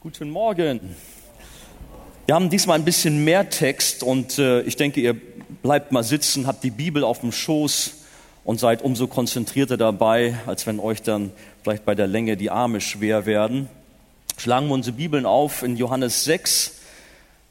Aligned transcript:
Guten 0.00 0.30
Morgen. 0.30 0.94
Wir 2.26 2.36
haben 2.36 2.50
diesmal 2.50 2.78
ein 2.78 2.84
bisschen 2.84 3.24
mehr 3.24 3.50
Text 3.50 4.04
und 4.04 4.38
äh, 4.38 4.60
ich 4.60 4.76
denke, 4.76 5.00
ihr 5.00 5.16
bleibt 5.60 5.90
mal 5.90 6.04
sitzen, 6.04 6.46
habt 6.46 6.62
die 6.62 6.70
Bibel 6.70 7.02
auf 7.02 7.18
dem 7.18 7.32
Schoß 7.32 7.94
und 8.44 8.60
seid 8.60 8.82
umso 8.82 9.08
konzentrierter 9.08 9.76
dabei, 9.76 10.38
als 10.46 10.68
wenn 10.68 10.78
euch 10.78 11.02
dann 11.02 11.32
vielleicht 11.64 11.84
bei 11.84 11.96
der 11.96 12.06
Länge 12.06 12.36
die 12.36 12.48
Arme 12.48 12.80
schwer 12.80 13.26
werden. 13.26 13.68
Schlagen 14.36 14.68
wir 14.68 14.74
unsere 14.74 14.94
Bibeln 14.94 15.26
auf 15.26 15.64
in 15.64 15.76
Johannes 15.76 16.22
6, 16.22 16.78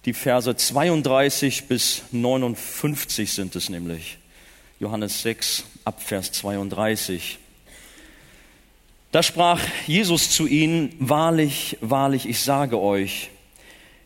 die 0.06 0.14
Verse 0.14 0.56
32 0.56 1.68
bis 1.68 2.04
59 2.14 3.34
sind 3.34 3.58
es 3.58 3.68
nämlich. 3.68 4.20
Johannes 4.80 5.22
6 5.22 5.66
ab 5.84 6.02
Vers 6.02 6.32
32. 6.32 7.40
Da 9.12 9.24
sprach 9.24 9.62
Jesus 9.88 10.32
zu 10.32 10.48
ihnen, 10.48 10.94
wahrlich, 11.00 11.78
wahrlich, 11.82 12.28
ich 12.28 12.42
sage 12.42 12.80
euch, 12.80 13.30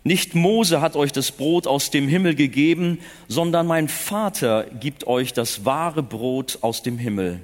nicht 0.04 0.34
Mose 0.34 0.82
hat 0.82 0.96
euch 0.96 1.12
das 1.12 1.32
Brot 1.32 1.68
aus 1.68 1.92
dem 1.92 2.08
Himmel 2.08 2.36
gegeben, 2.36 3.00
sondern 3.28 3.68
mein 3.68 3.88
Vater 3.88 4.66
gibt 4.80 5.06
euch 5.06 5.34
das 5.34 5.66
wahre 5.66 6.02
Brot 6.02 6.60
aus 6.62 6.82
dem 6.82 6.98
Himmel. 6.98 7.42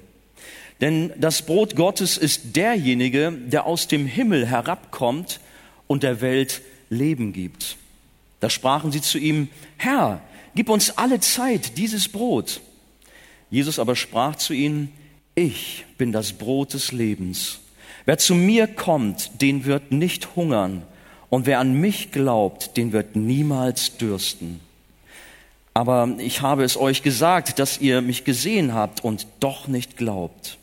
Denn 0.81 1.11
das 1.17 1.43
Brot 1.43 1.75
Gottes 1.75 2.17
ist 2.17 2.55
derjenige, 2.55 3.31
der 3.31 3.65
aus 3.65 3.87
dem 3.87 4.05
Himmel 4.05 4.45
herabkommt 4.45 5.39
und 5.87 6.03
der 6.03 6.21
Welt 6.21 6.61
Leben 6.89 7.33
gibt. 7.33 7.77
Da 8.39 8.49
sprachen 8.49 8.91
sie 8.91 9.01
zu 9.01 9.17
ihm, 9.17 9.49
Herr, 9.77 10.21
gib 10.55 10.69
uns 10.69 10.97
alle 10.97 11.19
Zeit 11.19 11.77
dieses 11.77 12.07
Brot. 12.07 12.61
Jesus 13.49 13.79
aber 13.79 13.95
sprach 13.95 14.35
zu 14.35 14.53
ihnen, 14.53 14.91
ich 15.37 15.85
bin 15.99 16.11
das 16.11 16.33
Brot 16.33 16.73
des 16.73 16.91
Lebens. 16.91 17.59
Wer 18.05 18.17
zu 18.17 18.33
mir 18.33 18.65
kommt, 18.65 19.41
den 19.41 19.65
wird 19.65 19.91
nicht 19.91 20.35
hungern, 20.35 20.81
und 21.29 21.45
wer 21.45 21.59
an 21.59 21.73
mich 21.73 22.11
glaubt, 22.11 22.75
den 22.75 22.91
wird 22.91 23.15
niemals 23.15 23.97
dürsten. 23.97 24.61
Aber 25.73 26.15
ich 26.17 26.41
habe 26.41 26.63
es 26.63 26.75
euch 26.75 27.03
gesagt, 27.03 27.59
dass 27.59 27.79
ihr 27.79 28.01
mich 28.01 28.23
gesehen 28.23 28.73
habt 28.73 29.03
und 29.03 29.27
doch 29.39 29.67
nicht 29.67 29.95
glaubt. 29.95 30.57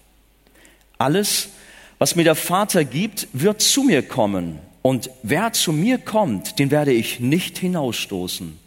Alles, 0.99 1.51
was 1.99 2.17
mir 2.17 2.25
der 2.25 2.35
Vater 2.35 2.85
gibt, 2.85 3.29
wird 3.33 3.63
zu 3.63 3.85
mir 3.85 4.03
kommen, 4.03 4.59
und 4.83 5.09
wer 5.23 5.53
zu 5.53 5.73
mir 5.73 5.99
kommt, 5.99 6.59
den 6.59 6.71
werde 6.73 6.93
ich 6.93 7.21
nicht 7.21 7.59
hinausstoßen. 7.59 8.59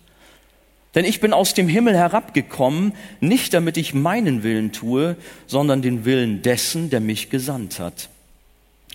Denn 0.95 1.05
ich 1.05 1.19
bin 1.19 1.33
aus 1.33 1.53
dem 1.53 1.67
Himmel 1.67 1.95
herabgekommen, 1.95 2.93
nicht 3.19 3.53
damit 3.53 3.77
ich 3.77 3.93
meinen 3.93 4.43
Willen 4.43 4.71
tue, 4.71 5.15
sondern 5.45 5.81
den 5.81 6.05
Willen 6.05 6.41
dessen, 6.41 6.89
der 6.89 7.01
mich 7.01 7.29
gesandt 7.29 7.79
hat. 7.79 8.09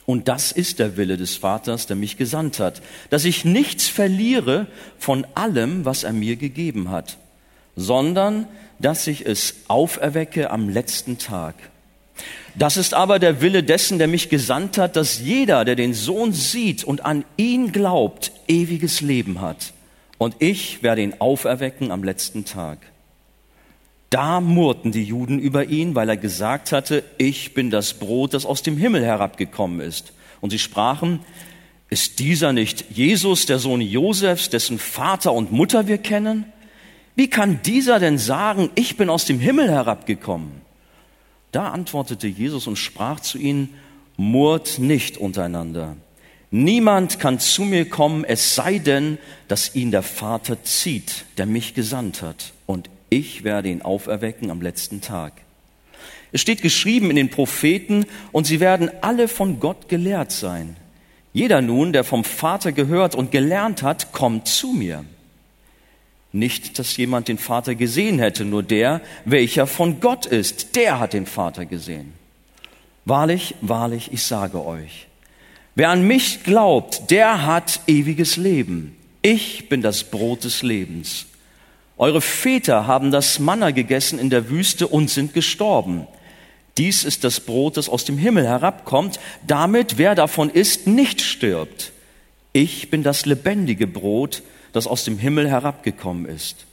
Und 0.04 0.26
das 0.26 0.50
ist 0.50 0.78
der 0.78 0.96
Wille 0.96 1.16
des 1.16 1.36
Vaters, 1.36 1.86
der 1.86 1.96
mich 1.96 2.16
gesandt 2.16 2.58
hat, 2.58 2.82
dass 3.10 3.24
ich 3.24 3.44
nichts 3.44 3.88
verliere 3.88 4.66
von 4.98 5.26
allem, 5.34 5.84
was 5.84 6.02
er 6.02 6.12
mir 6.12 6.36
gegeben 6.36 6.90
hat, 6.90 7.18
sondern 7.76 8.48
dass 8.80 9.06
ich 9.06 9.24
es 9.24 9.54
auferwecke 9.68 10.50
am 10.50 10.68
letzten 10.68 11.18
Tag. 11.18 11.54
Das 12.56 12.76
ist 12.76 12.94
aber 12.94 13.18
der 13.18 13.40
Wille 13.40 13.62
dessen, 13.62 13.98
der 13.98 14.08
mich 14.08 14.28
gesandt 14.28 14.76
hat, 14.76 14.96
dass 14.96 15.20
jeder, 15.20 15.64
der 15.64 15.76
den 15.76 15.94
Sohn 15.94 16.32
sieht 16.32 16.82
und 16.82 17.04
an 17.04 17.24
ihn 17.36 17.70
glaubt, 17.70 18.32
ewiges 18.48 19.00
Leben 19.00 19.40
hat 19.40 19.72
und 20.22 20.36
ich 20.38 20.84
werde 20.84 21.02
ihn 21.02 21.14
auferwecken 21.18 21.90
am 21.90 22.04
letzten 22.04 22.44
Tag. 22.44 22.78
Da 24.08 24.40
murrten 24.40 24.92
die 24.92 25.02
Juden 25.02 25.40
über 25.40 25.64
ihn, 25.64 25.96
weil 25.96 26.08
er 26.08 26.16
gesagt 26.16 26.70
hatte, 26.70 27.02
ich 27.18 27.54
bin 27.54 27.70
das 27.70 27.94
Brot, 27.94 28.32
das 28.32 28.46
aus 28.46 28.62
dem 28.62 28.76
Himmel 28.76 29.04
herabgekommen 29.04 29.80
ist. 29.80 30.12
Und 30.40 30.50
sie 30.50 30.60
sprachen, 30.60 31.18
ist 31.88 32.20
dieser 32.20 32.52
nicht 32.52 32.84
Jesus, 32.90 33.46
der 33.46 33.58
Sohn 33.58 33.80
Josefs, 33.80 34.48
dessen 34.48 34.78
Vater 34.78 35.32
und 35.32 35.50
Mutter 35.50 35.88
wir 35.88 35.98
kennen? 35.98 36.44
Wie 37.16 37.28
kann 37.28 37.60
dieser 37.64 37.98
denn 37.98 38.16
sagen, 38.16 38.70
ich 38.76 38.96
bin 38.96 39.10
aus 39.10 39.24
dem 39.24 39.40
Himmel 39.40 39.72
herabgekommen? 39.72 40.52
Da 41.50 41.70
antwortete 41.70 42.28
Jesus 42.28 42.68
und 42.68 42.76
sprach 42.76 43.18
zu 43.18 43.38
ihnen, 43.38 43.70
murrt 44.16 44.78
nicht 44.78 45.16
untereinander. 45.16 45.96
Niemand 46.54 47.18
kann 47.18 47.40
zu 47.40 47.62
mir 47.62 47.88
kommen, 47.88 48.24
es 48.24 48.54
sei 48.54 48.78
denn, 48.78 49.16
dass 49.48 49.74
ihn 49.74 49.90
der 49.90 50.02
Vater 50.02 50.62
zieht, 50.62 51.24
der 51.38 51.46
mich 51.46 51.72
gesandt 51.72 52.20
hat. 52.20 52.52
Und 52.66 52.90
ich 53.08 53.42
werde 53.42 53.70
ihn 53.70 53.80
auferwecken 53.80 54.50
am 54.50 54.60
letzten 54.60 55.00
Tag. 55.00 55.32
Es 56.30 56.42
steht 56.42 56.60
geschrieben 56.60 57.08
in 57.08 57.16
den 57.16 57.30
Propheten, 57.30 58.04
und 58.32 58.46
sie 58.46 58.60
werden 58.60 58.90
alle 59.00 59.28
von 59.28 59.60
Gott 59.60 59.88
gelehrt 59.88 60.30
sein. 60.30 60.76
Jeder 61.32 61.62
nun, 61.62 61.94
der 61.94 62.04
vom 62.04 62.22
Vater 62.22 62.72
gehört 62.72 63.14
und 63.14 63.30
gelernt 63.30 63.82
hat, 63.82 64.12
kommt 64.12 64.46
zu 64.46 64.74
mir. 64.74 65.06
Nicht, 66.32 66.78
dass 66.78 66.98
jemand 66.98 67.28
den 67.28 67.38
Vater 67.38 67.74
gesehen 67.74 68.18
hätte, 68.18 68.44
nur 68.44 68.62
der, 68.62 69.00
welcher 69.24 69.66
von 69.66 70.00
Gott 70.00 70.26
ist, 70.26 70.76
der 70.76 71.00
hat 71.00 71.14
den 71.14 71.24
Vater 71.24 71.64
gesehen. 71.64 72.12
Wahrlich, 73.06 73.54
wahrlich, 73.62 74.10
ich 74.12 74.22
sage 74.22 74.62
euch, 74.62 75.08
Wer 75.74 75.88
an 75.88 76.06
mich 76.06 76.44
glaubt, 76.44 77.10
der 77.10 77.46
hat 77.46 77.80
ewiges 77.86 78.36
Leben. 78.36 78.94
Ich 79.22 79.70
bin 79.70 79.80
das 79.80 80.04
Brot 80.04 80.44
des 80.44 80.62
Lebens. 80.62 81.26
Eure 81.96 82.20
Väter 82.20 82.86
haben 82.86 83.10
das 83.10 83.38
Manna 83.38 83.70
gegessen 83.70 84.18
in 84.18 84.28
der 84.28 84.50
Wüste 84.50 84.86
und 84.86 85.08
sind 85.08 85.32
gestorben. 85.32 86.06
Dies 86.76 87.04
ist 87.04 87.24
das 87.24 87.40
Brot, 87.40 87.76
das 87.76 87.88
aus 87.88 88.04
dem 88.04 88.18
Himmel 88.18 88.46
herabkommt, 88.46 89.18
damit 89.46 89.98
wer 89.98 90.14
davon 90.14 90.50
isst, 90.50 90.86
nicht 90.86 91.22
stirbt. 91.22 91.92
Ich 92.52 92.90
bin 92.90 93.02
das 93.02 93.24
lebendige 93.24 93.86
Brot, 93.86 94.42
das 94.72 94.86
aus 94.86 95.04
dem 95.04 95.18
Himmel 95.18 95.48
herabgekommen 95.48 96.26
ist. 96.26 96.66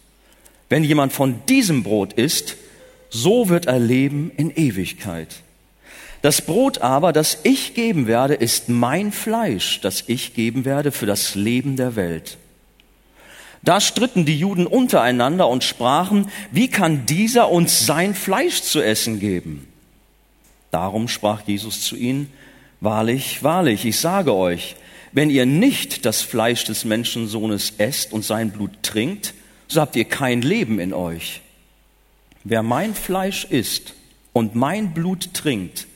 Wenn 0.67 0.83
jemand 0.83 1.13
von 1.13 1.41
diesem 1.47 1.83
Brot 1.83 2.13
isst, 2.13 2.57
so 3.09 3.49
wird 3.49 3.65
er 3.65 3.79
leben 3.79 4.31
in 4.35 4.51
Ewigkeit. 4.55 5.37
Das 6.21 6.41
Brot 6.41 6.79
aber, 6.79 7.13
das 7.13 7.39
ich 7.43 7.73
geben 7.73 8.07
werde, 8.07 8.33
ist 8.33 8.67
mein 8.67 9.11
Fleisch, 9.11 9.79
das 9.81 10.03
ich 10.07 10.33
geben 10.33 10.65
werde 10.65 10.91
für 10.91 11.05
das 11.05 11.35
Leben 11.35 11.77
der 11.77 11.95
Welt. 11.95 12.37
Da 13.61 13.81
stritten 13.81 14.25
die 14.25 14.37
Juden 14.37 14.67
untereinander 14.67 15.47
und 15.47 15.63
sprachen, 15.63 16.29
wie 16.51 16.69
kann 16.69 17.05
dieser 17.05 17.49
uns 17.49 17.85
sein 17.85 18.15
Fleisch 18.15 18.61
zu 18.61 18.81
essen 18.81 19.19
geben? 19.19 19.67
Darum 20.71 21.07
sprach 21.07 21.41
Jesus 21.45 21.81
zu 21.81 21.95
ihnen, 21.95 22.31
wahrlich, 22.79 23.43
wahrlich, 23.43 23.85
ich 23.85 23.99
sage 23.99 24.33
euch, 24.33 24.75
wenn 25.11 25.29
ihr 25.29 25.45
nicht 25.45 26.05
das 26.05 26.21
Fleisch 26.21 26.63
des 26.65 26.85
Menschensohnes 26.85 27.73
esst 27.77 28.13
und 28.13 28.23
sein 28.23 28.51
Blut 28.51 28.71
trinkt, 28.83 29.33
so 29.67 29.81
habt 29.81 29.95
ihr 29.95 30.05
kein 30.05 30.41
Leben 30.41 30.79
in 30.79 30.93
euch. 30.93 31.41
Wer 32.43 32.63
mein 32.63 32.93
Fleisch 32.93 33.45
isst 33.45 33.93
und 34.33 34.55
mein 34.55 34.93
Blut 34.93 35.33
trinkt, 35.33 35.87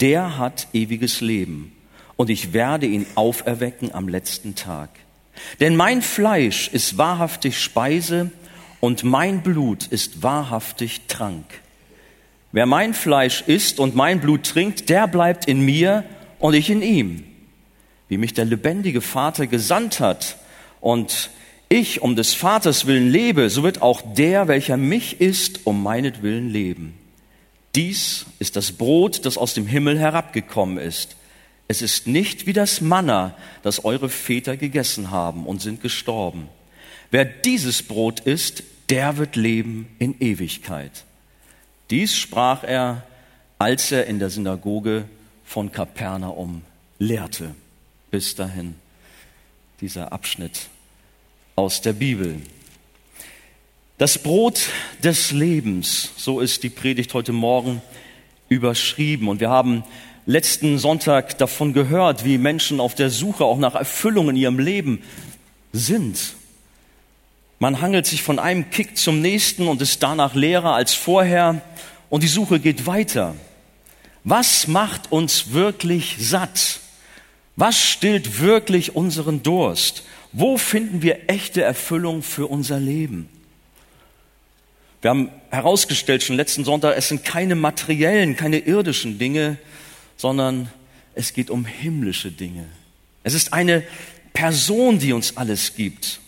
der 0.00 0.38
hat 0.38 0.68
ewiges 0.72 1.20
Leben 1.20 1.72
und 2.16 2.30
ich 2.30 2.52
werde 2.52 2.86
ihn 2.86 3.06
auferwecken 3.14 3.94
am 3.94 4.08
letzten 4.08 4.54
Tag. 4.54 4.90
Denn 5.60 5.76
mein 5.76 6.02
Fleisch 6.02 6.68
ist 6.68 6.98
wahrhaftig 6.98 7.60
Speise 7.60 8.30
und 8.80 9.04
mein 9.04 9.42
Blut 9.42 9.86
ist 9.86 10.22
wahrhaftig 10.22 11.02
Trank. 11.08 11.44
Wer 12.52 12.66
mein 12.66 12.94
Fleisch 12.94 13.42
isst 13.46 13.80
und 13.80 13.94
mein 13.94 14.20
Blut 14.20 14.44
trinkt, 14.44 14.88
der 14.88 15.06
bleibt 15.06 15.46
in 15.46 15.64
mir 15.64 16.04
und 16.38 16.54
ich 16.54 16.68
in 16.68 16.82
ihm. 16.82 17.24
Wie 18.08 18.18
mich 18.18 18.34
der 18.34 18.44
lebendige 18.44 19.00
Vater 19.00 19.46
gesandt 19.46 20.00
hat 20.00 20.36
und 20.80 21.30
ich 21.70 22.02
um 22.02 22.14
des 22.14 22.34
Vaters 22.34 22.86
willen 22.86 23.10
lebe, 23.10 23.48
so 23.48 23.62
wird 23.62 23.80
auch 23.80 24.02
der, 24.02 24.48
welcher 24.48 24.76
mich 24.76 25.22
isst, 25.22 25.60
um 25.64 25.82
meinetwillen 25.82 26.50
leben. 26.50 26.98
Dies 27.74 28.26
ist 28.38 28.56
das 28.56 28.72
Brot, 28.72 29.24
das 29.24 29.38
aus 29.38 29.54
dem 29.54 29.66
Himmel 29.66 29.98
herabgekommen 29.98 30.78
ist. 30.78 31.16
Es 31.68 31.80
ist 31.80 32.06
nicht 32.06 32.46
wie 32.46 32.52
das 32.52 32.80
Manna, 32.80 33.34
das 33.62 33.84
eure 33.84 34.10
Väter 34.10 34.56
gegessen 34.56 35.10
haben 35.10 35.46
und 35.46 35.62
sind 35.62 35.80
gestorben. 35.80 36.48
Wer 37.10 37.24
dieses 37.24 37.82
Brot 37.82 38.20
isst, 38.20 38.62
der 38.90 39.16
wird 39.16 39.36
leben 39.36 39.88
in 39.98 40.20
Ewigkeit. 40.20 41.04
Dies 41.90 42.16
sprach 42.16 42.62
er, 42.62 43.06
als 43.58 43.92
er 43.92 44.06
in 44.06 44.18
der 44.18 44.28
Synagoge 44.28 45.04
von 45.44 45.72
Kapernaum 45.72 46.62
lehrte. 46.98 47.54
Bis 48.10 48.34
dahin 48.34 48.74
dieser 49.80 50.12
Abschnitt 50.12 50.68
aus 51.56 51.80
der 51.80 51.92
Bibel. 51.94 52.40
Das 53.98 54.18
Brot 54.18 54.68
des 55.04 55.32
Lebens, 55.32 56.12
so 56.16 56.40
ist 56.40 56.62
die 56.62 56.70
Predigt 56.70 57.12
heute 57.12 57.32
Morgen 57.32 57.82
überschrieben. 58.48 59.28
Und 59.28 59.40
wir 59.40 59.50
haben 59.50 59.84
letzten 60.24 60.78
Sonntag 60.78 61.36
davon 61.38 61.74
gehört, 61.74 62.24
wie 62.24 62.38
Menschen 62.38 62.80
auf 62.80 62.94
der 62.94 63.10
Suche 63.10 63.44
auch 63.44 63.58
nach 63.58 63.74
Erfüllung 63.74 64.30
in 64.30 64.36
ihrem 64.36 64.58
Leben 64.58 65.02
sind. 65.72 66.34
Man 67.58 67.80
hangelt 67.82 68.06
sich 68.06 68.22
von 68.22 68.38
einem 68.38 68.70
Kick 68.70 68.96
zum 68.96 69.20
nächsten 69.20 69.68
und 69.68 69.82
ist 69.82 70.02
danach 70.02 70.34
leerer 70.34 70.74
als 70.74 70.94
vorher 70.94 71.60
und 72.08 72.22
die 72.22 72.28
Suche 72.28 72.60
geht 72.60 72.86
weiter. 72.86 73.34
Was 74.24 74.68
macht 74.68 75.12
uns 75.12 75.52
wirklich 75.52 76.16
satt? 76.18 76.80
Was 77.56 77.78
stillt 77.78 78.40
wirklich 78.40 78.96
unseren 78.96 79.42
Durst? 79.42 80.04
Wo 80.32 80.56
finden 80.56 81.02
wir 81.02 81.28
echte 81.28 81.62
Erfüllung 81.62 82.22
für 82.22 82.46
unser 82.46 82.80
Leben? 82.80 83.28
Wir 85.02 85.10
haben 85.10 85.30
herausgestellt 85.50 86.22
schon 86.22 86.36
letzten 86.36 86.64
Sonntag, 86.64 86.96
es 86.96 87.08
sind 87.08 87.24
keine 87.24 87.56
materiellen, 87.56 88.36
keine 88.36 88.58
irdischen 88.58 89.18
Dinge, 89.18 89.58
sondern 90.16 90.70
es 91.16 91.32
geht 91.32 91.50
um 91.50 91.64
himmlische 91.64 92.30
Dinge. 92.30 92.66
Es 93.24 93.34
ist 93.34 93.52
eine 93.52 93.82
Person, 94.32 95.00
die 95.00 95.12
uns 95.12 95.36
alles 95.36 95.74
gibt. 95.74 96.20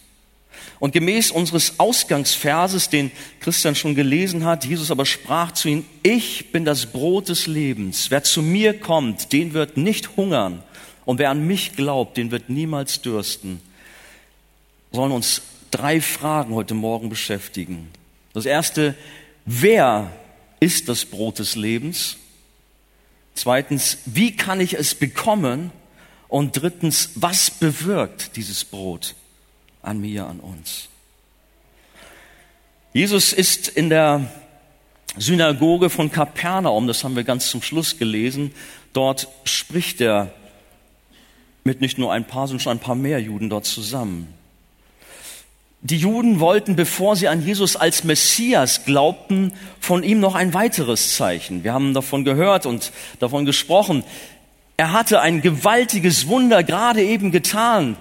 Und 0.81 0.93
gemäß 0.93 1.31
unseres 1.31 1.79
Ausgangsverses, 1.79 2.89
den 2.89 3.13
Christian 3.41 3.77
schon 3.77 3.95
gelesen 3.95 4.45
hat, 4.45 4.65
Jesus 4.65 4.91
aber 4.91 5.07
sprach 5.07 5.53
zu 5.53 5.69
ihm, 5.69 5.87
ich 6.03 6.51
bin 6.51 6.65
das 6.65 6.87
Brot 6.87 7.29
des 7.29 7.47
Lebens. 7.47 8.11
Wer 8.11 8.25
zu 8.25 8.43
mir 8.43 8.79
kommt, 8.79 9.33
den 9.33 9.55
wird 9.55 9.77
nicht 9.77 10.17
hungern. 10.17 10.65
Und 11.05 11.19
wer 11.21 11.31
an 11.31 11.47
mich 11.47 11.77
glaubt, 11.77 12.17
den 12.17 12.33
wird 12.33 12.51
niemals 12.51 13.03
dürsten. 13.03 13.61
Sollen 14.91 15.13
uns 15.13 15.43
drei 15.71 16.01
Fragen 16.01 16.55
heute 16.55 16.75
Morgen 16.75 17.09
beschäftigen. 17.09 17.89
Das 18.35 18.45
erste, 18.47 18.95
wer 19.47 20.13
ist 20.61 20.89
das 20.89 21.07
Brot 21.07 21.39
des 21.39 21.57
Lebens? 21.57 22.19
Zweitens, 23.35 23.99
wie 24.05 24.37
kann 24.37 24.61
ich 24.61 24.75
es 24.75 24.95
bekommen? 24.95 25.71
Und 26.29 26.61
drittens, 26.61 27.11
was 27.15 27.51
bewirkt 27.51 28.37
dieses 28.37 28.65
Brot 28.65 29.15
an 29.83 30.01
mir, 30.01 30.27
an 30.27 30.41
uns? 30.41 30.89
Jesus 32.93 33.33
ist 33.33 33.69
in 33.69 33.89
der 33.89 34.29
Synagoge 35.17 35.91
von 35.91 36.11
Kapernaum, 36.11 36.89
das 36.89 37.05
haben 37.05 37.15
wir 37.15 37.25
ganz 37.25 37.51
zum 37.51 37.63
Schluss 37.63 37.99
gelesen, 37.99 38.53
dort 38.93 39.29
spricht 39.45 40.01
er 40.01 40.33
mit 41.63 41.81
nicht 41.81 41.99
nur 41.99 42.13
ein 42.13 42.27
paar, 42.27 42.49
sondern 42.49 42.61
schon 42.61 42.73
ein 42.73 42.81
paar 42.81 42.95
mehr 42.95 43.21
Juden 43.21 43.49
dort 43.49 43.65
zusammen. 43.65 44.35
Die 45.85 45.99
Juden 45.99 46.41
wollten, 46.41 46.77
bevor 46.77 47.15
sie 47.15 47.29
an 47.29 47.45
Jesus 47.45 47.77
als 47.77 48.05
Messias 48.05 48.87
glaubten, 48.87 49.53
von 49.81 50.03
ihm 50.03 50.19
noch 50.19 50.35
ein 50.35 50.55
weiteres 50.55 51.15
Zeichen. 51.15 51.63
Wir 51.63 51.75
haben 51.75 51.93
davon 51.93 52.25
gehört 52.25 52.65
und 52.65 52.91
davon 53.19 53.45
gesprochen. 53.45 54.03
Er 54.79 54.93
hatte 54.93 55.21
ein 55.21 55.43
gewaltiges 55.43 56.27
Wunder 56.27 56.65
gerade 56.65 57.03
eben 57.03 57.33
getan. 57.33 57.99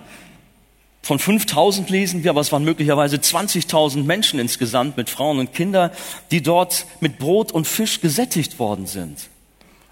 Von 1.01 1.19
5000 1.19 1.89
lesen 1.89 2.23
wir, 2.23 2.29
aber 2.29 2.39
es 2.39 2.53
waren 2.53 2.63
möglicherweise 2.63 3.17
20.000 3.17 4.05
Menschen 4.05 4.39
insgesamt 4.39 4.95
mit 4.95 5.09
Frauen 5.09 5.39
und 5.39 5.53
Kindern, 5.53 5.91
die 6.31 6.41
dort 6.41 6.85
mit 7.01 7.19
Brot 7.19 7.51
und 7.51 7.67
Fisch 7.67 7.99
gesättigt 7.99 8.59
worden 8.59 8.87
sind. 8.87 9.27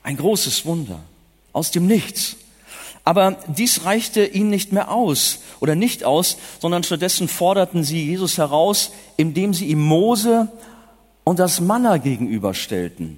Ein 0.01 0.15
großes 0.15 0.65
Wunder. 0.65 1.01
Aus 1.51 1.71
dem 1.71 1.87
Nichts. 1.87 2.37
Aber 3.03 3.37
dies 3.47 3.85
reichte 3.85 4.25
ihnen 4.25 4.49
nicht 4.49 4.71
mehr 4.71 4.91
aus 4.91 5.39
oder 5.59 5.75
nicht 5.75 6.03
aus, 6.03 6.37
sondern 6.59 6.83
stattdessen 6.83 7.27
forderten 7.27 7.83
sie 7.83 8.05
Jesus 8.05 8.37
heraus, 8.37 8.91
indem 9.17 9.53
sie 9.53 9.67
ihm 9.67 9.81
Mose 9.81 10.49
und 11.23 11.39
das 11.39 11.61
Manna 11.61 11.97
gegenüberstellten. 11.97 13.17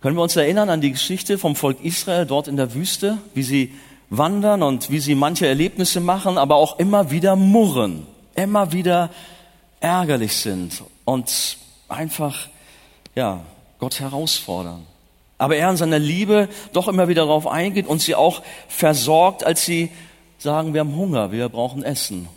Können 0.00 0.16
wir 0.16 0.22
uns 0.22 0.36
erinnern 0.36 0.70
an 0.70 0.80
die 0.80 0.92
Geschichte 0.92 1.38
vom 1.38 1.56
Volk 1.56 1.82
Israel 1.82 2.26
dort 2.26 2.46
in 2.46 2.56
der 2.56 2.74
Wüste, 2.74 3.18
wie 3.34 3.42
sie 3.42 3.74
wandern 4.10 4.62
und 4.62 4.90
wie 4.90 5.00
sie 5.00 5.16
manche 5.16 5.46
Erlebnisse 5.46 6.00
machen, 6.00 6.38
aber 6.38 6.54
auch 6.54 6.78
immer 6.78 7.10
wieder 7.10 7.34
murren, 7.34 8.06
immer 8.36 8.72
wieder 8.72 9.10
ärgerlich 9.80 10.36
sind 10.36 10.82
und 11.04 11.58
einfach, 11.88 12.48
ja, 13.16 13.40
Gott 13.80 13.98
herausfordern 13.98 14.86
aber 15.38 15.56
er 15.56 15.70
in 15.70 15.76
seiner 15.76 16.00
Liebe 16.00 16.48
doch 16.72 16.88
immer 16.88 17.08
wieder 17.08 17.22
darauf 17.22 17.46
eingeht 17.46 17.86
und 17.86 18.02
sie 18.02 18.16
auch 18.16 18.42
versorgt, 18.68 19.44
als 19.44 19.64
sie 19.64 19.90
sagen, 20.38 20.74
wir 20.74 20.80
haben 20.80 20.96
Hunger, 20.96 21.32
wir 21.32 21.48
brauchen 21.48 21.82
Essen. 21.82 22.28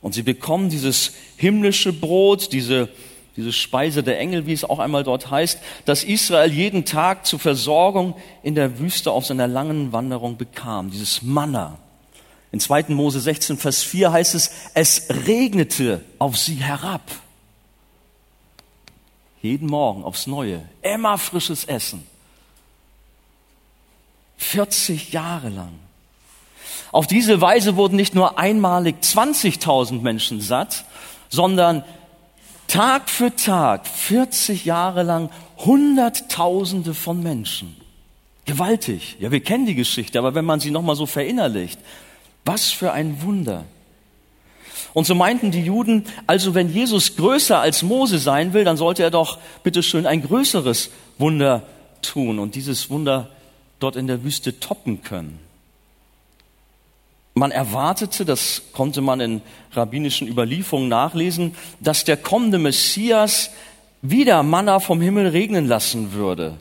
Und 0.00 0.14
sie 0.14 0.22
bekommen 0.22 0.68
dieses 0.68 1.12
himmlische 1.36 1.92
Brot, 1.92 2.52
diese, 2.52 2.88
diese 3.36 3.52
Speise 3.52 4.02
der 4.02 4.18
Engel, 4.18 4.46
wie 4.46 4.52
es 4.52 4.64
auch 4.64 4.78
einmal 4.78 5.04
dort 5.04 5.30
heißt, 5.30 5.60
dass 5.84 6.02
Israel 6.02 6.50
jeden 6.50 6.84
Tag 6.84 7.24
zur 7.26 7.38
Versorgung 7.38 8.14
in 8.42 8.54
der 8.54 8.78
Wüste 8.78 9.12
auf 9.12 9.26
seiner 9.26 9.46
langen 9.46 9.92
Wanderung 9.92 10.36
bekam, 10.36 10.90
dieses 10.90 11.22
Manna. 11.22 11.78
In 12.50 12.60
2. 12.60 12.86
Mose 12.88 13.20
16, 13.20 13.56
Vers 13.56 13.82
4 13.82 14.12
heißt 14.12 14.34
es, 14.34 14.50
es 14.74 15.06
regnete 15.26 16.02
auf 16.18 16.36
sie 16.36 16.56
herab. 16.56 17.02
Jeden 19.42 19.68
Morgen 19.68 20.04
aufs 20.04 20.26
Neue. 20.26 20.62
Immer 20.82 21.18
frisches 21.18 21.64
Essen. 21.64 22.06
40 24.38 25.12
Jahre 25.12 25.48
lang. 25.48 25.72
Auf 26.92 27.06
diese 27.06 27.40
Weise 27.40 27.76
wurden 27.76 27.96
nicht 27.96 28.14
nur 28.14 28.38
einmalig 28.38 28.96
20.000 29.02 30.00
Menschen 30.00 30.40
satt, 30.40 30.84
sondern 31.28 31.84
Tag 32.68 33.10
für 33.10 33.34
Tag, 33.34 33.86
40 33.86 34.64
Jahre 34.64 35.02
lang, 35.02 35.30
Hunderttausende 35.58 36.94
von 36.94 37.22
Menschen. 37.22 37.76
Gewaltig. 38.44 39.16
Ja, 39.20 39.30
wir 39.30 39.40
kennen 39.40 39.66
die 39.66 39.74
Geschichte, 39.74 40.18
aber 40.18 40.34
wenn 40.34 40.44
man 40.44 40.60
sie 40.60 40.70
nochmal 40.70 40.96
so 40.96 41.06
verinnerlicht, 41.06 41.78
was 42.44 42.70
für 42.70 42.92
ein 42.92 43.22
Wunder. 43.22 43.64
Und 44.92 45.06
so 45.06 45.14
meinten 45.14 45.50
die 45.50 45.64
Juden, 45.64 46.04
also 46.26 46.54
wenn 46.54 46.72
Jesus 46.72 47.16
größer 47.16 47.58
als 47.60 47.82
Mose 47.82 48.18
sein 48.18 48.52
will, 48.52 48.64
dann 48.64 48.76
sollte 48.76 49.02
er 49.02 49.10
doch 49.10 49.38
bitteschön 49.62 50.06
ein 50.06 50.22
größeres 50.22 50.90
Wunder 51.18 51.62
tun 52.02 52.38
und 52.38 52.54
dieses 52.54 52.90
Wunder 52.90 53.28
dort 53.78 53.96
in 53.96 54.06
der 54.06 54.22
Wüste 54.24 54.60
toppen 54.60 55.02
können. 55.02 55.38
Man 57.34 57.50
erwartete, 57.50 58.24
das 58.24 58.62
konnte 58.72 59.00
man 59.00 59.20
in 59.20 59.42
rabbinischen 59.72 60.28
Überlieferungen 60.28 60.88
nachlesen, 60.88 61.54
dass 61.80 62.04
der 62.04 62.18
kommende 62.18 62.58
Messias 62.58 63.50
wieder 64.02 64.42
Manna 64.42 64.80
vom 64.80 65.00
Himmel 65.00 65.28
regnen 65.28 65.66
lassen 65.66 66.12
würde. 66.12 66.58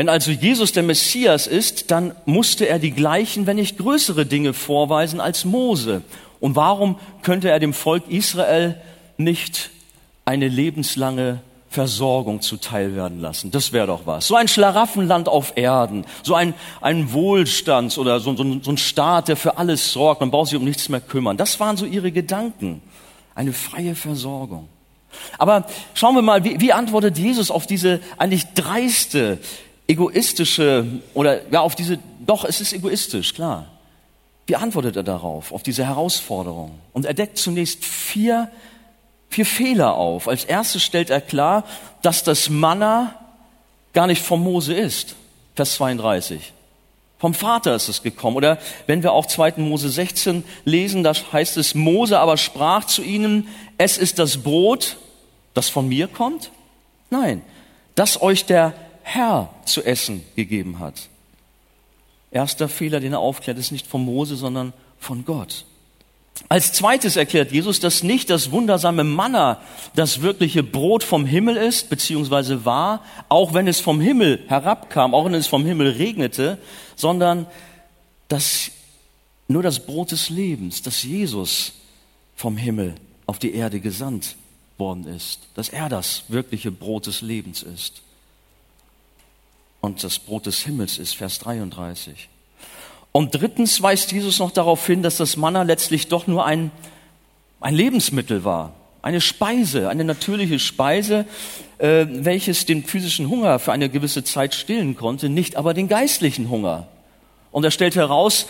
Wenn 0.00 0.08
also 0.08 0.30
Jesus 0.30 0.72
der 0.72 0.82
Messias 0.82 1.46
ist, 1.46 1.90
dann 1.90 2.14
musste 2.24 2.66
er 2.66 2.78
die 2.78 2.92
gleichen, 2.92 3.46
wenn 3.46 3.56
nicht 3.56 3.76
größere 3.76 4.24
Dinge 4.24 4.54
vorweisen 4.54 5.20
als 5.20 5.44
Mose. 5.44 6.00
Und 6.40 6.56
warum 6.56 6.96
könnte 7.20 7.50
er 7.50 7.58
dem 7.58 7.74
Volk 7.74 8.08
Israel 8.08 8.80
nicht 9.18 9.68
eine 10.24 10.48
lebenslange 10.48 11.42
Versorgung 11.68 12.40
zuteil 12.40 12.96
werden 12.96 13.20
lassen? 13.20 13.50
Das 13.50 13.74
wäre 13.74 13.88
doch 13.88 14.06
was. 14.06 14.26
So 14.26 14.36
ein 14.36 14.48
Schlaraffenland 14.48 15.28
auf 15.28 15.52
Erden, 15.56 16.06
so 16.22 16.34
ein, 16.34 16.54
ein 16.80 17.12
Wohlstand 17.12 17.98
oder 17.98 18.20
so, 18.20 18.34
so, 18.34 18.58
so 18.62 18.70
ein 18.70 18.78
Staat, 18.78 19.28
der 19.28 19.36
für 19.36 19.58
alles 19.58 19.92
sorgt, 19.92 20.22
man 20.22 20.30
braucht 20.30 20.48
sich 20.48 20.58
um 20.58 20.64
nichts 20.64 20.88
mehr 20.88 21.02
kümmern. 21.02 21.36
Das 21.36 21.60
waren 21.60 21.76
so 21.76 21.84
ihre 21.84 22.10
Gedanken. 22.10 22.80
Eine 23.34 23.52
freie 23.52 23.94
Versorgung. 23.94 24.66
Aber 25.36 25.66
schauen 25.92 26.14
wir 26.14 26.22
mal, 26.22 26.42
wie, 26.42 26.58
wie 26.58 26.72
antwortet 26.72 27.18
Jesus 27.18 27.50
auf 27.50 27.66
diese 27.66 28.00
eigentlich 28.16 28.46
dreiste, 28.54 29.40
egoistische 29.90 30.86
oder 31.14 31.50
ja 31.50 31.60
auf 31.60 31.74
diese, 31.74 31.98
doch, 32.24 32.44
es 32.44 32.60
ist 32.60 32.72
egoistisch, 32.72 33.34
klar. 33.34 33.66
Wie 34.46 34.56
antwortet 34.56 34.96
er 34.96 35.02
darauf, 35.02 35.52
auf 35.52 35.62
diese 35.62 35.84
Herausforderung? 35.84 36.78
Und 36.92 37.04
er 37.04 37.14
deckt 37.14 37.38
zunächst 37.38 37.84
vier, 37.84 38.50
vier 39.28 39.46
Fehler 39.46 39.94
auf. 39.94 40.28
Als 40.28 40.44
erstes 40.44 40.82
stellt 40.82 41.10
er 41.10 41.20
klar, 41.20 41.64
dass 42.02 42.24
das 42.24 42.48
Manna 42.48 43.14
gar 43.92 44.06
nicht 44.06 44.22
vom 44.22 44.42
Mose 44.42 44.74
ist. 44.74 45.16
Vers 45.56 45.74
32. 45.74 46.52
Vom 47.18 47.34
Vater 47.34 47.74
ist 47.74 47.88
es 47.88 48.02
gekommen. 48.02 48.36
Oder 48.36 48.58
wenn 48.86 49.02
wir 49.02 49.12
auch 49.12 49.26
2. 49.26 49.54
Mose 49.58 49.88
16 49.88 50.44
lesen, 50.64 51.02
da 51.02 51.12
heißt 51.14 51.56
es, 51.56 51.74
Mose 51.74 52.18
aber 52.18 52.36
sprach 52.36 52.84
zu 52.84 53.02
ihnen, 53.02 53.48
es 53.76 53.98
ist 53.98 54.18
das 54.18 54.38
Brot, 54.38 54.96
das 55.54 55.68
von 55.68 55.88
mir 55.88 56.08
kommt? 56.08 56.50
Nein, 57.10 57.42
das 57.94 58.22
euch 58.22 58.46
der 58.46 58.72
Herr 59.12 59.50
zu 59.64 59.82
essen 59.82 60.22
gegeben 60.36 60.78
hat. 60.78 61.08
Erster 62.30 62.68
Fehler, 62.68 63.00
den 63.00 63.12
er 63.12 63.18
aufklärt, 63.18 63.58
ist 63.58 63.72
nicht 63.72 63.88
von 63.88 64.04
Mose, 64.04 64.36
sondern 64.36 64.72
von 65.00 65.24
Gott. 65.24 65.64
Als 66.48 66.72
zweites 66.72 67.16
erklärt 67.16 67.50
Jesus, 67.50 67.80
dass 67.80 68.04
nicht 68.04 68.30
das 68.30 68.52
wundersame 68.52 69.02
Manna 69.02 69.60
das 69.96 70.22
wirkliche 70.22 70.62
Brot 70.62 71.02
vom 71.02 71.26
Himmel 71.26 71.56
ist, 71.56 71.90
beziehungsweise 71.90 72.64
war, 72.64 73.04
auch 73.28 73.52
wenn 73.52 73.66
es 73.66 73.80
vom 73.80 74.00
Himmel 74.00 74.44
herabkam, 74.46 75.12
auch 75.12 75.24
wenn 75.24 75.34
es 75.34 75.48
vom 75.48 75.66
Himmel 75.66 75.90
regnete, 75.90 76.58
sondern 76.94 77.46
dass 78.28 78.70
nur 79.48 79.64
das 79.64 79.84
Brot 79.84 80.12
des 80.12 80.30
Lebens, 80.30 80.82
dass 80.82 81.02
Jesus 81.02 81.72
vom 82.36 82.56
Himmel 82.56 82.94
auf 83.26 83.40
die 83.40 83.54
Erde 83.54 83.80
gesandt 83.80 84.36
worden 84.78 85.04
ist, 85.04 85.48
dass 85.56 85.68
er 85.68 85.88
das 85.88 86.22
wirkliche 86.28 86.70
Brot 86.70 87.06
des 87.08 87.22
Lebens 87.22 87.64
ist 87.64 88.02
und 89.80 90.02
das 90.04 90.18
Brot 90.18 90.46
des 90.46 90.60
Himmels 90.60 90.98
ist, 90.98 91.16
Vers 91.16 91.38
33. 91.40 92.28
Und 93.12 93.34
drittens 93.34 93.82
weist 93.82 94.12
Jesus 94.12 94.38
noch 94.38 94.52
darauf 94.52 94.86
hin, 94.86 95.02
dass 95.02 95.16
das 95.16 95.36
Manna 95.36 95.62
letztlich 95.62 96.08
doch 96.08 96.26
nur 96.26 96.44
ein, 96.44 96.70
ein 97.60 97.74
Lebensmittel 97.74 98.44
war. 98.44 98.74
eine 99.02 99.20
Speise, 99.20 99.88
eine 99.88 100.04
natürliche 100.04 100.58
Speise, 100.58 101.24
äh, 101.78 102.06
welches 102.08 102.66
den 102.66 102.84
physischen 102.84 103.30
Hunger 103.30 103.58
für 103.58 103.72
eine 103.72 103.88
gewisse 103.88 104.24
Zeit 104.24 104.54
stillen 104.54 104.94
konnte, 104.94 105.30
nicht 105.30 105.56
aber 105.56 105.72
den 105.72 105.88
geistlichen 105.88 106.50
Hunger. 106.50 106.86
Und 107.50 107.64
er 107.64 107.70
stellt 107.70 107.96
heraus, 107.96 108.46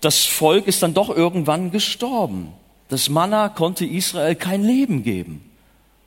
das 0.00 0.24
Volk 0.26 0.66
ist 0.66 0.82
dann 0.82 0.92
doch 0.92 1.08
irgendwann 1.08 1.70
gestorben. 1.70 2.52
Das 2.88 3.08
Manna 3.08 3.48
konnte 3.48 3.86
Israel 3.86 4.34
kein 4.34 4.62
Leben 4.62 5.02
geben. 5.02 5.50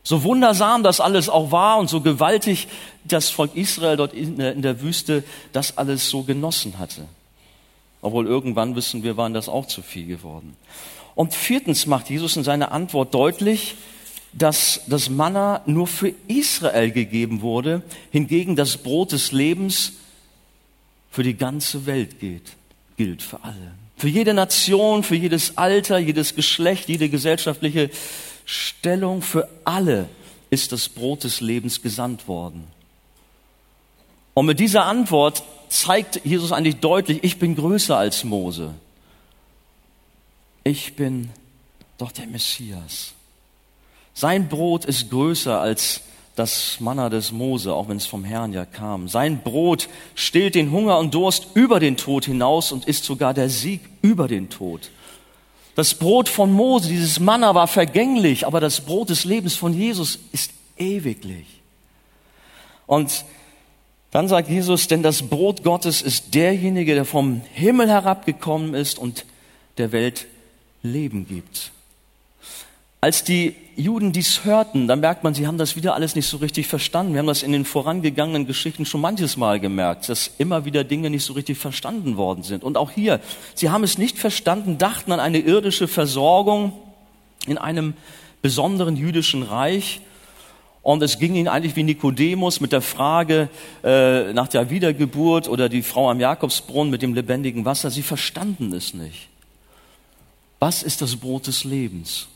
So 0.07 0.23
wundersam 0.23 0.83
das 0.83 1.01
alles 1.01 1.27
auch 1.27 1.51
war 1.51 1.79
und 1.79 1.89
so 1.89 1.99
gewaltig 1.99 2.69
das 3.03 3.29
Volk 3.29 3.57
Israel 3.57 3.97
dort 3.97 4.13
in 4.13 4.61
der 4.61 4.81
Wüste 4.81 5.25
das 5.51 5.77
alles 5.77 6.09
so 6.09 6.23
genossen 6.23 6.79
hatte. 6.79 7.01
Obwohl 8.01 8.25
irgendwann 8.25 8.73
wissen 8.77 9.03
wir, 9.03 9.17
waren 9.17 9.33
das 9.33 9.49
auch 9.49 9.65
zu 9.65 9.81
viel 9.81 10.07
geworden. 10.07 10.55
Und 11.13 11.33
viertens 11.33 11.87
macht 11.87 12.09
Jesus 12.09 12.37
in 12.37 12.45
seiner 12.45 12.71
Antwort 12.71 13.13
deutlich, 13.13 13.75
dass 14.31 14.79
das 14.87 15.09
Manna 15.09 15.61
nur 15.65 15.87
für 15.87 16.13
Israel 16.29 16.91
gegeben 16.91 17.41
wurde, 17.41 17.81
hingegen 18.09 18.55
das 18.55 18.77
Brot 18.77 19.11
des 19.11 19.33
Lebens 19.33 19.91
für 21.11 21.23
die 21.23 21.35
ganze 21.35 21.85
Welt 21.85 22.21
gilt, 22.21 22.55
gilt 22.95 23.21
für 23.21 23.43
alle. 23.43 23.73
Für 23.97 24.07
jede 24.07 24.33
Nation, 24.33 25.03
für 25.03 25.15
jedes 25.15 25.57
Alter, 25.57 25.97
jedes 25.97 26.33
Geschlecht, 26.33 26.87
jede 26.87 27.09
gesellschaftliche 27.09 27.89
Stellung, 28.47 29.21
für 29.21 29.47
alle 29.63 30.09
ist 30.49 30.71
das 30.71 30.89
Brot 30.89 31.23
des 31.23 31.39
Lebens 31.39 31.83
gesandt 31.83 32.27
worden. 32.27 32.63
Und 34.33 34.47
mit 34.47 34.59
dieser 34.59 34.85
Antwort 34.85 35.43
zeigt 35.69 36.25
Jesus 36.25 36.51
eigentlich 36.51 36.77
deutlich, 36.77 37.23
ich 37.23 37.37
bin 37.37 37.55
größer 37.55 37.95
als 37.95 38.23
Mose 38.23 38.73
ich 40.67 40.95
bin 40.95 41.29
doch 41.97 42.11
der 42.11 42.27
Messias. 42.27 43.13
Sein 44.13 44.49
Brot 44.49 44.85
ist 44.85 45.09
größer 45.09 45.59
als 45.59 46.01
das 46.35 46.79
Manna 46.79 47.09
des 47.09 47.31
Mose, 47.31 47.73
auch 47.73 47.87
wenn 47.87 47.97
es 47.97 48.05
vom 48.05 48.23
Herrn 48.23 48.53
ja 48.53 48.65
kam. 48.65 49.07
Sein 49.07 49.41
Brot 49.41 49.87
stillt 50.13 50.55
den 50.55 50.71
Hunger 50.71 50.99
und 50.99 51.13
Durst 51.13 51.47
über 51.55 51.79
den 51.79 51.97
Tod 51.97 52.25
hinaus 52.25 52.71
und 52.71 52.85
ist 52.85 53.05
sogar 53.05 53.33
der 53.33 53.49
Sieg 53.49 53.81
über 54.01 54.27
den 54.27 54.49
Tod. 54.49 54.91
Das 55.77 55.93
Brot 55.93 56.27
von 56.27 56.51
Mose, 56.51 56.89
dieses 56.89 57.19
Manna 57.19 57.53
war 57.53 57.67
vergänglich, 57.67 58.47
aber 58.47 58.59
das 58.59 58.81
Brot 58.81 59.11
des 59.11 59.25
Lebens 59.25 59.55
von 59.55 59.75
Jesus 59.75 60.17
ist 60.31 60.51
ewiglich. 60.75 61.45
Und 62.87 63.25
dann 64.09 64.27
sagt 64.27 64.49
Jesus, 64.49 64.87
denn 64.87 65.03
das 65.03 65.21
Brot 65.21 65.63
Gottes 65.63 66.01
ist 66.01 66.33
derjenige, 66.33 66.95
der 66.95 67.05
vom 67.05 67.41
Himmel 67.53 67.89
herabgekommen 67.89 68.73
ist 68.73 68.97
und 68.97 69.25
der 69.77 69.91
Welt 69.91 70.25
Leben 70.81 71.27
gibt. 71.27 71.71
Als 73.07 73.23
die 73.23 73.55
Juden 73.77 74.11
dies 74.11 74.43
hörten, 74.43 74.89
dann 74.89 74.99
merkt 74.99 75.23
man, 75.23 75.33
sie 75.33 75.47
haben 75.47 75.57
das 75.57 75.77
wieder 75.77 75.95
alles 75.95 76.13
nicht 76.13 76.27
so 76.27 76.35
richtig 76.35 76.67
verstanden. 76.67 77.13
Wir 77.13 77.19
haben 77.19 77.27
das 77.27 77.41
in 77.41 77.53
den 77.53 77.63
vorangegangenen 77.63 78.45
Geschichten 78.45 78.85
schon 78.85 78.99
manches 78.99 79.37
Mal 79.37 79.61
gemerkt, 79.61 80.09
dass 80.09 80.31
immer 80.39 80.65
wieder 80.65 80.83
Dinge 80.83 81.09
nicht 81.09 81.23
so 81.23 81.31
richtig 81.31 81.57
verstanden 81.57 82.17
worden 82.17 82.43
sind. 82.43 82.65
Und 82.65 82.75
auch 82.75 82.91
hier, 82.91 83.21
sie 83.55 83.69
haben 83.69 83.85
es 83.85 83.97
nicht 83.97 84.19
verstanden, 84.19 84.77
dachten 84.77 85.13
an 85.13 85.21
eine 85.21 85.39
irdische 85.39 85.87
Versorgung 85.87 86.73
in 87.45 87.57
einem 87.57 87.93
besonderen 88.41 88.97
jüdischen 88.97 89.41
Reich. 89.41 90.01
Und 90.83 91.01
es 91.01 91.17
ging 91.17 91.35
ihnen 91.35 91.47
eigentlich 91.47 91.77
wie 91.77 91.83
Nikodemus 91.83 92.59
mit 92.59 92.73
der 92.73 92.81
Frage 92.81 93.47
äh, 93.85 94.33
nach 94.33 94.49
der 94.49 94.69
Wiedergeburt 94.69 95.47
oder 95.47 95.69
die 95.69 95.81
Frau 95.81 96.09
am 96.09 96.19
Jakobsbrunnen 96.19 96.91
mit 96.91 97.03
dem 97.03 97.13
lebendigen 97.13 97.63
Wasser. 97.63 97.89
Sie 97.89 98.03
verstanden 98.03 98.73
es 98.73 98.93
nicht. 98.93 99.29
Was 100.59 100.83
ist 100.83 101.01
das 101.01 101.15
Brot 101.15 101.47
des 101.47 101.63
Lebens? 101.63 102.27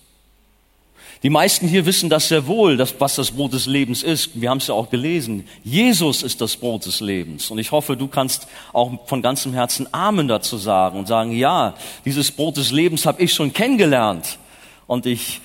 Die 1.23 1.29
meisten 1.29 1.67
hier 1.67 1.85
wissen 1.85 2.09
das 2.09 2.29
sehr 2.29 2.47
wohl, 2.47 2.77
dass, 2.77 2.99
was 2.99 3.15
das 3.15 3.31
Brot 3.31 3.53
des 3.53 3.67
Lebens 3.67 4.01
ist. 4.01 4.41
Wir 4.41 4.49
haben 4.49 4.57
es 4.57 4.67
ja 4.67 4.73
auch 4.73 4.89
gelesen. 4.89 5.47
Jesus 5.63 6.23
ist 6.23 6.41
das 6.41 6.55
Brot 6.55 6.87
des 6.87 6.99
Lebens. 6.99 7.51
Und 7.51 7.59
ich 7.59 7.71
hoffe, 7.71 7.95
du 7.95 8.07
kannst 8.07 8.47
auch 8.73 9.07
von 9.07 9.21
ganzem 9.21 9.53
Herzen 9.53 9.87
Amen 9.93 10.27
dazu 10.27 10.57
sagen 10.57 10.97
und 10.97 11.07
sagen, 11.07 11.31
ja, 11.31 11.75
dieses 12.05 12.31
Brot 12.31 12.57
des 12.57 12.71
Lebens 12.71 13.05
habe 13.05 13.21
ich 13.21 13.33
schon 13.33 13.53
kennengelernt 13.53 14.39
und 14.87 15.05
ich 15.05 15.41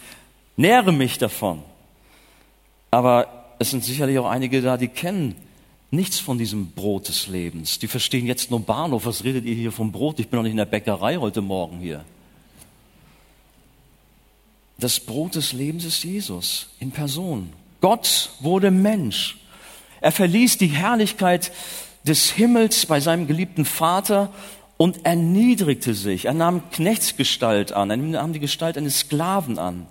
nähre 0.57 0.93
mich 0.93 1.19
davon. 1.19 1.63
Aber 2.91 3.55
es 3.59 3.71
sind 3.71 3.85
sicherlich 3.85 4.19
auch 4.19 4.31
einige 4.31 4.63
da, 4.63 4.79
die 4.79 4.89
kennen 4.89 5.35
nichts 5.91 6.19
von 6.19 6.39
diesem 6.39 6.71
Brot 6.71 7.09
des 7.09 7.27
Lebens. 7.27 7.79
Die 7.79 7.87
verstehen 7.87 8.27
jetzt 8.27 8.51
nur 8.51 8.61
Bahnhof. 8.61 9.05
Was 9.05 9.25
redet 9.25 9.45
ihr 9.45 9.55
hier 9.55 9.73
vom 9.73 9.93
Brot? 9.93 10.21
Ich 10.21 10.29
bin 10.29 10.39
noch 10.39 10.45
nicht 10.45 10.53
in 10.53 10.57
der 10.57 10.65
Bäckerei 10.65 11.17
heute 11.17 11.43
Morgen 11.43 11.81
hier. 11.81 12.03
Das 14.79 15.01
Brot 15.01 15.37
des 15.37 15.53
Lebens 15.53 15.85
ist 15.85 16.05
Jesus 16.05 16.69
in 16.81 16.91
Person. 16.91 17.53
Gott 17.81 18.31
wurde 18.41 18.71
Mensch. 18.71 19.39
Er 20.01 20.13
verließ 20.13 20.59
die 20.59 20.67
Herrlichkeit 20.67 21.51
des 22.05 22.31
Himmels 22.31 22.87
bei 22.87 23.01
seinem 23.01 23.27
geliebten 23.27 23.65
Vater 23.65 24.33
und 24.77 25.07
erniedrigte 25.07 25.95
sich. 25.95 26.27
Er 26.27 26.35
nahm 26.35 26.71
Knechtsgestalt 26.71 27.73
an, 27.73 27.91
er 27.91 27.97
nahm 27.97 28.33
die 28.33 28.41
Gestalt 28.41 28.77
eines 28.77 29.01
Sklaven 29.01 29.59
an. 29.59 29.87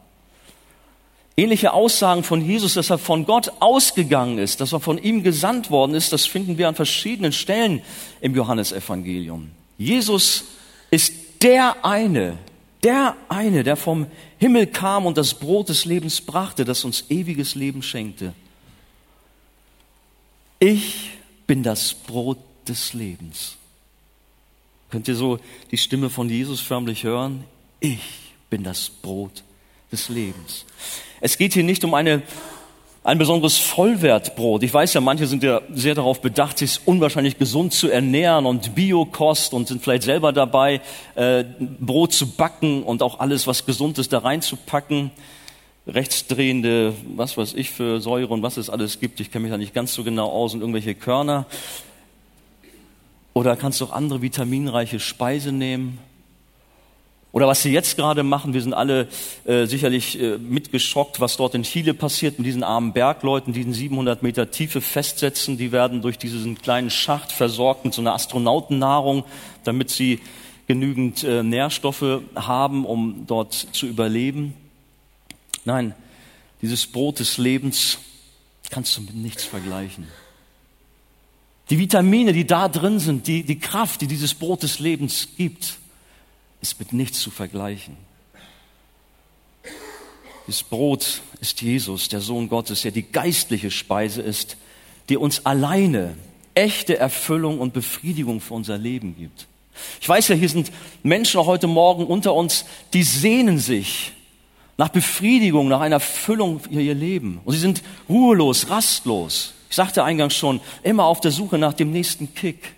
Ähnliche 1.37 1.73
Aussagen 1.73 2.23
von 2.23 2.45
Jesus, 2.45 2.75
dass 2.75 2.89
er 2.89 2.97
von 2.97 3.25
Gott 3.25 3.51
ausgegangen 3.59 4.37
ist, 4.37 4.61
dass 4.61 4.71
er 4.71 4.79
von 4.79 4.97
ihm 4.97 5.21
gesandt 5.21 5.69
worden 5.69 5.93
ist, 5.93 6.13
das 6.13 6.25
finden 6.25 6.57
wir 6.57 6.69
an 6.69 6.75
verschiedenen 6.75 7.33
Stellen 7.33 7.81
im 8.21 8.35
Johannesevangelium. 8.35 9.51
Jesus 9.77 10.45
ist 10.91 11.13
der 11.41 11.83
eine, 11.83 12.37
der 12.85 13.17
eine, 13.29 13.63
der 13.63 13.75
vom 13.75 14.05
Himmel 14.37 14.67
kam 14.67 15.07
und 15.07 15.17
das 15.17 15.33
Brot 15.33 15.69
des 15.69 15.85
Lebens 15.85 16.21
brachte, 16.21 16.65
das 16.65 16.85
uns 16.85 17.05
ewiges 17.09 17.55
Leben 17.55 17.81
schenkte. 17.81 18.33
Ich 20.59 21.09
bin 21.47 21.63
das 21.63 21.95
Brot 21.95 22.37
des 22.67 22.93
Lebens. 22.93 23.57
Könnt 24.91 25.07
ihr 25.07 25.15
so 25.15 25.39
die 25.71 25.77
Stimme 25.77 26.11
von 26.11 26.29
Jesus 26.29 26.61
förmlich 26.61 27.03
hören? 27.03 27.43
Ich 27.79 28.33
bin 28.51 28.63
das 28.63 28.89
Brot 28.89 29.43
des 29.91 30.07
Lebens. 30.09 30.65
Es 31.21 31.39
geht 31.39 31.53
hier 31.53 31.63
nicht 31.63 31.83
um 31.83 31.95
eine 31.95 32.21
ein 33.05 33.19
besonderes 33.19 33.59
Vollwertbrot. 33.59 34.63
Ich 34.63 34.73
weiß 34.73 34.95
ja, 34.95 34.99
manche 34.99 35.27
sind 35.27 35.43
ja 35.43 35.61
sehr 35.71 35.93
darauf 35.93 36.21
bedacht, 36.21 36.57
sich 36.57 36.79
unwahrscheinlich 36.85 37.37
gesund 37.37 37.71
zu 37.71 37.87
ernähren 37.87 38.47
und 38.47 38.73
Biokost 38.73 39.53
und 39.53 39.67
sind 39.67 39.83
vielleicht 39.83 40.01
selber 40.01 40.33
dabei, 40.33 40.81
äh, 41.13 41.43
Brot 41.79 42.13
zu 42.13 42.31
backen 42.31 42.81
und 42.81 43.03
auch 43.03 43.19
alles, 43.19 43.45
was 43.45 43.67
gesund 43.67 43.99
ist, 43.99 44.11
da 44.11 44.17
reinzupacken. 44.17 45.11
Rechtsdrehende, 45.85 46.95
was 47.15 47.37
weiß 47.37 47.53
ich 47.53 47.69
für 47.69 48.01
Säure 48.01 48.33
und 48.33 48.41
was 48.41 48.57
es 48.57 48.71
alles 48.71 48.99
gibt. 48.99 49.19
Ich 49.19 49.31
kenne 49.31 49.43
mich 49.43 49.51
da 49.51 49.59
nicht 49.59 49.75
ganz 49.75 49.93
so 49.93 50.03
genau 50.03 50.31
aus 50.31 50.55
und 50.55 50.61
irgendwelche 50.61 50.95
Körner. 50.95 51.45
Oder 53.33 53.55
kannst 53.55 53.81
du 53.81 53.85
auch 53.85 53.91
andere 53.91 54.23
vitaminreiche 54.23 54.99
Speise 54.99 55.51
nehmen. 55.51 55.99
Oder 57.35 57.47
was 57.47 57.63
sie 57.63 57.73
jetzt 57.73 57.97
gerade 57.97 58.23
machen, 58.23 58.53
wir 58.53 58.61
sind 58.61 58.73
alle 58.73 59.09
äh, 59.43 59.65
sicherlich 59.65 60.17
äh, 60.17 60.37
mitgeschockt, 60.37 61.19
was 61.19 61.35
dort 61.35 61.53
in 61.53 61.63
Chile 61.63 61.93
passiert 61.93 62.39
mit 62.39 62.47
diesen 62.47 62.63
armen 62.63 62.93
Bergleuten, 62.93 63.51
die 63.51 63.59
in 63.59 63.73
700 63.73 64.23
Meter 64.23 64.51
Tiefe 64.51 64.79
festsetzen. 64.79 65.57
Die 65.57 65.73
werden 65.73 66.01
durch 66.01 66.17
diesen 66.17 66.57
kleinen 66.57 66.89
Schacht 66.89 67.33
versorgt 67.33 67.83
mit 67.83 67.93
so 67.93 67.99
einer 67.99 68.13
Astronautennahrung, 68.13 69.25
damit 69.65 69.89
sie 69.89 70.21
genügend 70.67 71.25
äh, 71.25 71.43
Nährstoffe 71.43 72.21
haben, 72.35 72.85
um 72.85 73.25
dort 73.27 73.51
zu 73.51 73.85
überleben. 73.85 74.53
Nein, 75.65 75.93
dieses 76.61 76.87
Brot 76.87 77.19
des 77.19 77.37
Lebens 77.37 77.97
kannst 78.69 78.95
du 78.95 79.01
mit 79.01 79.13
nichts 79.13 79.43
vergleichen. 79.43 80.07
Die 81.69 81.79
Vitamine, 81.79 82.31
die 82.31 82.47
da 82.47 82.69
drin 82.69 82.99
sind, 82.99 83.27
die, 83.27 83.43
die 83.43 83.59
Kraft, 83.59 83.99
die 83.99 84.07
dieses 84.07 84.33
Brot 84.33 84.63
des 84.63 84.79
Lebens 84.79 85.27
gibt, 85.35 85.79
ist 86.65 86.79
mit 86.79 86.93
nichts 86.93 87.19
zu 87.19 87.29
vergleichen. 87.29 87.95
Das 90.47 90.63
Brot 90.63 91.21
ist 91.39 91.61
Jesus, 91.61 92.09
der 92.09 92.21
Sohn 92.21 92.49
Gottes, 92.49 92.81
der 92.81 92.91
die 92.91 93.03
geistliche 93.03 93.69
Speise 93.69 94.23
ist, 94.23 94.57
die 95.09 95.17
uns 95.17 95.45
alleine 95.45 96.17
echte 96.55 96.97
Erfüllung 96.97 97.59
und 97.59 97.73
Befriedigung 97.73 98.41
für 98.41 98.55
unser 98.55 98.79
Leben 98.79 99.15
gibt. 99.15 99.47
Ich 100.01 100.09
weiß 100.09 100.29
ja, 100.29 100.35
hier 100.35 100.49
sind 100.49 100.71
Menschen 101.03 101.39
auch 101.39 101.45
heute 101.45 101.67
Morgen 101.67 102.07
unter 102.07 102.33
uns, 102.33 102.65
die 102.93 103.03
sehnen 103.03 103.59
sich 103.59 104.13
nach 104.77 104.89
Befriedigung, 104.89 105.67
nach 105.67 105.81
einer 105.81 105.97
Erfüllung 105.97 106.61
für 106.61 106.81
ihr 106.81 106.95
Leben. 106.95 107.41
Und 107.45 107.53
sie 107.53 107.59
sind 107.59 107.83
ruhelos, 108.09 108.71
rastlos. 108.71 109.53
Ich 109.69 109.75
sagte 109.75 110.03
eingangs 110.03 110.35
schon, 110.35 110.61
immer 110.81 111.05
auf 111.05 111.21
der 111.21 111.31
Suche 111.31 111.59
nach 111.59 111.73
dem 111.73 111.91
nächsten 111.91 112.33
Kick. 112.33 112.73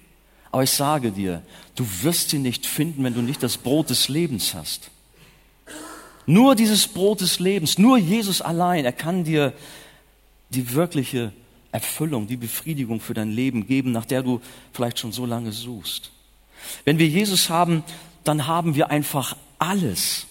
Aber 0.51 0.63
ich 0.63 0.71
sage 0.71 1.11
dir, 1.11 1.41
du 1.77 1.85
wirst 2.01 2.31
sie 2.31 2.39
nicht 2.39 2.65
finden, 2.65 3.03
wenn 3.03 3.13
du 3.13 3.21
nicht 3.21 3.41
das 3.41 3.57
Brot 3.57 3.89
des 3.89 4.09
Lebens 4.09 4.53
hast. 4.53 4.91
Nur 6.25 6.55
dieses 6.55 6.87
Brot 6.87 7.21
des 7.21 7.39
Lebens, 7.39 7.77
nur 7.77 7.97
Jesus 7.97 8.41
allein, 8.41 8.83
er 8.83 8.91
kann 8.91 9.23
dir 9.23 9.53
die 10.49 10.73
wirkliche 10.73 11.31
Erfüllung, 11.71 12.27
die 12.27 12.35
Befriedigung 12.35 12.99
für 12.99 13.13
dein 13.13 13.31
Leben 13.31 13.65
geben, 13.65 13.93
nach 13.93 14.05
der 14.05 14.23
du 14.23 14.41
vielleicht 14.73 14.99
schon 14.99 15.13
so 15.13 15.25
lange 15.25 15.53
suchst. 15.53 16.11
Wenn 16.83 16.99
wir 16.99 17.07
Jesus 17.07 17.49
haben, 17.49 17.83
dann 18.25 18.47
haben 18.47 18.75
wir 18.75 18.89
einfach 18.89 19.37
alles. 19.57 20.27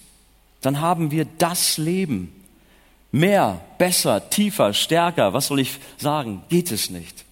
Dann 0.61 0.81
haben 0.81 1.09
wir 1.09 1.25
das 1.25 1.79
Leben, 1.79 2.31
Mehr, 3.11 3.61
besser, 3.77 4.29
tiefer, 4.29 4.73
stärker, 4.73 5.33
was 5.33 5.47
soll 5.47 5.59
ich 5.59 5.79
sagen, 5.97 6.43
geht 6.49 6.71
es 6.71 6.89
nicht. 6.89 7.25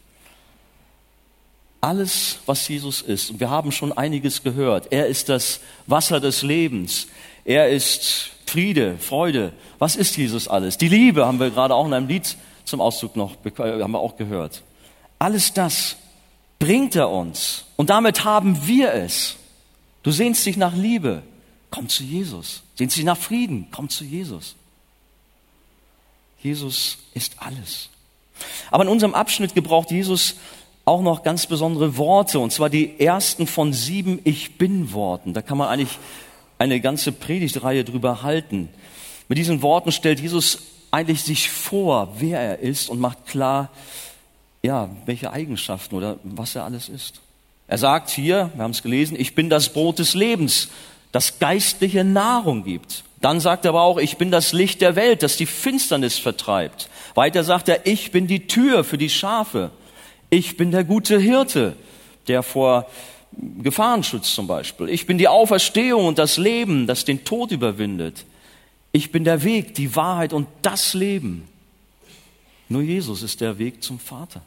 Alles, 1.82 2.39
was 2.46 2.67
Jesus 2.67 3.01
ist, 3.01 3.29
und 3.29 3.39
wir 3.39 3.50
haben 3.50 3.72
schon 3.72 3.91
einiges 3.91 4.41
gehört, 4.41 4.91
er 4.91 5.08
ist 5.08 5.29
das 5.29 5.60
Wasser 5.86 6.20
des 6.20 6.41
Lebens, 6.41 7.08
er 7.44 7.70
ist 7.70 8.32
Friede, 8.46 8.98
Freude. 8.98 9.53
Was 9.79 9.96
ist 9.96 10.17
Jesus 10.17 10.48
alles? 10.48 10.77
Die 10.77 10.88
Liebe 10.88 11.25
haben 11.25 11.39
wir 11.39 11.51
gerade 11.51 11.75
auch 11.75 11.86
in 11.86 11.94
einem 11.94 12.08
Lied 12.08 12.38
zum 12.63 12.82
Ausdruck 12.82 13.15
noch, 13.15 13.36
haben 13.58 13.91
wir 13.91 14.00
auch 14.00 14.17
gehört. 14.17 14.63
Alles 15.20 15.53
das 15.53 15.98
bringt 16.60 16.96
er 16.96 17.10
uns 17.10 17.65
und 17.75 17.89
damit 17.89 18.24
haben 18.24 18.67
wir 18.67 18.94
es. 18.94 19.36
Du 20.03 20.12
sehnst 20.12 20.46
dich 20.46 20.58
nach 20.58 20.75
Liebe, 20.75 21.24
komm 21.70 21.89
zu 21.89 22.03
Jesus. 22.03 22.63
Sehnst 22.75 22.98
dich 22.98 23.05
nach 23.05 23.17
Frieden, 23.17 23.67
komm 23.72 23.89
zu 23.89 24.03
Jesus. 24.03 24.55
Jesus 26.41 26.98
ist 27.13 27.34
alles. 27.39 27.89
Aber 28.70 28.84
in 28.84 28.89
unserem 28.89 29.15
Abschnitt 29.15 29.55
gebraucht 29.55 29.91
Jesus 29.91 30.36
auch 30.86 31.01
noch 31.01 31.24
ganz 31.24 31.48
besondere 31.48 31.98
Worte, 31.98 32.39
und 32.39 32.51
zwar 32.51 32.70
die 32.70 33.00
ersten 33.00 33.48
von 33.48 33.74
sieben 33.74 34.20
Ich 34.24 34.58
bin 34.58 34.94
Worten. 34.94 35.34
Da 35.34 35.42
kann 35.42 35.58
man 35.58 35.68
eigentlich 35.68 35.98
eine 36.60 36.80
ganze 36.80 37.12
Predigtreihe 37.12 37.84
drüber 37.84 38.22
halten. 38.22 38.70
Mit 39.27 39.39
diesen 39.39 39.63
Worten 39.63 39.92
stellt 39.92 40.20
Jesus 40.20 40.60
eigentlich 40.92 41.24
sich 41.24 41.50
vor, 41.50 42.13
wer 42.20 42.39
er 42.39 42.60
ist 42.60 42.89
und 42.89 43.00
macht 43.00 43.25
klar, 43.25 43.70
ja, 44.62 44.89
welche 45.06 45.32
Eigenschaften 45.32 45.96
oder 45.96 46.18
was 46.24 46.56
er 46.56 46.63
alles 46.63 46.88
ist. 46.88 47.22
Er 47.68 47.80
sagt 47.80 48.12
hier, 48.12 48.51
wir 48.54 48.63
haben 48.63 48.72
es 48.72 48.84
gelesen, 48.84 49.20
ich 49.20 49.34
bin 49.34 49.50
das 49.50 49.74
Brot 49.74 50.00
des 50.00 50.13
Lebens, 50.13 50.70
das 51.12 51.39
geistliche 51.39 52.04
Nahrung 52.04 52.63
gibt. 52.63 53.04
Dann 53.22 53.39
sagt 53.39 53.65
er 53.65 53.70
aber 53.70 53.82
auch, 53.82 53.98
ich 53.98 54.18
bin 54.18 54.30
das 54.30 54.54
Licht 54.54 54.82
der 54.82 54.96
Welt, 54.96 55.24
das 55.24 55.36
die 55.36 55.48
Finsternis 55.48 56.20
vertreibt. 56.20 56.89
Weiter 57.15 57.44
sagt 57.44 57.70
er, 57.70 57.88
ich 57.88 58.12
bin 58.12 58.27
die 58.27 58.46
Tür 58.46 58.84
für 58.84 59.00
die 59.00 59.10
Schafe. 59.10 59.72
Ich 60.29 60.58
bin 60.58 60.72
der 60.72 60.84
gute 60.84 61.20
Hirte, 61.20 61.75
der 62.27 62.44
vor 62.44 62.89
Gefahren 63.62 64.03
schützt 64.03 64.34
zum 64.34 64.48
Beispiel. 64.48 64.89
Ich 64.89 65.05
bin 65.05 65.17
die 65.17 65.27
Auferstehung 65.27 66.05
und 66.05 66.17
das 66.17 66.38
Leben, 66.38 66.88
das 66.88 67.05
den 67.05 67.25
Tod 67.25 67.51
überwindet. 67.51 68.25
Ich 68.91 69.12
bin 69.12 69.24
der 69.24 69.44
Weg, 69.44 69.75
die 69.75 69.96
Wahrheit 69.96 70.32
und 70.32 70.48
das 70.62 70.94
Leben. 70.94 71.48
Nur 72.70 72.82
Jesus 72.82 73.24
ist 73.24 73.41
der 73.41 73.58
Weg 73.58 73.84
zum 73.84 74.00
Vater. 74.00 74.41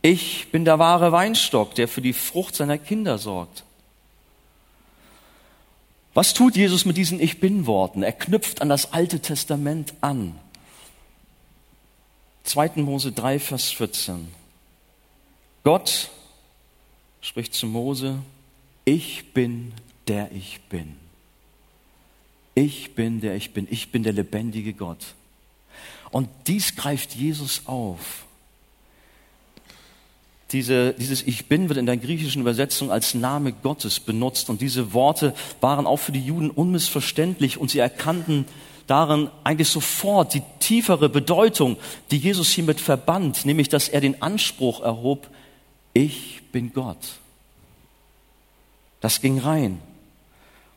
Ich 0.00 0.48
bin 0.52 0.64
der 0.64 0.78
wahre 0.78 1.10
Weinstock, 1.10 1.74
der 1.74 1.88
für 1.88 2.00
die 2.00 2.12
Frucht 2.12 2.54
seiner 2.54 2.78
Kinder 2.78 3.18
sorgt. 3.18 3.64
Was 6.14 6.34
tut 6.34 6.56
Jesus 6.56 6.84
mit 6.84 6.96
diesen 6.96 7.20
Ich 7.20 7.40
bin 7.40 7.66
Worten? 7.66 8.02
Er 8.02 8.12
knüpft 8.12 8.62
an 8.62 8.68
das 8.68 8.92
Alte 8.92 9.20
Testament 9.20 9.92
an. 10.00 10.38
2. 12.44 12.70
Mose 12.76 13.12
3, 13.12 13.38
Vers 13.38 13.70
14. 13.70 14.37
Gott 15.68 16.08
spricht 17.20 17.52
zu 17.52 17.66
Mose, 17.66 18.20
ich 18.86 19.34
bin 19.34 19.74
der 20.06 20.32
ich 20.32 20.60
bin. 20.70 20.96
Ich 22.54 22.94
bin 22.94 23.20
der 23.20 23.36
ich 23.36 23.52
bin. 23.52 23.68
Ich 23.70 23.92
bin 23.92 24.02
der 24.02 24.14
lebendige 24.14 24.72
Gott. 24.72 25.14
Und 26.10 26.30
dies 26.46 26.74
greift 26.74 27.14
Jesus 27.14 27.66
auf. 27.66 28.24
Diese, 30.52 30.94
dieses 30.94 31.20
Ich 31.26 31.48
bin 31.48 31.68
wird 31.68 31.78
in 31.78 31.84
der 31.84 31.98
griechischen 31.98 32.40
Übersetzung 32.40 32.90
als 32.90 33.12
Name 33.12 33.52
Gottes 33.52 34.00
benutzt 34.00 34.48
und 34.48 34.62
diese 34.62 34.94
Worte 34.94 35.34
waren 35.60 35.86
auch 35.86 35.98
für 35.98 36.12
die 36.12 36.24
Juden 36.24 36.48
unmissverständlich 36.48 37.58
und 37.58 37.70
sie 37.70 37.80
erkannten 37.80 38.46
darin 38.86 39.28
eigentlich 39.44 39.68
sofort 39.68 40.32
die 40.32 40.42
tiefere 40.60 41.10
Bedeutung, 41.10 41.76
die 42.10 42.16
Jesus 42.16 42.52
hiermit 42.52 42.80
verband, 42.80 43.44
nämlich 43.44 43.68
dass 43.68 43.90
er 43.90 44.00
den 44.00 44.22
Anspruch 44.22 44.80
erhob, 44.80 45.28
ich 45.98 46.42
bin 46.52 46.72
Gott. 46.72 47.18
Das 49.00 49.20
ging 49.20 49.38
rein. 49.38 49.80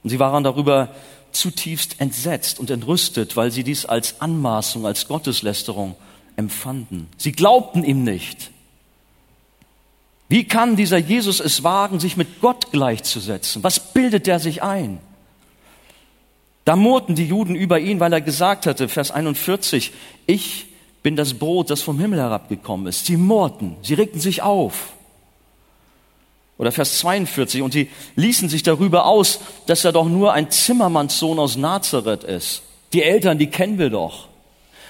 Und 0.04 0.10
sie 0.10 0.20
waren 0.20 0.44
darüber 0.44 0.90
zutiefst 1.32 2.02
entsetzt 2.02 2.60
und 2.60 2.70
entrüstet, 2.70 3.38
weil 3.38 3.52
sie 3.52 3.64
dies 3.64 3.86
als 3.86 4.20
Anmaßung, 4.20 4.86
als 4.86 5.08
Gotteslästerung 5.08 5.96
empfanden. 6.36 7.08
Sie 7.18 7.32
glaubten 7.32 7.84
ihm 7.84 8.04
nicht. 8.04 8.52
Wie 10.28 10.46
kann 10.46 10.76
dieser 10.76 10.98
Jesus 10.98 11.40
es 11.40 11.64
wagen, 11.64 12.00
sich 12.00 12.18
mit 12.18 12.42
Gott 12.42 12.72
gleichzusetzen? 12.72 13.64
Was 13.64 13.94
bildet 13.94 14.28
er 14.28 14.40
sich 14.40 14.64
ein? 14.64 15.00
Da 16.66 16.76
murrten 16.76 17.16
die 17.16 17.26
Juden 17.26 17.56
über 17.56 17.80
ihn, 17.80 18.00
weil 18.00 18.14
er 18.14 18.22
gesagt 18.22 18.66
hatte, 18.66 18.88
Vers 18.88 19.12
41, 19.12 19.92
ich 20.28 20.68
bin 21.04 21.16
das 21.16 21.34
Brot, 21.34 21.70
das 21.70 21.82
vom 21.82 22.00
Himmel 22.00 22.20
herabgekommen 22.20 22.88
ist. 22.88 23.06
Sie 23.06 23.18
murrten, 23.18 23.76
sie 23.82 23.96
regten 23.96 24.20
sich 24.20 24.42
auf. 24.42 24.94
Oder 26.62 26.72
Vers 26.72 27.00
42, 27.00 27.64
und 27.64 27.74
sie 27.74 27.90
ließen 28.16 28.48
sich 28.48 28.62
darüber 28.62 29.08
aus, 29.08 29.40
dass 29.66 29.84
er 29.84 29.94
doch 29.94 30.06
nur 30.06 30.34
ein 30.34 30.52
Zimmermannssohn 30.52 31.40
aus 31.40 31.56
Nazareth 31.56 32.24
ist. 32.24 32.62
Die 32.94 33.02
Eltern, 33.02 33.40
die 33.40 33.48
kennen 33.48 33.80
wir 33.80 33.90
doch. 33.90 34.28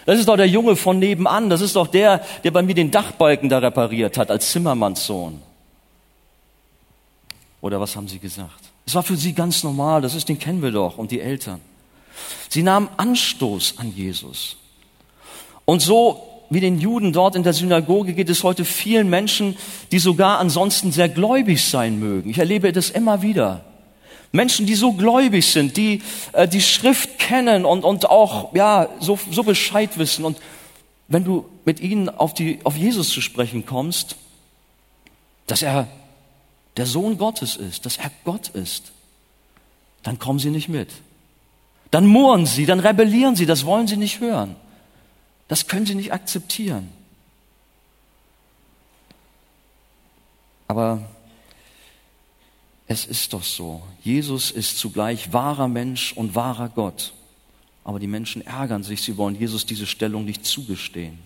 Das 0.06 0.20
ist 0.20 0.28
doch 0.28 0.36
der 0.36 0.50
Junge 0.50 0.76
von 0.76 1.00
nebenan. 1.00 1.50
Das 1.50 1.62
ist 1.62 1.78
doch 1.78 1.88
der, 1.88 2.26
der 2.44 2.52
bei 2.52 2.62
mir 2.62 2.76
den 2.76 2.92
Dachbalken 2.92 3.48
da 3.48 3.60
repariert 3.60 4.18
hat 4.18 4.30
als 4.30 4.52
Zimmermannssohn. 4.52 5.42
Oder 7.62 7.80
was 7.80 7.96
haben 7.96 8.10
sie 8.10 8.20
gesagt? 8.20 8.66
Es 8.86 8.94
war 8.94 9.04
für 9.04 9.16
sie 9.16 9.32
ganz 9.32 9.64
normal. 9.64 10.02
Das 10.02 10.14
ist, 10.14 10.28
den 10.28 10.40
kennen 10.40 10.62
wir 10.62 10.72
doch. 10.72 10.98
Und 10.98 11.10
die 11.10 11.22
Eltern. 11.22 11.62
Sie 12.50 12.64
nahmen 12.64 12.90
Anstoß 12.98 13.76
an 13.78 13.94
Jesus. 13.96 14.58
Und 15.64 15.82
so 15.82 16.31
wie 16.52 16.60
den 16.60 16.80
Juden 16.80 17.14
dort 17.14 17.38
in 17.38 17.44
der 17.44 17.54
Synagoge 17.54 18.14
geht 18.14 18.30
es 18.30 18.44
heute 18.44 18.66
vielen 18.66 19.10
Menschen, 19.10 19.58
die 19.94 20.00
sogar 20.00 20.38
ansonsten 20.38 20.92
sehr 20.92 21.08
gläubig 21.08 21.64
sein 21.64 21.98
mögen. 21.98 22.30
Ich 22.30 22.38
erlebe 22.38 22.74
das 22.74 22.90
immer 22.90 23.22
wieder. 23.22 23.64
Menschen, 24.34 24.66
die 24.66 24.76
so 24.76 24.92
gläubig 24.92 25.46
sind, 25.48 25.78
die 25.78 26.02
äh, 26.34 26.50
die 26.50 26.62
Schrift 26.62 27.18
kennen 27.20 27.64
und, 27.64 27.86
und 27.86 28.10
auch 28.10 28.54
ja, 28.54 28.90
so, 29.00 29.18
so 29.32 29.44
Bescheid 29.44 29.98
wissen. 29.98 30.26
Und 30.26 30.38
wenn 31.08 31.24
du 31.24 31.46
mit 31.64 31.80
ihnen 31.80 32.10
auf, 32.10 32.34
die, 32.34 32.60
auf 32.66 32.76
Jesus 32.76 33.10
zu 33.10 33.22
sprechen 33.22 33.66
kommst, 33.66 34.18
dass 35.48 35.62
er 35.62 35.88
der 36.76 36.86
Sohn 36.86 37.18
Gottes 37.18 37.56
ist, 37.56 37.86
dass 37.86 37.96
er 37.96 38.12
Gott 38.26 38.50
ist, 38.50 38.92
dann 40.04 40.20
kommen 40.20 40.40
sie 40.40 40.50
nicht 40.50 40.68
mit. 40.68 40.90
Dann 41.92 42.08
murren 42.08 42.46
sie, 42.46 42.66
dann 42.66 42.82
rebellieren 42.82 43.38
sie, 43.38 43.46
das 43.46 43.66
wollen 43.66 43.88
sie 43.88 43.98
nicht 43.98 44.20
hören. 44.20 44.58
Das 45.52 45.68
können 45.68 45.86
sie 45.86 45.96
nicht 45.96 46.14
akzeptieren. 46.14 46.88
Aber 50.70 51.02
es 52.88 53.06
ist 53.06 53.34
doch 53.34 53.44
so. 53.44 53.82
Jesus 54.02 54.50
ist 54.50 54.78
zugleich 54.78 55.34
wahrer 55.34 55.68
Mensch 55.68 56.14
und 56.14 56.36
wahrer 56.36 56.70
Gott. 56.70 57.12
Aber 57.84 58.00
die 58.00 58.08
Menschen 58.08 58.42
ärgern 58.48 58.84
sich, 58.84 59.02
sie 59.02 59.18
wollen 59.18 59.36
Jesus 59.36 59.66
diese 59.66 59.86
Stellung 59.86 60.24
nicht 60.24 60.46
zugestehen. 60.46 61.20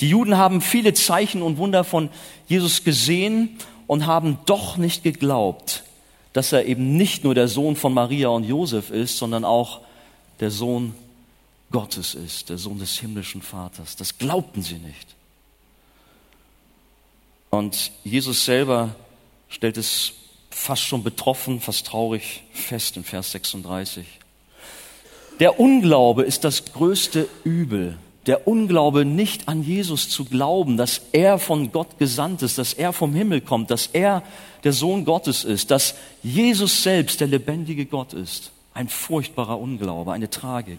Die 0.00 0.08
Juden 0.08 0.36
haben 0.36 0.60
viele 0.60 0.92
Zeichen 0.92 1.40
und 1.40 1.56
Wunder 1.56 1.84
von 1.84 2.10
Jesus 2.48 2.82
gesehen 2.82 3.56
und 3.86 4.04
haben 4.04 4.38
doch 4.46 4.78
nicht 4.78 5.04
geglaubt, 5.04 5.84
dass 6.32 6.52
er 6.52 6.64
eben 6.64 6.96
nicht 6.96 7.22
nur 7.22 7.36
der 7.36 7.46
Sohn 7.46 7.76
von 7.76 7.94
Maria 7.94 8.30
und 8.30 8.42
Josef 8.42 8.90
ist, 8.90 9.16
sondern 9.16 9.44
auch 9.44 9.82
der 10.40 10.50
Sohn 10.50 10.96
Gottes 11.74 12.14
ist, 12.14 12.50
der 12.50 12.58
Sohn 12.58 12.78
des 12.78 13.00
himmlischen 13.00 13.42
Vaters. 13.42 13.96
Das 13.96 14.16
glaubten 14.16 14.62
sie 14.62 14.76
nicht. 14.76 15.16
Und 17.50 17.90
Jesus 18.04 18.44
selber 18.44 18.94
stellt 19.48 19.76
es 19.76 20.12
fast 20.50 20.82
schon 20.82 21.02
betroffen, 21.02 21.60
fast 21.60 21.88
traurig 21.88 22.44
fest 22.52 22.96
in 22.96 23.02
Vers 23.02 23.32
36. 23.32 24.06
Der 25.40 25.58
Unglaube 25.58 26.22
ist 26.22 26.44
das 26.44 26.64
größte 26.66 27.28
Übel. 27.42 27.98
Der 28.26 28.46
Unglaube 28.46 29.04
nicht 29.04 29.48
an 29.48 29.64
Jesus 29.64 30.08
zu 30.08 30.26
glauben, 30.26 30.76
dass 30.76 31.02
er 31.10 31.40
von 31.40 31.72
Gott 31.72 31.98
gesandt 31.98 32.42
ist, 32.42 32.56
dass 32.56 32.72
er 32.72 32.92
vom 32.92 33.16
Himmel 33.16 33.40
kommt, 33.40 33.72
dass 33.72 33.88
er 33.88 34.22
der 34.62 34.72
Sohn 34.72 35.04
Gottes 35.04 35.42
ist, 35.42 35.72
dass 35.72 35.96
Jesus 36.22 36.84
selbst 36.84 37.18
der 37.18 37.26
lebendige 37.26 37.84
Gott 37.86 38.12
ist. 38.12 38.52
Ein 38.74 38.88
furchtbarer 38.88 39.58
Unglaube, 39.58 40.12
eine 40.12 40.30
Tragik. 40.30 40.78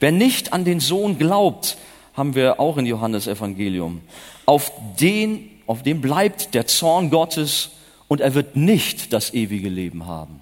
Wer 0.00 0.12
nicht 0.12 0.52
an 0.52 0.64
den 0.64 0.80
Sohn 0.80 1.18
glaubt, 1.18 1.76
haben 2.14 2.34
wir 2.34 2.60
auch 2.60 2.76
in 2.76 2.86
Johannes 2.86 3.26
Evangelium, 3.26 4.00
auf 4.46 4.72
den, 5.00 5.50
auf 5.66 5.82
dem 5.82 6.00
bleibt 6.00 6.54
der 6.54 6.66
Zorn 6.66 7.10
Gottes 7.10 7.70
und 8.08 8.20
er 8.20 8.34
wird 8.34 8.56
nicht 8.56 9.12
das 9.12 9.34
ewige 9.34 9.68
Leben 9.68 10.06
haben. 10.06 10.40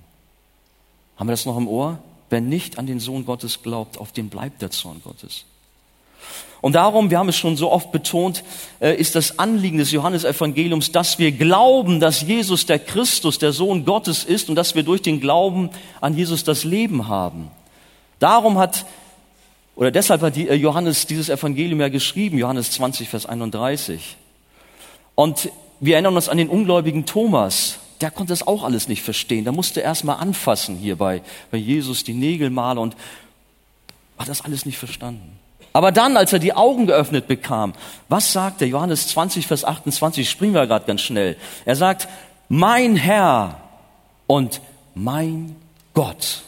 Haben 1.17 1.29
wir 1.29 1.33
das 1.33 1.47
noch 1.47 1.57
im 1.57 1.69
Ohr? 1.69 1.99
Wer 2.31 2.41
nicht 2.41 2.79
an 2.79 2.87
den 2.87 3.01
Sohn 3.01 3.25
Gottes 3.25 3.63
glaubt, 3.63 3.99
auf 3.99 4.13
den 4.13 4.29
bleibt 4.29 4.63
der 4.63 4.71
Zorn 4.71 5.01
Gottes. 5.03 5.45
Und 6.61 6.73
darum, 6.73 7.11
wir 7.11 7.19
haben 7.19 7.29
es 7.29 7.37
schon 7.37 7.59
so 7.59 7.71
oft 7.71 7.93
betont, 7.93 8.43
äh, 8.81 8.97
ist 8.97 9.15
das 9.15 9.39
Anliegen 9.39 9.77
des 9.77 9.91
Johannesevangeliums, 9.91 10.93
dass 10.93 11.19
wir 11.19 11.31
glauben, 11.31 12.01
dass 12.01 12.23
Jesus 12.23 12.65
der 12.65 12.79
Christus, 12.79 13.39
der 13.39 13.53
Sohn 13.53 13.85
Gottes 13.85 14.25
ist 14.25 14.49
und 14.49 14.55
dass 14.55 14.75
wir 14.75 14.83
durch 14.83 15.03
den 15.03 15.21
Glauben 15.21 15.69
an 16.01 16.17
Jesus 16.17 16.43
das 16.43 16.65
Leben 16.65 17.07
haben. 17.07 17.51
Darum 18.19 18.57
hat 18.57 18.87
Oder 19.77 19.91
deshalb 19.91 20.23
hat 20.23 20.37
äh, 20.37 20.55
Johannes 20.55 21.07
dieses 21.07 21.29
Evangelium 21.29 21.81
ja 21.81 21.89
geschrieben, 21.89 22.39
Johannes 22.39 22.71
20, 22.73 23.09
Vers 23.09 23.27
31. 23.27 24.17
Und 25.15 25.51
wir 25.81 25.95
erinnern 25.95 26.17
uns 26.17 26.29
an 26.29 26.39
den 26.39 26.49
ungläubigen 26.49 27.07
Thomas. 27.07 27.79
Der 28.01 28.11
konnte 28.11 28.33
das 28.33 28.47
auch 28.47 28.65
alles 28.65 28.89
nicht 28.89 29.03
verstehen. 29.03 29.45
Der 29.45 29.53
musste 29.53 29.81
erst 29.81 30.05
mal 30.05 30.15
anfassen 30.15 30.77
hier 30.77 30.97
bei, 30.97 31.23
bei 31.51 31.59
Jesus, 31.59 32.05
die 32.05 32.15
Nägelmale 32.15 32.81
und 32.81 32.97
hat 34.19 34.29
das 34.29 34.43
alles 34.43 34.67
nicht 34.67 34.79
verstanden. 34.79 35.39
Aber 35.73 35.91
dann, 35.91 36.17
als 36.17 36.33
er 36.33 36.39
die 36.39 36.53
Augen 36.53 36.87
geöffnet 36.87 37.27
bekam, 37.27 37.73
was 38.09 38.33
sagt 38.33 38.63
er? 38.63 38.69
Johannes 38.69 39.09
20, 39.09 39.47
Vers 39.47 39.65
28, 39.65 40.31
springen 40.31 40.55
wir 40.55 40.67
gerade 40.69 40.87
ganz 40.87 41.01
schnell. 41.01 41.37
Er 41.65 41.75
sagt, 41.75 42.09
mein 42.49 42.95
Herr 42.95 43.61
und 44.29 44.61
mein 44.95 45.57
Gott. 45.93 46.43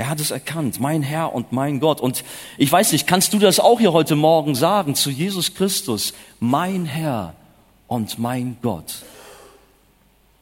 Er 0.00 0.08
hat 0.08 0.18
es 0.18 0.30
erkannt, 0.30 0.80
mein 0.80 1.02
Herr 1.02 1.34
und 1.34 1.52
mein 1.52 1.78
Gott. 1.78 2.00
Und 2.00 2.24
ich 2.56 2.72
weiß 2.72 2.92
nicht, 2.92 3.06
kannst 3.06 3.34
du 3.34 3.38
das 3.38 3.60
auch 3.60 3.80
hier 3.80 3.92
heute 3.92 4.16
Morgen 4.16 4.54
sagen 4.54 4.94
zu 4.94 5.10
Jesus 5.10 5.52
Christus, 5.52 6.14
mein 6.38 6.86
Herr 6.86 7.34
und 7.86 8.18
mein 8.18 8.56
Gott? 8.62 9.02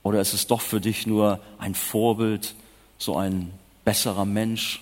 Oder 0.04 0.20
ist 0.20 0.32
es 0.32 0.46
doch 0.46 0.60
für 0.60 0.80
dich 0.80 1.08
nur 1.08 1.40
ein 1.58 1.74
Vorbild, 1.74 2.54
so 2.98 3.16
ein 3.16 3.50
besserer 3.84 4.24
Mensch, 4.24 4.80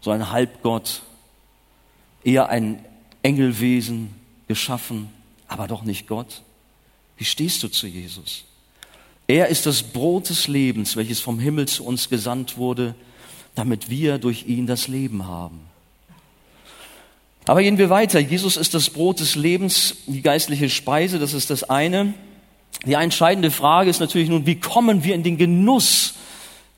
so 0.00 0.12
ein 0.12 0.30
Halbgott, 0.30 1.02
eher 2.22 2.48
ein 2.48 2.84
Engelwesen 3.24 4.14
geschaffen, 4.46 5.10
aber 5.48 5.66
doch 5.66 5.82
nicht 5.82 6.06
Gott? 6.06 6.42
Wie 7.16 7.24
stehst 7.24 7.64
du 7.64 7.68
zu 7.68 7.88
Jesus? 7.88 8.44
Er 9.26 9.48
ist 9.48 9.66
das 9.66 9.82
Brot 9.82 10.28
des 10.28 10.46
Lebens, 10.46 10.94
welches 10.94 11.18
vom 11.18 11.40
Himmel 11.40 11.66
zu 11.66 11.84
uns 11.84 12.08
gesandt 12.08 12.58
wurde, 12.58 12.94
damit 13.56 13.90
wir 13.90 14.18
durch 14.18 14.46
ihn 14.46 14.68
das 14.68 14.86
Leben 14.86 15.26
haben. 15.26 15.60
Aber 17.46 17.62
gehen 17.62 17.78
wir 17.78 17.90
weiter. 17.90 18.20
Jesus 18.20 18.56
ist 18.56 18.74
das 18.74 18.90
Brot 18.90 19.20
des 19.20 19.34
Lebens, 19.34 19.96
die 20.06 20.22
geistliche 20.22 20.68
Speise, 20.68 21.18
das 21.18 21.32
ist 21.32 21.50
das 21.50 21.64
eine. 21.64 22.14
Die 22.84 22.94
entscheidende 22.94 23.50
Frage 23.50 23.88
ist 23.88 24.00
natürlich 24.00 24.28
nun, 24.28 24.46
wie 24.46 24.60
kommen 24.60 25.04
wir 25.04 25.14
in 25.14 25.22
den 25.22 25.38
Genuss 25.38 26.14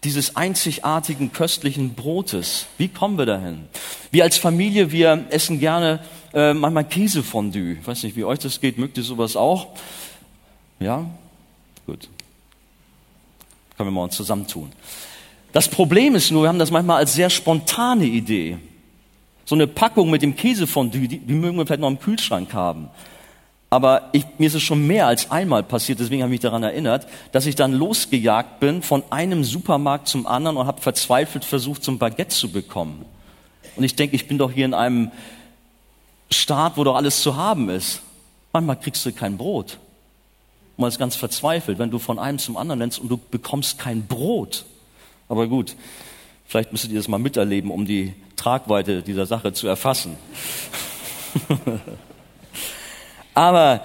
dieses 0.05 0.37
einzigartigen 0.37 1.33
köstlichen 1.33 1.95
Brotes? 1.95 2.67
Wie 2.77 2.89
kommen 2.89 3.19
wir 3.19 3.27
dahin? 3.27 3.65
Wir 4.11 4.25
als 4.25 4.39
Familie, 4.39 4.93
wir 4.93 5.27
essen 5.31 5.59
gerne 5.59 6.01
äh, 6.33 6.55
manchmal 6.55 6.85
Käsefondue. 6.85 7.79
Ich 7.81 7.87
weiß 7.87 8.05
nicht, 8.05 8.15
wie 8.15 8.25
euch 8.25 8.39
das 8.39 8.61
geht. 8.61 8.79
Mögt 8.79 8.97
ihr 8.99 9.03
sowas 9.03 9.37
auch? 9.37 9.69
Ja? 10.79 11.07
Gut. 11.87 12.09
Können 13.77 13.89
wir 13.89 13.93
mal 13.93 14.05
uns 14.05 14.17
zusammentun. 14.17 14.71
Das 15.53 15.69
Problem 15.69 16.15
ist 16.15 16.31
nur, 16.31 16.43
wir 16.43 16.49
haben 16.49 16.59
das 16.59 16.71
manchmal 16.71 16.99
als 16.99 17.15
sehr 17.15 17.31
spontane 17.31 18.05
Idee. 18.05 18.59
So 19.45 19.55
eine 19.55 19.67
Packung 19.67 20.11
mit 20.11 20.23
dem 20.23 20.37
Käsefondue, 20.37 21.09
die, 21.09 21.19
die 21.19 21.33
mögen 21.33 21.57
wir 21.57 21.67
vielleicht 21.67 21.81
noch 21.81 21.89
im 21.89 21.99
Kühlschrank 21.99 22.53
haben. 22.53 22.91
Aber 23.71 24.09
ich, 24.13 24.25
mir 24.39 24.47
ist 24.47 24.55
es 24.55 24.63
schon 24.63 24.87
mehr 24.87 25.07
als 25.07 25.31
einmal 25.31 25.63
passiert, 25.63 26.01
deswegen 26.01 26.23
habe 26.23 26.31
ich 26.31 26.41
mich 26.41 26.41
daran 26.41 26.63
erinnert, 26.63 27.07
dass 27.33 27.47
ich 27.47 27.55
dann 27.55 27.73
losgejagt 27.73 28.61
bin 28.61 28.83
von 28.83 29.03
einem 29.11 29.45
Supermarkt 29.45 30.09
zum 30.09 30.27
anderen 30.27 30.57
und 30.57 30.67
habe 30.67 30.81
verzweifelt 30.81 31.45
versucht, 31.45 31.85
zum 31.85 31.99
Baguette 31.99 32.35
zu 32.35 32.51
bekommen. 32.51 33.05
Und 33.77 33.85
ich 33.85 33.95
denke, 33.95 34.17
ich 34.17 34.27
bin 34.27 34.39
doch 34.39 34.51
hier 34.51 34.65
in 34.65 34.75
einem 34.75 35.11
Staat, 36.31 36.77
wo 36.77 36.85
doch 36.85 36.97
alles 36.97 37.23
zu 37.23 37.37
haben 37.37 37.69
ist. 37.69 38.01
Manchmal 38.53 38.81
kriegst 38.81 39.05
du 39.05 39.13
kein 39.13 39.37
Brot. 39.37 39.79
Man 40.77 40.89
ist 40.89 40.99
ganz 40.99 41.17
verzweifelt, 41.17 41.79
wenn 41.79 41.91
du 41.91 41.99
von 41.99 42.19
einem 42.19 42.39
zum 42.39 42.57
anderen 42.57 42.79
nennst 42.79 42.99
und 42.99 43.09
du 43.09 43.19
bekommst 43.19 43.79
kein 43.79 44.07
Brot. 44.07 44.65
Aber 45.29 45.47
gut, 45.47 45.77
vielleicht 46.47 46.73
müsstet 46.73 46.91
ihr 46.93 46.99
das 46.99 47.09
mal 47.09 47.19
miterleben, 47.19 47.71
um 47.71 47.85
die 47.87 48.15
Tragweite 48.37 49.03
dieser 49.03 49.27
Sache 49.27 49.53
zu 49.53 49.69
erfassen. 49.69 50.17
Aber 53.35 53.83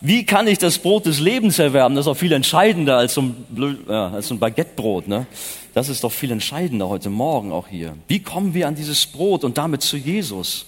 wie 0.00 0.24
kann 0.26 0.46
ich 0.46 0.58
das 0.58 0.78
Brot 0.78 1.06
des 1.06 1.20
Lebens 1.20 1.58
erwerben? 1.58 1.94
Das 1.94 2.06
ist 2.06 2.10
auch 2.10 2.16
viel 2.16 2.32
entscheidender 2.32 2.98
als 2.98 3.14
so 3.14 3.22
ein, 3.22 3.46
ja, 3.88 4.08
als 4.10 4.28
so 4.28 4.34
ein 4.34 4.38
Baguettebrot. 4.38 5.08
Ne? 5.08 5.26
Das 5.74 5.88
ist 5.88 6.04
doch 6.04 6.12
viel 6.12 6.30
entscheidender 6.30 6.88
heute 6.88 7.10
Morgen 7.10 7.52
auch 7.52 7.68
hier. 7.68 7.96
Wie 8.08 8.20
kommen 8.20 8.54
wir 8.54 8.68
an 8.68 8.74
dieses 8.74 9.06
Brot 9.06 9.44
und 9.44 9.58
damit 9.58 9.82
zu 9.82 9.96
Jesus? 9.96 10.66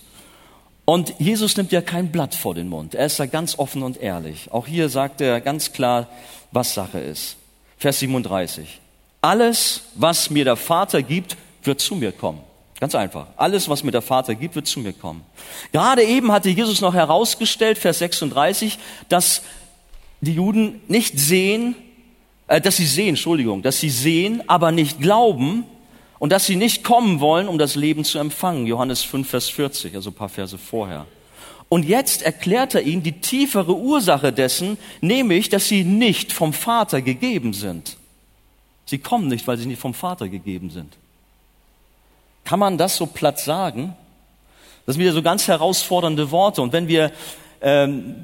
Und 0.85 1.14
Jesus 1.19 1.57
nimmt 1.57 1.73
ja 1.73 1.83
kein 1.83 2.11
Blatt 2.11 2.35
vor 2.35 2.55
den 2.55 2.69
Mund. 2.69 2.95
Er 2.95 3.07
ist 3.07 3.21
da 3.21 3.27
ganz 3.27 3.59
offen 3.59 3.83
und 3.83 3.99
ehrlich. 3.99 4.51
Auch 4.51 4.67
hier 4.67 4.88
sagt 4.88 5.21
er 5.21 5.41
ganz 5.41 5.73
klar, 5.73 6.09
was 6.51 6.73
Sache 6.75 6.99
ist. 6.99 7.37
Vers 7.77 7.99
37. 7.99 8.81
Alles, 9.21 9.83
was 9.95 10.31
mir 10.31 10.45
der 10.45 10.57
Vater 10.57 11.03
gibt, 11.03 11.37
wird 11.65 11.81
zu 11.81 11.97
mir 11.97 12.13
kommen. 12.13 12.41
Ganz 12.81 12.95
einfach. 12.95 13.27
Alles, 13.37 13.69
was 13.69 13.83
mir 13.83 13.91
der 13.91 14.03
Vater 14.03 14.37
gibt, 14.37 14.55
wird 14.55 14.69
zu 14.69 14.79
mir 14.79 14.93
kommen. 14.93 15.23
Gerade 15.73 16.05
eben 16.05 16.31
hatte 16.31 16.49
Jesus 16.49 16.81
noch 16.81 16.95
herausgestellt, 16.95 17.77
Vers 17.77 17.99
36, 17.99 18.79
dass 19.09 19.43
die 20.21 20.35
Juden 20.35 20.81
nicht 20.87 21.19
sehen, 21.19 21.75
äh, 22.47 22.61
dass 22.61 22.77
sie 22.77 22.87
sehen, 22.87 23.11
Entschuldigung, 23.11 23.63
dass 23.63 23.81
sie 23.81 23.91
sehen, 23.91 24.43
aber 24.49 24.71
nicht 24.71 25.01
glauben 25.01 25.65
und 26.21 26.31
dass 26.31 26.47
sie 26.47 26.57
nicht 26.57 26.85
kommen 26.85 27.19
wollen, 27.19 27.49
um 27.49 27.59
das 27.59 27.75
Leben 27.75 28.05
zu 28.05 28.19
empfangen. 28.19 28.67
Johannes 28.67 29.03
5, 29.03 29.29
Vers 29.29 29.49
40, 29.49 29.97
also 29.97 30.11
ein 30.11 30.15
paar 30.15 30.29
Verse 30.29 30.57
vorher. 30.57 31.07
Und 31.69 31.85
jetzt 31.85 32.23
erklärt 32.23 32.75
er 32.75 32.83
ihnen 32.83 33.03
die 33.03 33.21
tiefere 33.21 33.77
Ursache 33.77 34.33
dessen, 34.33 34.79
nämlich, 35.01 35.49
dass 35.49 35.69
sie 35.69 35.85
nicht 35.85 36.33
vom 36.33 36.53
Vater 36.53 37.03
gegeben 37.03 37.53
sind. 37.53 37.98
Sie 38.88 38.96
kommen 38.96 39.29
nicht, 39.29 39.46
weil 39.46 39.59
sie 39.59 39.66
nicht 39.66 39.81
vom 39.81 39.92
Vater 39.92 40.31
gegeben 40.31 40.70
sind. 40.70 40.96
Kann 42.44 42.59
man 42.59 42.79
das 42.79 42.96
so 42.96 43.05
platt 43.05 43.38
sagen? 43.38 43.94
Das 44.87 44.94
sind 44.94 45.03
wieder 45.03 45.12
so 45.12 45.20
ganz 45.20 45.46
herausfordernde 45.46 46.31
Worte. 46.31 46.62
Und 46.62 46.72
wenn 46.72 46.88
wir 46.88 47.12
ähm, 47.61 48.14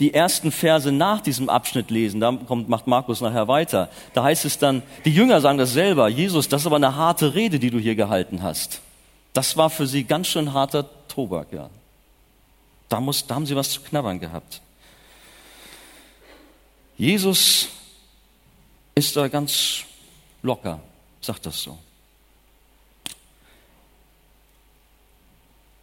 die 0.00 0.14
ersten 0.14 0.50
Verse 0.50 0.90
nach 0.90 1.20
diesem 1.20 1.50
Abschnitt 1.50 1.90
lesen, 1.90 2.20
da 2.20 2.32
kommt, 2.32 2.70
macht 2.70 2.86
Markus 2.86 3.20
nachher 3.20 3.48
weiter, 3.48 3.90
da 4.14 4.24
heißt 4.24 4.46
es 4.46 4.56
dann, 4.56 4.82
die 5.04 5.12
Jünger 5.12 5.42
sagen 5.42 5.58
das 5.58 5.74
selber, 5.74 6.08
Jesus, 6.08 6.48
das 6.48 6.62
ist 6.62 6.66
aber 6.66 6.76
eine 6.76 6.96
harte 6.96 7.34
Rede, 7.34 7.58
die 7.58 7.68
du 7.68 7.78
hier 7.78 7.94
gehalten 7.94 8.42
hast. 8.42 8.80
Das 9.34 9.58
war 9.58 9.68
für 9.68 9.86
sie 9.86 10.04
ganz 10.04 10.28
schön 10.28 10.54
harter 10.54 10.86
Tobak, 11.08 11.48
ja. 11.52 11.68
Da, 12.88 12.98
muss, 12.98 13.26
da 13.26 13.34
haben 13.34 13.44
sie 13.44 13.54
was 13.54 13.68
zu 13.68 13.82
knabbern 13.82 14.18
gehabt. 14.18 14.62
Jesus 16.96 17.68
ist 18.94 19.14
da 19.14 19.28
ganz 19.28 19.84
locker, 20.42 20.80
sagt 21.20 21.46
das 21.46 21.62
so. 21.62 21.78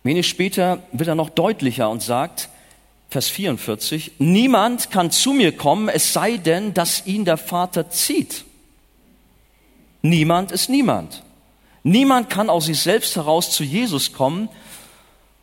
Wenig 0.04 0.28
später 0.28 0.84
wird 0.92 1.10
er 1.10 1.16
noch 1.16 1.32
deutlicher 1.32 1.90
und 1.90 2.04
sagt, 2.04 2.50
Vers 3.10 3.30
44, 3.30 4.14
niemand 4.20 4.92
kann 4.92 5.10
zu 5.10 5.34
mir 5.34 5.56
kommen, 5.56 5.90
es 5.90 6.14
sei 6.14 6.38
denn, 6.38 6.74
dass 6.74 7.06
ihn 7.06 7.26
der 7.26 7.38
Vater 7.38 7.90
zieht. 7.90 8.46
Niemand 10.02 10.52
ist 10.52 10.70
niemand. 10.70 11.24
Niemand 11.82 12.30
kann 12.30 12.50
aus 12.50 12.66
sich 12.66 12.80
selbst 12.80 13.16
heraus 13.16 13.52
zu 13.52 13.64
Jesus 13.64 14.14
kommen. 14.14 14.50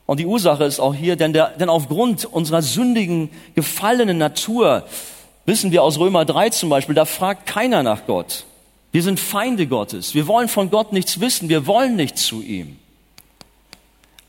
Und 0.07 0.21
die 0.21 0.27
Ursache 0.27 0.65
ist 0.65 0.81
auch 0.81 0.95
hier, 0.95 1.17
denn, 1.17 1.33
der, 1.33 1.49
denn 1.51 1.69
aufgrund 1.69 2.25
unserer 2.25 2.63
sündigen, 2.63 3.31
gefallenen 3.55 4.19
Natur, 4.19 4.87
wissen 5.47 5.73
wir 5.73 5.83
aus 5.83 5.99
Römer 5.99 6.25
3 6.25 6.51
zum 6.51 6.69
Beispiel, 6.69 6.95
da 6.95 7.05
fragt 7.05 7.47
keiner 7.47 7.83
nach 7.83 8.07
Gott. 8.07 8.45
Wir 8.93 9.03
sind 9.03 9.19
Feinde 9.19 9.67
Gottes. 9.67 10.15
Wir 10.15 10.27
wollen 10.27 10.49
von 10.49 10.71
Gott 10.71 10.93
nichts 10.93 11.19
wissen. 11.19 11.49
Wir 11.49 11.67
wollen 11.67 11.97
nicht 11.97 12.19
zu 12.19 12.43
ihm. 12.43 12.77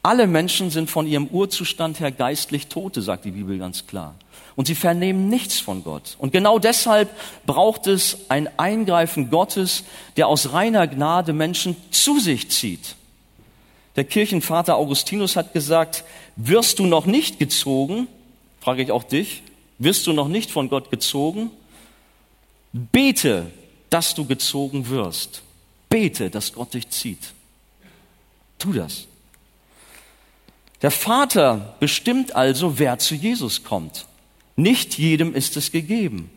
Alle 0.02 0.26
Menschen 0.28 0.70
sind 0.70 0.90
von 0.90 1.06
ihrem 1.06 1.28
Urzustand 1.28 2.00
her 2.00 2.12
geistlich 2.12 2.68
Tote, 2.68 3.02
sagt 3.02 3.26
die 3.26 3.32
Bibel 3.32 3.58
ganz 3.58 3.88
klar. 3.88 4.16
Und 4.56 4.68
sie 4.68 4.76
vernehmen 4.76 5.30
nichts 5.30 5.60
von 5.60 5.84
Gott. 5.84 6.16
Und 6.18 6.32
genau 6.32 6.60
deshalb 6.60 7.10
braucht 7.46 7.88
es 7.88 8.18
ein 8.30 8.50
Eingreifen 8.58 9.30
Gottes, 9.30 9.84
der 10.18 10.28
aus 10.28 10.54
reiner 10.54 10.88
Gnade 10.88 11.34
Menschen 11.34 11.76
zu 11.92 12.20
sich 12.20 12.50
zieht. 12.50 12.96
Der 13.96 14.04
Kirchenvater 14.04 14.76
Augustinus 14.76 15.36
hat 15.36 15.54
gesagt, 15.54 16.04
wirst 16.36 16.80
du 16.80 16.86
noch 16.86 17.06
nicht 17.06 17.40
gezogen, 17.40 18.08
frage 18.60 18.84
ich 18.84 18.92
auch 18.92 19.04
dich, 19.04 19.44
wirst 19.78 20.08
du 20.08 20.14
noch 20.14 20.28
nicht 20.28 20.52
von 20.52 20.70
Gott 20.70 20.90
gezogen? 20.90 21.52
Bete, 22.74 23.52
dass 23.94 24.16
du 24.16 24.26
gezogen 24.26 24.90
wirst. 24.90 25.44
Bete, 25.88 26.32
dass 26.32 26.54
Gott 26.54 26.74
dich 26.74 26.90
zieht. 26.90 27.20
Tu 28.58 28.74
das. 28.74 29.06
Der 30.82 30.90
Vater 30.90 31.76
bestimmt 31.80 32.36
also, 32.36 32.80
wer 32.80 32.98
zu 32.98 33.14
Jesus 33.14 33.64
kommt. 33.64 34.08
Nicht 34.56 34.98
jedem 34.98 35.36
ist 35.36 35.58
es 35.58 35.72
gegeben. 35.72 36.32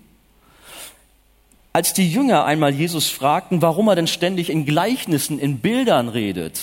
Als 1.73 1.95
die 1.95 2.11
Jünger 2.11 2.45
einmal 2.45 2.75
Jesus 2.75 3.09
fragten, 3.09 3.62
warum 3.62 3.88
er 3.88 3.97
denn 3.97 4.07
ständig 4.07 4.51
in 4.51 4.66
Gleichnissen, 4.66 5.38
in 5.38 5.61
Bildern 5.61 6.11
redet, 6.11 6.61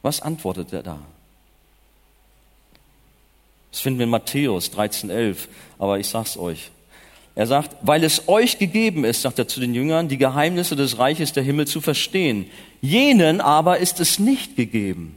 was 0.00 0.22
antwortet 0.22 0.72
er 0.72 0.82
da? 0.82 0.98
Das 3.70 3.80
finden 3.80 3.98
wir 3.98 4.04
in 4.04 4.10
Matthäus 4.10 4.72
13,11, 4.72 5.48
aber 5.78 5.98
ich 5.98 6.08
sag's 6.08 6.38
euch. 6.38 6.70
Er 7.34 7.46
sagt, 7.46 7.76
weil 7.80 8.04
es 8.04 8.28
euch 8.28 8.58
gegeben 8.58 9.04
ist, 9.04 9.22
sagt 9.22 9.38
er 9.38 9.48
zu 9.48 9.60
den 9.60 9.74
Jüngern, 9.74 10.08
die 10.08 10.18
Geheimnisse 10.18 10.76
des 10.76 10.98
Reiches 10.98 11.32
der 11.32 11.42
Himmel 11.42 11.66
zu 11.66 11.80
verstehen. 11.80 12.46
Jenen 12.82 13.40
aber 13.40 13.78
ist 13.78 14.00
es 14.00 14.18
nicht 14.18 14.56
gegeben. 14.56 15.16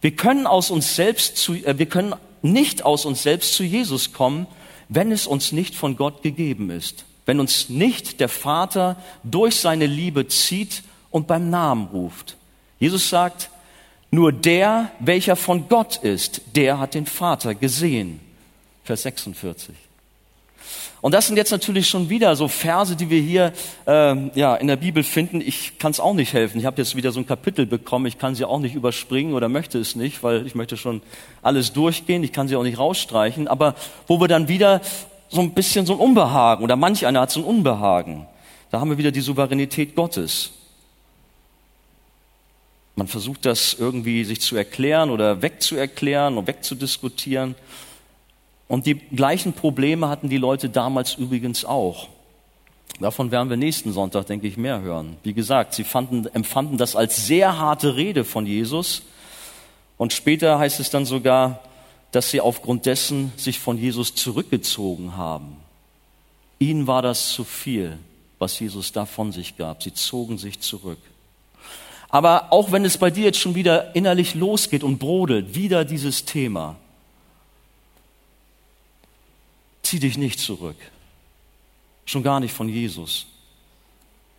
Wir 0.00 0.12
können 0.12 0.46
aus 0.46 0.70
uns 0.70 0.94
selbst 0.94 1.36
zu, 1.36 1.54
äh, 1.54 1.78
wir 1.78 1.86
können 1.86 2.14
nicht 2.42 2.84
aus 2.84 3.04
uns 3.04 3.24
selbst 3.24 3.54
zu 3.54 3.64
Jesus 3.64 4.12
kommen, 4.12 4.46
wenn 4.88 5.10
es 5.10 5.26
uns 5.26 5.50
nicht 5.50 5.74
von 5.74 5.96
Gott 5.96 6.22
gegeben 6.22 6.70
ist. 6.70 7.04
Wenn 7.24 7.40
uns 7.40 7.68
nicht 7.70 8.20
der 8.20 8.28
Vater 8.28 8.96
durch 9.24 9.56
seine 9.56 9.86
Liebe 9.86 10.28
zieht 10.28 10.84
und 11.10 11.26
beim 11.26 11.50
Namen 11.50 11.88
ruft. 11.88 12.36
Jesus 12.78 13.08
sagt, 13.08 13.50
nur 14.12 14.30
der, 14.30 14.92
welcher 15.00 15.34
von 15.34 15.68
Gott 15.68 15.96
ist, 15.96 16.40
der 16.54 16.78
hat 16.78 16.94
den 16.94 17.06
Vater 17.06 17.56
gesehen. 17.56 18.20
Vers 18.84 19.02
46. 19.02 19.74
Und 21.00 21.12
das 21.12 21.26
sind 21.26 21.36
jetzt 21.36 21.50
natürlich 21.50 21.88
schon 21.88 22.08
wieder 22.08 22.34
so 22.36 22.48
Verse, 22.48 22.96
die 22.96 23.10
wir 23.10 23.20
hier 23.20 23.52
äh, 23.86 24.38
ja, 24.38 24.56
in 24.56 24.66
der 24.66 24.76
Bibel 24.76 25.02
finden. 25.02 25.40
Ich 25.40 25.78
kann 25.78 25.90
es 25.90 26.00
auch 26.00 26.14
nicht 26.14 26.32
helfen. 26.32 26.58
Ich 26.58 26.66
habe 26.66 26.78
jetzt 26.78 26.96
wieder 26.96 27.12
so 27.12 27.20
ein 27.20 27.26
Kapitel 27.26 27.66
bekommen. 27.66 28.06
Ich 28.06 28.18
kann 28.18 28.34
sie 28.34 28.44
auch 28.44 28.58
nicht 28.58 28.74
überspringen 28.74 29.34
oder 29.34 29.48
möchte 29.48 29.78
es 29.78 29.94
nicht, 29.94 30.22
weil 30.22 30.46
ich 30.46 30.54
möchte 30.54 30.76
schon 30.76 31.02
alles 31.42 31.72
durchgehen. 31.72 32.24
Ich 32.24 32.32
kann 32.32 32.48
sie 32.48 32.56
auch 32.56 32.62
nicht 32.62 32.78
rausstreichen. 32.78 33.48
Aber 33.48 33.74
wo 34.06 34.20
wir 34.20 34.28
dann 34.28 34.48
wieder 34.48 34.80
so 35.28 35.40
ein 35.40 35.52
bisschen 35.52 35.86
so 35.86 35.94
ein 35.94 36.00
Unbehagen 36.00 36.64
oder 36.64 36.76
manch 36.76 37.06
einer 37.06 37.20
hat 37.20 37.30
so 37.30 37.40
ein 37.40 37.44
Unbehagen. 37.44 38.26
Da 38.70 38.80
haben 38.80 38.90
wir 38.90 38.98
wieder 38.98 39.12
die 39.12 39.20
Souveränität 39.20 39.94
Gottes. 39.94 40.52
Man 42.94 43.08
versucht 43.08 43.44
das 43.44 43.74
irgendwie 43.74 44.24
sich 44.24 44.40
zu 44.40 44.56
erklären 44.56 45.10
oder 45.10 45.42
wegzuerklären 45.42 46.38
und 46.38 46.46
wegzudiskutieren. 46.46 47.54
Und 48.68 48.86
die 48.86 48.94
gleichen 48.94 49.52
Probleme 49.52 50.08
hatten 50.08 50.28
die 50.28 50.38
Leute 50.38 50.68
damals 50.68 51.14
übrigens 51.14 51.64
auch. 51.64 52.08
Davon 53.00 53.30
werden 53.30 53.50
wir 53.50 53.56
nächsten 53.56 53.92
Sonntag, 53.92 54.26
denke 54.26 54.46
ich, 54.46 54.56
mehr 54.56 54.80
hören. 54.80 55.16
Wie 55.22 55.34
gesagt, 55.34 55.74
sie 55.74 55.84
fanden, 55.84 56.26
empfanden 56.26 56.78
das 56.78 56.96
als 56.96 57.26
sehr 57.26 57.58
harte 57.58 57.96
Rede 57.96 58.24
von 58.24 58.46
Jesus. 58.46 59.02
Und 59.98 60.12
später 60.12 60.58
heißt 60.58 60.80
es 60.80 60.90
dann 60.90 61.04
sogar, 61.04 61.60
dass 62.12 62.30
sie 62.30 62.40
aufgrund 62.40 62.86
dessen 62.86 63.32
sich 63.36 63.60
von 63.60 63.76
Jesus 63.76 64.14
zurückgezogen 64.14 65.16
haben. 65.16 65.58
Ihnen 66.58 66.86
war 66.86 67.02
das 67.02 67.28
zu 67.28 67.44
viel, 67.44 67.98
was 68.38 68.58
Jesus 68.58 68.92
da 68.92 69.04
von 69.04 69.32
sich 69.32 69.56
gab. 69.56 69.82
Sie 69.82 69.92
zogen 69.92 70.38
sich 70.38 70.60
zurück. 70.60 70.98
Aber 72.08 72.52
auch 72.52 72.72
wenn 72.72 72.84
es 72.84 72.96
bei 72.96 73.10
dir 73.10 73.24
jetzt 73.24 73.40
schon 73.40 73.54
wieder 73.54 73.94
innerlich 73.94 74.34
losgeht 74.34 74.82
und 74.82 74.98
brodelt, 74.98 75.54
wieder 75.54 75.84
dieses 75.84 76.24
Thema, 76.24 76.76
zieh 79.86 80.00
dich 80.00 80.18
nicht 80.18 80.40
zurück. 80.40 80.76
Schon 82.04 82.22
gar 82.22 82.40
nicht 82.40 82.54
von 82.54 82.68
Jesus. 82.68 83.26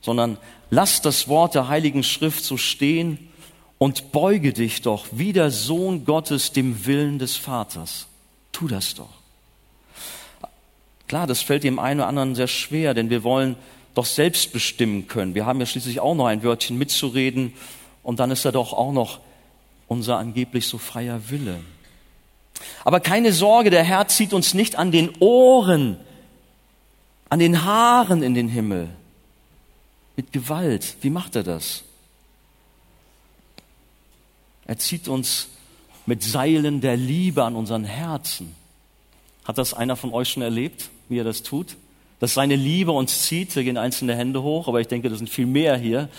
Sondern 0.02 0.38
lass 0.70 1.02
das 1.02 1.28
Wort 1.28 1.56
der 1.56 1.68
Heiligen 1.68 2.04
Schrift 2.04 2.44
so 2.44 2.58
stehen 2.58 3.30
und 3.78 4.12
beuge 4.12 4.54
dich 4.54 4.82
doch 4.82 5.06
wie 5.12 5.34
der 5.34 5.52
Sohn 5.52 6.06
Gottes 6.06 6.52
dem 6.52 6.86
Willen 6.86 7.20
des 7.20 7.36
Vaters. 7.36 8.08
Tu 8.52 8.68
das 8.68 8.96
doch. 8.96 9.10
Klar, 11.08 11.28
das 11.28 11.42
fällt 11.42 11.64
dem 11.64 11.80
einen 11.80 12.02
oder 12.02 12.10
anderen 12.10 12.36
sehr 12.36 12.48
schwer, 12.48 12.94
denn 12.94 13.10
wir 13.10 13.24
wollen 13.24 13.56
doch 13.94 14.06
selbst 14.06 14.52
bestimmen 14.52 15.08
können. 15.08 15.36
Wir 15.36 15.46
haben 15.46 15.60
ja 15.60 15.66
schließlich 15.66 16.00
auch 16.00 16.16
noch 16.16 16.26
ein 16.26 16.44
Wörtchen 16.44 16.78
mitzureden 16.78 17.54
und 18.04 18.20
dann 18.20 18.32
ist 18.32 18.46
da 18.46 18.52
doch 18.52 18.74
auch 18.74 18.92
noch 18.92 19.20
unser 19.88 20.18
angeblich 20.18 20.68
so 20.68 20.78
freier 20.78 21.30
Wille. 21.30 21.60
Aber 22.84 23.00
keine 23.00 23.34
Sorge, 23.34 23.70
der 23.70 23.84
Herr 23.84 24.08
zieht 24.08 24.34
uns 24.34 24.54
nicht 24.54 24.78
an 24.78 24.92
den 24.92 25.12
Ohren, 25.20 25.98
an 27.30 27.40
den 27.40 27.64
Haaren 27.66 28.24
in 28.24 28.34
den 28.34 28.48
Himmel. 28.48 28.90
Mit 30.16 30.32
Gewalt. 30.32 30.96
Wie 31.02 31.10
macht 31.10 31.36
er 31.36 31.44
das? 31.44 31.84
Er 34.66 34.78
zieht 34.78 35.08
uns 35.08 35.50
mit 36.06 36.24
Seilen 36.24 36.82
der 36.82 36.98
Liebe 36.98 37.44
an 37.44 37.56
unseren 37.56 37.84
Herzen. 37.84 38.56
Hat 39.46 39.58
das 39.58 39.74
einer 39.74 39.96
von 39.96 40.14
euch 40.14 40.30
schon 40.30 40.44
erlebt, 40.44 40.90
wie 41.10 41.20
er 41.20 41.24
das 41.24 41.44
tut? 41.44 41.76
Dass 42.20 42.34
seine 42.34 42.56
Liebe 42.56 42.92
uns 42.92 43.24
zieht, 43.24 43.56
da 43.56 43.62
gehen 43.62 43.78
einzelne 43.78 44.16
Hände 44.16 44.42
hoch, 44.42 44.68
aber 44.68 44.82
ich 44.82 44.88
denke, 44.88 45.10
das 45.10 45.20
sind 45.20 45.30
viel 45.30 45.46
mehr 45.46 45.78
hier. 45.78 46.10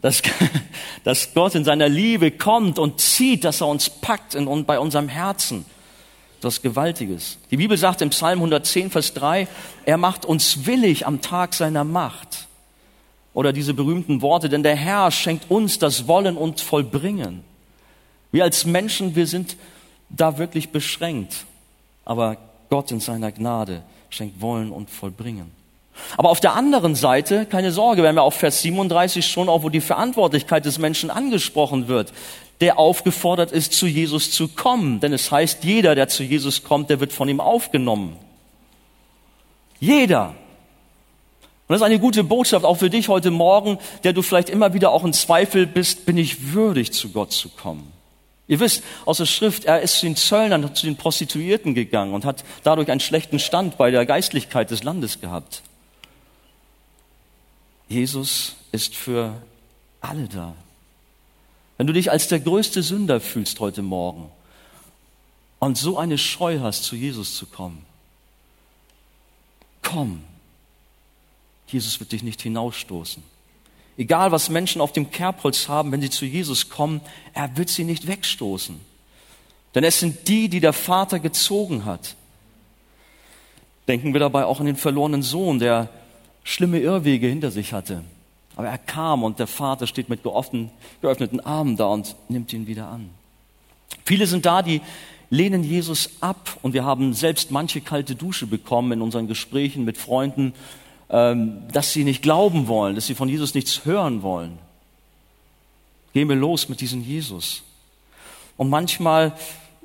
Dass, 0.00 0.22
dass 1.04 1.34
Gott 1.34 1.54
in 1.54 1.64
seiner 1.64 1.88
Liebe 1.88 2.30
kommt 2.30 2.78
und 2.78 3.00
zieht, 3.00 3.44
dass 3.44 3.60
er 3.60 3.68
uns 3.68 3.90
packt 3.90 4.34
in, 4.34 4.64
bei 4.64 4.78
unserem 4.78 5.08
Herzen 5.08 5.64
etwas 6.42 6.60
Gewaltiges. 6.60 7.38
Die 7.52 7.56
Bibel 7.56 7.78
sagt 7.78 8.02
im 8.02 8.10
Psalm 8.10 8.40
110, 8.40 8.90
Vers 8.90 9.14
3, 9.14 9.46
er 9.84 9.96
macht 9.96 10.24
uns 10.24 10.66
willig 10.66 11.06
am 11.06 11.20
Tag 11.20 11.54
seiner 11.54 11.84
Macht. 11.84 12.48
Oder 13.32 13.52
diese 13.52 13.74
berühmten 13.74 14.22
Worte, 14.22 14.48
denn 14.48 14.64
der 14.64 14.74
Herr 14.74 15.12
schenkt 15.12 15.48
uns 15.52 15.78
das 15.78 16.08
Wollen 16.08 16.36
und 16.36 16.60
Vollbringen. 16.60 17.44
Wir 18.32 18.42
als 18.42 18.66
Menschen, 18.66 19.14
wir 19.14 19.28
sind 19.28 19.56
da 20.08 20.36
wirklich 20.36 20.70
beschränkt. 20.70 21.46
Aber 22.04 22.36
Gott 22.70 22.90
in 22.90 22.98
seiner 22.98 23.30
Gnade 23.30 23.84
schenkt 24.10 24.40
Wollen 24.40 24.72
und 24.72 24.90
Vollbringen. 24.90 25.52
Aber 26.16 26.30
auf 26.30 26.40
der 26.40 26.54
anderen 26.54 26.96
Seite, 26.96 27.46
keine 27.46 27.70
Sorge, 27.70 28.02
wir 28.02 28.08
haben 28.08 28.16
ja 28.16 28.22
auf 28.22 28.34
Vers 28.34 28.62
37 28.62 29.24
schon 29.24 29.48
auch, 29.48 29.62
wo 29.62 29.68
die 29.68 29.80
Verantwortlichkeit 29.80 30.64
des 30.64 30.78
Menschen 30.78 31.08
angesprochen 31.08 31.86
wird 31.86 32.12
der 32.62 32.78
aufgefordert 32.78 33.50
ist, 33.50 33.72
zu 33.72 33.86
Jesus 33.88 34.30
zu 34.30 34.46
kommen. 34.46 35.00
Denn 35.00 35.12
es 35.12 35.32
heißt, 35.32 35.64
jeder, 35.64 35.96
der 35.96 36.06
zu 36.08 36.22
Jesus 36.22 36.62
kommt, 36.62 36.90
der 36.90 37.00
wird 37.00 37.12
von 37.12 37.28
ihm 37.28 37.40
aufgenommen. 37.40 38.16
Jeder. 39.80 40.28
Und 40.28 41.68
das 41.68 41.78
ist 41.78 41.82
eine 41.82 41.98
gute 41.98 42.22
Botschaft 42.22 42.64
auch 42.64 42.76
für 42.76 42.88
dich 42.88 43.08
heute 43.08 43.32
Morgen, 43.32 43.78
der 44.04 44.12
du 44.12 44.22
vielleicht 44.22 44.48
immer 44.48 44.74
wieder 44.74 44.92
auch 44.92 45.04
in 45.04 45.12
Zweifel 45.12 45.66
bist, 45.66 46.06
bin 46.06 46.16
ich 46.16 46.52
würdig, 46.52 46.92
zu 46.92 47.10
Gott 47.10 47.32
zu 47.32 47.48
kommen. 47.48 47.92
Ihr 48.46 48.60
wisst 48.60 48.84
aus 49.06 49.18
der 49.18 49.26
Schrift, 49.26 49.64
er 49.64 49.80
ist 49.80 49.98
zu 49.98 50.06
den 50.06 50.14
Zöllnern, 50.14 50.72
zu 50.72 50.86
den 50.86 50.96
Prostituierten 50.96 51.74
gegangen 51.74 52.14
und 52.14 52.24
hat 52.24 52.44
dadurch 52.62 52.92
einen 52.92 53.00
schlechten 53.00 53.40
Stand 53.40 53.76
bei 53.76 53.90
der 53.90 54.06
Geistlichkeit 54.06 54.70
des 54.70 54.84
Landes 54.84 55.20
gehabt. 55.20 55.62
Jesus 57.88 58.54
ist 58.70 58.94
für 58.94 59.34
alle 60.00 60.28
da. 60.28 60.54
Wenn 61.82 61.88
du 61.88 61.94
dich 61.94 62.12
als 62.12 62.28
der 62.28 62.38
größte 62.38 62.80
Sünder 62.80 63.20
fühlst 63.20 63.58
heute 63.58 63.82
Morgen 63.82 64.30
und 65.58 65.76
so 65.76 65.98
eine 65.98 66.16
Scheu 66.16 66.60
hast, 66.60 66.84
zu 66.84 66.94
Jesus 66.94 67.34
zu 67.34 67.44
kommen, 67.44 67.84
komm. 69.82 70.22
Jesus 71.66 71.98
wird 71.98 72.12
dich 72.12 72.22
nicht 72.22 72.40
hinausstoßen. 72.40 73.20
Egal, 73.96 74.30
was 74.30 74.48
Menschen 74.48 74.80
auf 74.80 74.92
dem 74.92 75.10
Kerbholz 75.10 75.66
haben, 75.66 75.90
wenn 75.90 76.00
sie 76.00 76.10
zu 76.10 76.24
Jesus 76.24 76.68
kommen, 76.68 77.00
er 77.34 77.56
wird 77.56 77.68
sie 77.68 77.82
nicht 77.82 78.06
wegstoßen. 78.06 78.80
Denn 79.74 79.82
es 79.82 79.98
sind 79.98 80.28
die, 80.28 80.48
die 80.48 80.60
der 80.60 80.72
Vater 80.72 81.18
gezogen 81.18 81.84
hat. 81.84 82.14
Denken 83.88 84.12
wir 84.12 84.20
dabei 84.20 84.44
auch 84.44 84.60
an 84.60 84.66
den 84.66 84.76
verlorenen 84.76 85.24
Sohn, 85.24 85.58
der 85.58 85.88
schlimme 86.44 86.78
Irrwege 86.78 87.26
hinter 87.26 87.50
sich 87.50 87.72
hatte. 87.72 88.04
Aber 88.56 88.68
er 88.68 88.78
kam 88.78 89.24
und 89.24 89.38
der 89.38 89.46
Vater 89.46 89.86
steht 89.86 90.08
mit 90.08 90.22
geöffneten 90.22 91.40
Armen 91.40 91.76
da 91.76 91.86
und 91.86 92.16
nimmt 92.28 92.52
ihn 92.52 92.66
wieder 92.66 92.88
an. 92.88 93.10
Viele 94.04 94.26
sind 94.26 94.46
da, 94.46 94.62
die 94.62 94.80
lehnen 95.30 95.64
Jesus 95.64 96.10
ab 96.20 96.58
und 96.60 96.74
wir 96.74 96.84
haben 96.84 97.14
selbst 97.14 97.50
manche 97.50 97.80
kalte 97.80 98.14
Dusche 98.14 98.46
bekommen 98.46 98.92
in 98.92 99.02
unseren 99.02 99.28
Gesprächen 99.28 99.84
mit 99.84 99.96
Freunden, 99.96 100.52
ähm, 101.08 101.62
dass 101.72 101.92
sie 101.92 102.04
nicht 102.04 102.22
glauben 102.22 102.68
wollen, 102.68 102.94
dass 102.94 103.06
sie 103.06 103.14
von 103.14 103.28
Jesus 103.28 103.54
nichts 103.54 103.84
hören 103.84 104.22
wollen. 104.22 104.58
Gehen 106.12 106.28
wir 106.28 106.36
los 106.36 106.68
mit 106.68 106.80
diesem 106.80 107.02
Jesus. 107.02 107.62
Und 108.58 108.68
manchmal 108.68 109.32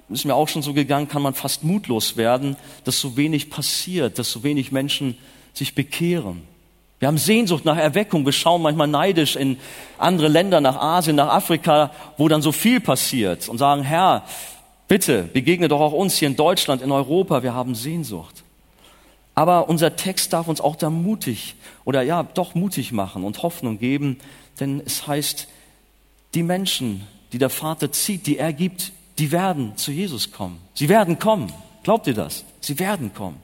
ist 0.09 0.25
mir 0.25 0.35
auch 0.35 0.49
schon 0.49 0.61
so 0.61 0.73
gegangen, 0.73 1.07
kann 1.07 1.21
man 1.21 1.33
fast 1.33 1.63
mutlos 1.63 2.17
werden, 2.17 2.55
dass 2.83 2.99
so 2.99 3.17
wenig 3.17 3.49
passiert, 3.49 4.19
dass 4.19 4.31
so 4.31 4.43
wenig 4.43 4.71
Menschen 4.71 5.17
sich 5.53 5.75
bekehren. 5.75 6.41
Wir 6.99 7.07
haben 7.07 7.17
Sehnsucht 7.17 7.63
nach 7.63 7.77
Erweckung. 7.77 8.25
Wir 8.25 8.31
schauen 8.31 8.61
manchmal 8.61 8.87
neidisch 8.87 9.35
in 9.35 9.57
andere 9.97 10.27
Länder, 10.27 10.61
nach 10.61 10.77
Asien, 10.77 11.15
nach 11.15 11.29
Afrika, 11.29 11.91
wo 12.17 12.27
dann 12.27 12.41
so 12.41 12.51
viel 12.51 12.79
passiert 12.79 13.47
und 13.49 13.59
sagen, 13.59 13.83
Herr, 13.83 14.23
bitte 14.87 15.23
begegne 15.23 15.67
doch 15.67 15.79
auch 15.79 15.93
uns 15.93 16.17
hier 16.17 16.27
in 16.27 16.35
Deutschland, 16.35 16.81
in 16.81 16.91
Europa. 16.91 17.43
Wir 17.43 17.53
haben 17.53 17.75
Sehnsucht. 17.75 18.43
Aber 19.35 19.69
unser 19.69 19.95
Text 19.95 20.33
darf 20.33 20.47
uns 20.47 20.59
auch 20.59 20.75
da 20.75 20.89
mutig 20.89 21.53
oder 21.85 22.01
ja, 22.01 22.23
doch 22.23 22.55
mutig 22.55 22.91
machen 22.91 23.23
und 23.23 23.43
Hoffnung 23.43 23.77
geben, 23.77 24.17
denn 24.59 24.81
es 24.83 25.05
heißt, 25.05 25.47
die 26.33 26.41
Menschen, 26.41 27.05
die 27.31 27.37
der 27.37 27.51
Vater 27.51 27.91
zieht, 27.91 28.25
die 28.25 28.39
er 28.39 28.51
gibt, 28.51 28.91
die 29.19 29.31
werden 29.31 29.77
zu 29.77 29.91
Jesus 29.91 30.31
kommen. 30.31 30.59
Sie 30.73 30.89
werden 30.89 31.19
kommen. 31.19 31.53
Glaubt 31.83 32.07
ihr 32.07 32.15
das? 32.15 32.45
Sie 32.61 32.79
werden 32.79 33.13
kommen. 33.13 33.37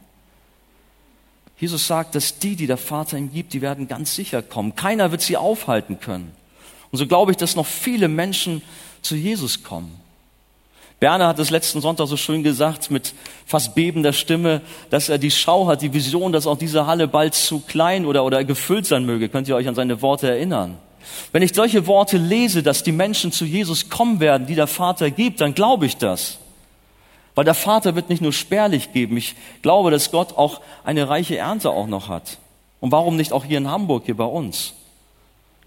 Jesus 1.64 1.88
sagt, 1.88 2.14
dass 2.16 2.40
die, 2.40 2.58
die 2.58 2.68
der 2.68 2.76
Vater 2.76 3.18
ihm 3.18 3.32
gibt, 3.32 3.54
die 3.54 3.62
werden 3.62 3.88
ganz 3.88 4.14
sicher 4.16 4.42
kommen. 4.42 4.76
Keiner 4.76 5.12
wird 5.12 5.22
sie 5.22 5.38
aufhalten 5.38 5.98
können. 5.98 6.34
Und 6.92 6.98
so 6.98 7.08
glaube 7.08 7.32
ich, 7.32 7.38
dass 7.38 7.56
noch 7.56 7.66
viele 7.66 8.10
Menschen 8.10 8.62
zu 9.02 9.16
Jesus 9.16 9.64
kommen. 9.64 9.98
Berner 11.00 11.26
hat 11.26 11.40
es 11.40 11.52
letzten 11.52 11.80
Sonntag 11.80 12.08
so 12.10 12.18
schön 12.18 12.44
gesagt, 12.44 12.92
mit 12.92 13.14
fast 13.46 13.76
bebender 13.76 14.12
Stimme, 14.12 14.60
dass 14.90 15.08
er 15.08 15.18
die 15.18 15.32
Schau 15.32 15.66
hat, 15.68 15.82
die 15.82 15.94
Vision, 15.94 16.34
dass 16.34 16.48
auch 16.48 16.58
diese 16.58 16.86
Halle 16.86 17.08
bald 17.08 17.34
zu 17.34 17.62
klein 17.62 18.06
oder, 18.06 18.26
oder 18.26 18.44
gefüllt 18.44 18.86
sein 18.86 19.06
möge. 19.06 19.30
Könnt 19.30 19.48
ihr 19.48 19.56
euch 19.56 19.70
an 19.70 19.76
seine 19.76 20.02
Worte 20.02 20.30
erinnern? 20.30 20.78
Wenn 21.32 21.44
ich 21.44 21.54
solche 21.54 21.88
Worte 21.88 22.18
lese, 22.18 22.62
dass 22.62 22.84
die 22.84 22.92
Menschen 22.92 23.32
zu 23.32 23.46
Jesus 23.46 23.90
kommen 23.90 24.20
werden, 24.20 24.48
die 24.48 24.56
der 24.56 24.68
Vater 24.68 25.12
gibt, 25.12 25.40
dann 25.40 25.54
glaube 25.54 25.86
ich 25.86 25.96
das. 25.96 26.40
Weil 27.36 27.46
der 27.46 27.54
Vater 27.54 27.96
wird 27.96 28.10
nicht 28.10 28.22
nur 28.22 28.34
spärlich 28.34 28.94
geben. 28.94 29.18
Ich 29.18 29.36
glaube, 29.62 29.92
dass 29.92 30.12
Gott 30.12 30.38
auch 30.38 30.62
eine 30.84 31.10
reiche 31.10 31.38
Ernte 31.38 31.72
auch 31.72 31.88
noch 31.88 32.08
hat. 32.08 32.38
Und 32.80 32.92
warum 32.92 33.16
nicht 33.16 33.32
auch 33.32 33.46
hier 33.46 33.58
in 33.58 33.70
Hamburg, 33.70 34.04
hier 34.06 34.18
bei 34.18 34.26
uns? 34.26 34.74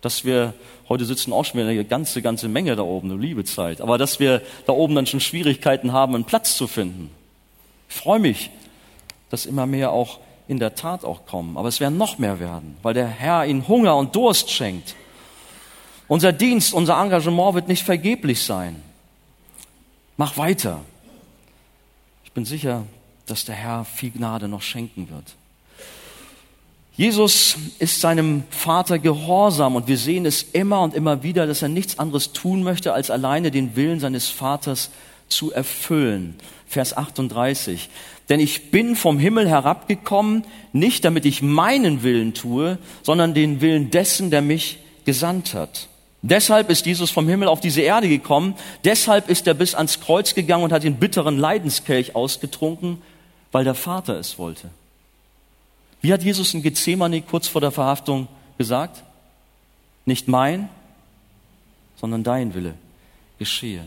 Dass 0.00 0.24
wir, 0.24 0.54
heute 0.88 1.04
sitzen 1.04 1.32
auch 1.32 1.44
schon 1.44 1.58
wieder 1.58 1.70
eine 1.70 1.84
ganze, 1.84 2.22
ganze 2.22 2.48
Menge 2.48 2.76
da 2.76 2.82
oben, 2.82 3.10
eine 3.10 3.20
Liebezeit. 3.20 3.80
Aber 3.80 3.98
dass 3.98 4.20
wir 4.20 4.42
da 4.66 4.72
oben 4.72 4.94
dann 4.94 5.06
schon 5.06 5.20
Schwierigkeiten 5.20 5.92
haben, 5.92 6.14
einen 6.14 6.24
Platz 6.24 6.56
zu 6.56 6.66
finden. 6.68 7.10
Ich 7.88 7.96
freue 7.96 8.20
mich, 8.20 8.50
dass 9.30 9.46
immer 9.46 9.66
mehr 9.66 9.90
auch 9.90 10.20
in 10.46 10.58
der 10.58 10.74
Tat 10.74 11.04
auch 11.04 11.26
kommen. 11.26 11.56
Aber 11.56 11.68
es 11.68 11.80
werden 11.80 11.98
noch 11.98 12.18
mehr 12.18 12.38
werden, 12.38 12.76
weil 12.82 12.94
der 12.94 13.08
Herr 13.08 13.46
ihnen 13.46 13.66
Hunger 13.66 13.96
und 13.96 14.14
Durst 14.14 14.50
schenkt. 14.50 14.94
Unser 16.08 16.32
Dienst, 16.32 16.72
unser 16.72 17.00
Engagement 17.02 17.54
wird 17.54 17.68
nicht 17.68 17.82
vergeblich 17.82 18.42
sein. 18.42 18.80
Mach 20.16 20.36
weiter. 20.36 20.82
Ich 22.36 22.38
bin 22.38 22.44
sicher, 22.44 22.84
dass 23.24 23.46
der 23.46 23.54
Herr 23.54 23.86
viel 23.86 24.10
Gnade 24.10 24.46
noch 24.46 24.60
schenken 24.60 25.08
wird. 25.08 25.36
Jesus 26.94 27.56
ist 27.78 28.02
seinem 28.02 28.42
Vater 28.50 28.98
gehorsam 28.98 29.74
und 29.74 29.88
wir 29.88 29.96
sehen 29.96 30.26
es 30.26 30.42
immer 30.42 30.82
und 30.82 30.92
immer 30.92 31.22
wieder, 31.22 31.46
dass 31.46 31.62
er 31.62 31.70
nichts 31.70 31.98
anderes 31.98 32.34
tun 32.34 32.62
möchte, 32.62 32.92
als 32.92 33.10
alleine 33.10 33.50
den 33.50 33.74
Willen 33.74 34.00
seines 34.00 34.28
Vaters 34.28 34.90
zu 35.30 35.50
erfüllen. 35.50 36.34
Vers 36.66 36.94
38. 36.94 37.88
Denn 38.28 38.38
ich 38.38 38.70
bin 38.70 38.96
vom 38.96 39.18
Himmel 39.18 39.48
herabgekommen, 39.48 40.44
nicht 40.74 41.06
damit 41.06 41.24
ich 41.24 41.40
meinen 41.40 42.02
Willen 42.02 42.34
tue, 42.34 42.76
sondern 43.02 43.32
den 43.32 43.62
Willen 43.62 43.90
dessen, 43.90 44.30
der 44.30 44.42
mich 44.42 44.80
gesandt 45.06 45.54
hat. 45.54 45.88
Deshalb 46.22 46.70
ist 46.70 46.86
Jesus 46.86 47.10
vom 47.10 47.28
Himmel 47.28 47.48
auf 47.48 47.60
diese 47.60 47.82
Erde 47.82 48.08
gekommen. 48.08 48.54
Deshalb 48.84 49.28
ist 49.28 49.46
er 49.46 49.54
bis 49.54 49.74
ans 49.74 50.00
Kreuz 50.00 50.34
gegangen 50.34 50.64
und 50.64 50.72
hat 50.72 50.82
den 50.82 50.96
bitteren 50.96 51.38
Leidenskelch 51.38 52.14
ausgetrunken, 52.14 53.02
weil 53.52 53.64
der 53.64 53.74
Vater 53.74 54.18
es 54.18 54.38
wollte. 54.38 54.70
Wie 56.00 56.12
hat 56.12 56.22
Jesus 56.22 56.54
in 56.54 56.62
Gethsemane 56.62 57.22
kurz 57.22 57.48
vor 57.48 57.60
der 57.60 57.70
Verhaftung 57.70 58.28
gesagt? 58.58 59.02
Nicht 60.04 60.28
mein, 60.28 60.68
sondern 62.00 62.22
dein 62.22 62.54
Wille 62.54 62.74
geschehe. 63.38 63.84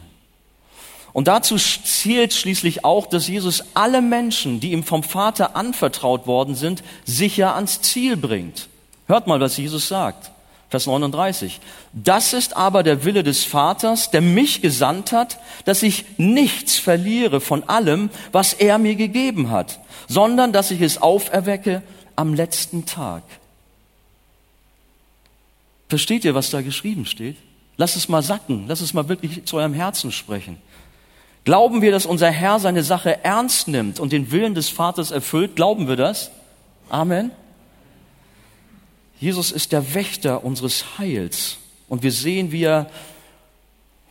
Und 1.12 1.28
dazu 1.28 1.58
zählt 1.58 2.34
schließlich 2.34 2.86
auch, 2.86 3.08
dass 3.08 3.28
Jesus 3.28 3.64
alle 3.74 4.02
Menschen, 4.02 4.60
die 4.60 4.72
ihm 4.72 4.84
vom 4.84 5.04
Vater 5.04 5.56
anvertraut 5.56 6.28
worden 6.28 6.56
sind, 6.56 6.84
sicher 7.04 7.56
ans 7.56 7.82
Ziel 7.82 8.16
bringt. 8.16 8.68
Hört 9.08 9.26
mal, 9.26 9.40
was 9.40 9.58
Jesus 9.58 9.88
sagt. 9.88 10.32
Vers 10.70 10.86
39. 10.86 11.60
Das 11.94 12.34
ist 12.34 12.56
aber 12.56 12.84
der 12.84 13.04
Wille 13.04 13.24
des 13.24 13.44
Vaters, 13.44 14.12
der 14.12 14.22
mich 14.22 14.62
gesandt 14.62 15.12
hat, 15.12 15.40
dass 15.66 15.82
ich 15.82 16.06
nichts 16.18 16.78
verliere 16.78 17.42
von 17.42 17.68
allem, 17.68 18.12
was 18.32 18.54
er 18.54 18.78
mir 18.78 18.96
gegeben 18.96 19.50
hat, 19.50 19.80
sondern 20.08 20.54
dass 20.54 20.70
ich 20.70 20.82
es 20.82 21.02
auferwecke 21.02 21.82
am 22.16 22.36
letzten 22.36 22.86
Tag. 22.86 23.24
Versteht 25.88 26.24
ihr, 26.24 26.36
was 26.36 26.52
da 26.52 26.62
geschrieben 26.62 27.08
steht? 27.08 27.38
Lass 27.78 27.96
es 27.96 28.08
mal 28.08 28.22
sacken, 28.22 28.66
lass 28.68 28.82
es 28.82 28.94
mal 28.94 29.10
wirklich 29.10 29.46
zu 29.46 29.58
eurem 29.58 29.74
Herzen 29.74 30.12
sprechen. 30.12 30.58
Glauben 31.46 31.82
wir, 31.82 31.92
dass 31.92 32.06
unser 32.06 32.30
Herr 32.30 32.60
seine 32.60 32.84
Sache 32.84 33.24
ernst 33.24 33.68
nimmt 33.68 34.00
und 34.00 34.12
den 34.12 34.32
Willen 34.32 34.54
des 34.54 34.70
Vaters 34.70 35.10
erfüllt? 35.10 35.56
Glauben 35.56 35.88
wir 35.88 35.96
das? 35.96 36.30
Amen. 36.90 37.32
Jesus 39.20 39.52
ist 39.52 39.72
der 39.72 39.94
Wächter 39.94 40.44
unseres 40.46 40.98
Heils. 40.98 41.58
Und 41.88 42.04
wir 42.04 42.12
sehen, 42.12 42.52
wie 42.52 42.64
er 42.64 42.90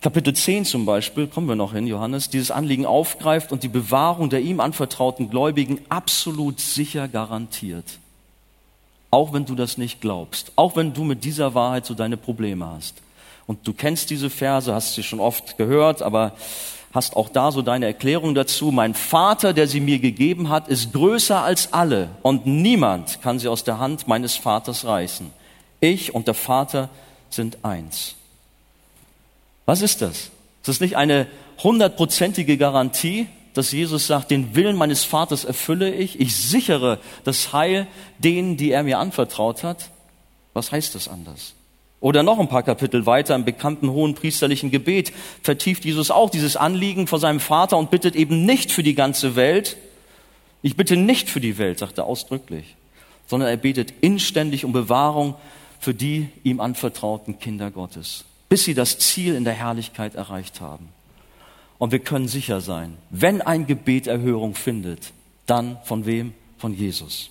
Kapitel 0.01 0.33
10 0.33 0.64
zum 0.64 0.87
Beispiel, 0.87 1.27
kommen 1.27 1.49
wir 1.49 1.57
noch 1.57 1.73
hin, 1.73 1.87
Johannes, 1.87 2.31
dieses 2.31 2.51
Anliegen 2.51 2.87
aufgreift 2.87 3.51
und 3.51 3.62
die 3.64 3.68
Bewahrung 3.68 4.31
der 4.31 4.42
ihm 4.42 4.61
anvertrauten 4.61 5.29
Gläubigen 5.29 5.81
absolut 5.88 6.61
sicher 6.61 7.09
garantiert. 7.09 7.99
Auch 9.11 9.33
wenn 9.33 9.44
du 9.44 9.55
das 9.55 9.79
nicht 9.79 10.01
glaubst, 10.01 10.53
auch 10.55 10.77
wenn 10.77 10.92
du 10.92 11.03
mit 11.03 11.25
dieser 11.25 11.55
Wahrheit 11.55 11.87
so 11.87 11.94
deine 11.94 12.16
Probleme 12.16 12.66
hast. 12.66 13.03
Und 13.47 13.66
du 13.66 13.73
kennst 13.73 14.11
diese 14.11 14.31
Verse, 14.31 14.73
hast 14.73 14.94
sie 14.94 15.03
schon 15.03 15.21
oft 15.21 15.57
gehört, 15.57 16.03
aber 16.03 16.37
hast 16.92 17.16
auch 17.16 17.29
da 17.29 17.53
so 17.53 17.62
deine 17.62 17.87
Erklärung 17.87 18.35
dazu. 18.35 18.70
Mein 18.70 18.94
Vater, 18.94 19.53
der 19.53 19.68
sie 19.68 19.81
mir 19.81 19.98
gegeben 19.98 20.48
hat, 20.48 20.68
ist 20.68 20.92
größer 20.92 21.42
als 21.42 21.72
alle 21.72 22.11
und 22.22 22.46
niemand 22.46 23.20
kann 23.22 23.38
sie 23.38 23.48
aus 23.48 23.64
der 23.64 23.79
Hand 23.79 24.09
meines 24.09 24.37
Vaters 24.37 24.85
reißen. 24.85 25.31
Ich 25.81 26.14
und 26.14 26.27
der 26.27 26.35
Vater 26.35 26.88
sind 27.31 27.59
eins. 27.62 28.14
Was 29.66 29.83
ist 29.83 30.01
das? 30.01 30.16
Ist 30.16 30.68
das 30.68 30.81
nicht 30.81 30.96
eine 30.96 31.27
hundertprozentige 31.62 32.57
Garantie, 32.57 33.29
dass 33.55 33.72
Jesus 33.72 34.07
sagt, 34.07 34.31
den 34.31 34.55
Willen 34.55 34.77
meines 34.77 35.05
Vaters 35.05 35.44
erfülle 35.44 35.92
ich, 35.92 36.20
ich 36.20 36.37
sichere 36.37 36.98
das 37.24 37.53
Heil 37.53 37.87
denen, 38.18 38.57
die 38.57 38.70
er 38.70 38.83
mir 38.83 38.98
anvertraut 38.98 39.62
hat? 39.64 39.90
Was 40.55 40.72
heißt 40.72 40.94
das 40.94 41.09
anders? 41.09 41.55
Oder 42.00 42.22
noch 42.22 42.38
ein 42.38 42.48
paar 42.48 42.62
Kapitel 42.62 43.06
weiter 43.06 43.34
im 43.34 43.44
bekannten 43.44 43.90
hohen 43.90 44.14
priesterlichen 44.14 44.70
Gebet 44.70 45.12
vertieft 45.42 45.84
Jesus 45.84 46.11
auch 46.11 46.30
dieses 46.30 46.56
Anliegen 46.56 47.06
vor 47.06 47.18
seinem 47.18 47.40
Vater 47.40 47.76
und 47.76 47.90
bittet 47.90 48.14
eben 48.14 48.44
nicht 48.46 48.70
für 48.70 48.82
die 48.82 48.94
ganze 48.94 49.34
Welt. 49.34 49.76
Ich 50.62 50.76
bitte 50.76 50.96
nicht 50.96 51.28
für 51.28 51.40
die 51.40 51.58
Welt, 51.58 51.78
sagt 51.78 51.98
er 51.98 52.04
ausdrücklich, 52.04 52.76
sondern 53.26 53.48
er 53.48 53.56
betet 53.56 53.94
inständig 54.00 54.64
um 54.64 54.72
Bewahrung 54.72 55.34
für 55.80 55.94
die 55.94 56.28
ihm 56.44 56.61
anvertrauten 56.61 57.38
Kinder 57.38 57.70
Gottes 57.70 58.24
bis 58.48 58.64
sie 58.64 58.74
das 58.74 58.98
Ziel 58.98 59.34
in 59.34 59.44
der 59.44 59.54
Herrlichkeit 59.54 60.14
erreicht 60.14 60.61
haben. 60.61 60.88
Und 61.78 61.92
wir 61.92 62.00
können 62.00 62.28
sicher 62.28 62.61
sein, 62.61 62.96
wenn 63.11 63.40
ein 63.40 63.66
Gebet 63.66 64.06
Erhörung 64.06 64.54
findet, 64.54 65.12
dann 65.46 65.78
von 65.84 66.06
wem? 66.06 66.34
Von 66.58 66.74
Jesus. 66.74 67.30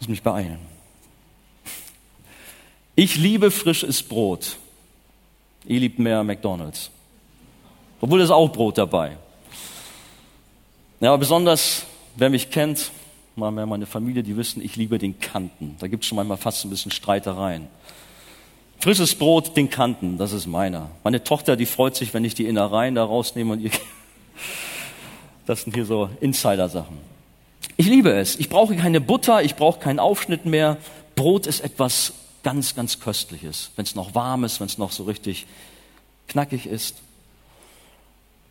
Ich 0.00 0.06
muss 0.06 0.08
mich 0.08 0.22
beeilen. 0.22 0.60
Ich 2.98 3.14
liebe 3.14 3.52
frisches 3.52 4.02
Brot. 4.02 4.56
Ihr 5.68 5.78
liebt 5.78 6.00
mehr 6.00 6.24
McDonald's. 6.24 6.90
Obwohl 8.00 8.20
es 8.20 8.32
auch 8.32 8.50
Brot 8.50 8.76
dabei. 8.76 9.16
Ja, 10.98 11.10
aber 11.10 11.18
besonders, 11.18 11.86
wer 12.16 12.28
mich 12.28 12.50
kennt, 12.50 12.90
mal 13.36 13.52
mehr 13.52 13.66
meine 13.66 13.86
Familie, 13.86 14.24
die 14.24 14.36
wissen, 14.36 14.60
ich 14.64 14.74
liebe 14.74 14.98
den 14.98 15.20
Kanten. 15.20 15.76
Da 15.78 15.86
gibt 15.86 16.02
es 16.02 16.08
schon 16.08 16.16
manchmal 16.16 16.38
fast 16.38 16.64
ein 16.64 16.70
bisschen 16.70 16.90
Streitereien. 16.90 17.68
Frisches 18.80 19.14
Brot, 19.14 19.56
den 19.56 19.70
Kanten, 19.70 20.18
das 20.18 20.32
ist 20.32 20.48
meiner. 20.48 20.90
Meine 21.04 21.22
Tochter, 21.22 21.54
die 21.54 21.66
freut 21.66 21.94
sich, 21.94 22.12
wenn 22.14 22.24
ich 22.24 22.34
die 22.34 22.46
Innereien 22.46 22.96
da 22.96 23.04
rausnehme 23.04 23.52
und 23.52 23.60
ihr. 23.60 23.70
Das 25.46 25.62
sind 25.62 25.76
hier 25.76 25.86
so 25.86 26.10
Insider-Sachen. 26.20 26.98
Ich 27.76 27.86
liebe 27.86 28.10
es. 28.10 28.34
Ich 28.40 28.48
brauche 28.48 28.74
keine 28.74 29.00
Butter, 29.00 29.44
ich 29.44 29.54
brauche 29.54 29.78
keinen 29.78 30.00
Aufschnitt 30.00 30.46
mehr. 30.46 30.78
Brot 31.14 31.46
ist 31.46 31.60
etwas 31.60 32.12
ganz, 32.42 32.74
ganz 32.74 33.00
Köstliches. 33.00 33.70
Wenn 33.76 33.84
es 33.84 33.94
noch 33.94 34.14
warm 34.14 34.44
ist, 34.44 34.60
wenn 34.60 34.66
es 34.66 34.78
noch 34.78 34.92
so 34.92 35.04
richtig 35.04 35.46
knackig 36.28 36.66
ist. 36.66 36.96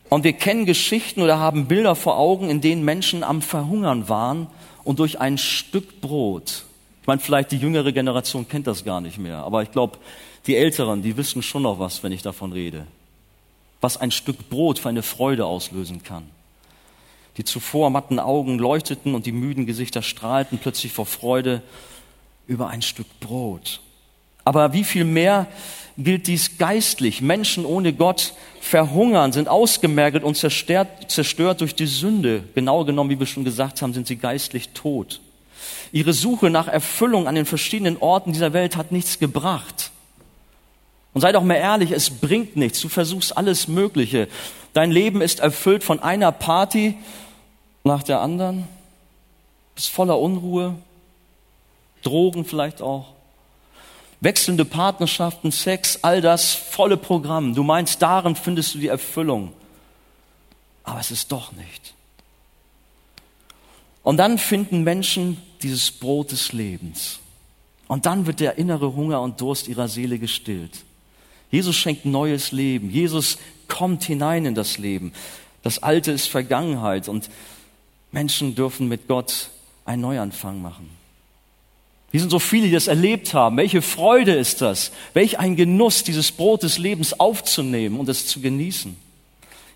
Und 0.08 0.24
wir 0.24 0.32
kennen 0.32 0.66
Geschichten 0.66 1.22
oder 1.22 1.38
haben 1.38 1.68
Bilder 1.68 1.94
vor 1.94 2.18
Augen, 2.18 2.50
in 2.50 2.60
denen 2.60 2.84
Menschen 2.84 3.22
am 3.22 3.42
Verhungern 3.42 4.08
waren 4.08 4.46
und 4.84 4.98
durch 4.98 5.20
ein 5.20 5.38
Stück 5.38 6.00
Brot 6.00 6.64
meine, 7.08 7.20
vielleicht 7.20 7.50
die 7.52 7.56
jüngere 7.56 7.90
Generation 7.90 8.46
kennt 8.46 8.66
das 8.66 8.84
gar 8.84 9.00
nicht 9.00 9.18
mehr, 9.18 9.38
aber 9.38 9.62
ich 9.62 9.72
glaube, 9.72 9.98
die 10.46 10.56
Älteren, 10.56 11.02
die 11.02 11.16
wissen 11.16 11.42
schon 11.42 11.62
noch 11.62 11.78
was, 11.78 12.02
wenn 12.02 12.12
ich 12.12 12.22
davon 12.22 12.52
rede. 12.52 12.86
Was 13.80 13.96
ein 13.96 14.10
Stück 14.10 14.50
Brot 14.50 14.78
für 14.78 14.90
eine 14.90 15.02
Freude 15.02 15.46
auslösen 15.46 16.02
kann. 16.02 16.28
Die 17.38 17.44
zuvor 17.44 17.90
matten 17.90 18.18
Augen 18.18 18.58
leuchteten 18.58 19.14
und 19.14 19.24
die 19.24 19.32
müden 19.32 19.64
Gesichter 19.64 20.02
strahlten 20.02 20.58
plötzlich 20.58 20.92
vor 20.92 21.06
Freude 21.06 21.62
über 22.48 22.68
ein 22.68 22.82
Stück 22.82 23.06
Brot. 23.20 23.80
Aber 24.44 24.72
wie 24.72 24.82
viel 24.82 25.04
mehr 25.04 25.46
gilt 25.98 26.26
dies 26.26 26.58
geistlich? 26.58 27.20
Menschen 27.20 27.64
ohne 27.64 27.92
Gott 27.92 28.32
verhungern, 28.60 29.32
sind 29.32 29.46
ausgemergelt 29.46 30.24
und 30.24 30.36
zerstört, 30.36 31.10
zerstört 31.10 31.60
durch 31.60 31.74
die 31.74 31.86
Sünde. 31.86 32.42
Genau 32.54 32.84
genommen, 32.84 33.10
wie 33.10 33.20
wir 33.20 33.26
schon 33.26 33.44
gesagt 33.44 33.82
haben, 33.82 33.92
sind 33.92 34.06
sie 34.06 34.16
geistlich 34.16 34.70
tot. 34.70 35.20
Ihre 35.92 36.14
Suche 36.14 36.50
nach 36.50 36.66
Erfüllung 36.66 37.28
an 37.28 37.34
den 37.34 37.46
verschiedenen 37.46 37.98
Orten 37.98 38.32
dieser 38.32 38.52
Welt 38.52 38.76
hat 38.76 38.90
nichts 38.90 39.18
gebracht. 39.18 39.90
Und 41.12 41.20
sei 41.20 41.32
doch 41.32 41.42
mal 41.42 41.54
ehrlich, 41.54 41.90
es 41.90 42.10
bringt 42.10 42.56
nichts. 42.56 42.80
Du 42.80 42.88
versuchst 42.88 43.36
alles 43.36 43.68
Mögliche. 43.68 44.28
Dein 44.72 44.90
Leben 44.90 45.20
ist 45.20 45.40
erfüllt 45.40 45.84
von 45.84 46.00
einer 46.00 46.32
Party 46.32 46.94
nach 47.84 48.02
der 48.02 48.20
anderen. 48.20 48.68
Bist 49.74 49.90
voller 49.90 50.18
Unruhe, 50.18 50.74
Drogen 52.02 52.44
vielleicht 52.44 52.82
auch. 52.82 53.14
Wechselnde 54.20 54.64
Partnerschaften, 54.64 55.52
Sex, 55.52 56.00
all 56.02 56.20
das 56.20 56.52
volle 56.54 56.96
Programm. 56.96 57.54
Du 57.54 57.62
meinst, 57.62 58.02
darin 58.02 58.34
findest 58.34 58.74
du 58.74 58.78
die 58.78 58.88
Erfüllung. 58.88 59.52
Aber 60.82 60.98
es 60.98 61.10
ist 61.10 61.30
doch 61.30 61.52
nicht. 61.52 61.94
Und 64.02 64.16
dann 64.16 64.38
finden 64.38 64.82
Menschen 64.82 65.40
dieses 65.62 65.92
Brot 65.92 66.32
des 66.32 66.52
Lebens. 66.52 67.20
Und 67.86 68.06
dann 68.06 68.26
wird 68.26 68.40
der 68.40 68.58
innere 68.58 68.94
Hunger 68.94 69.20
und 69.22 69.40
Durst 69.40 69.68
ihrer 69.68 69.88
Seele 69.88 70.18
gestillt. 70.18 70.84
Jesus 71.50 71.76
schenkt 71.76 72.04
neues 72.04 72.52
Leben. 72.52 72.90
Jesus 72.90 73.38
kommt 73.68 74.04
hinein 74.04 74.46
in 74.46 74.54
das 74.54 74.78
Leben. 74.78 75.12
Das 75.62 75.82
Alte 75.82 76.12
ist 76.12 76.28
Vergangenheit 76.28 77.08
und 77.08 77.30
Menschen 78.10 78.54
dürfen 78.54 78.88
mit 78.88 79.08
Gott 79.08 79.50
einen 79.84 80.02
Neuanfang 80.02 80.60
machen. 80.62 80.97
Wir 82.10 82.20
sind 82.20 82.30
so 82.30 82.38
viele, 82.38 82.66
die 82.66 82.72
das 82.72 82.86
erlebt 82.86 83.34
haben. 83.34 83.56
Welche 83.58 83.82
Freude 83.82 84.32
ist 84.32 84.62
das? 84.62 84.92
Welch 85.12 85.38
ein 85.38 85.56
Genuss, 85.56 86.04
dieses 86.04 86.32
Brot 86.32 86.62
des 86.62 86.78
Lebens 86.78 87.20
aufzunehmen 87.20 88.00
und 88.00 88.08
es 88.08 88.26
zu 88.26 88.40
genießen. 88.40 88.96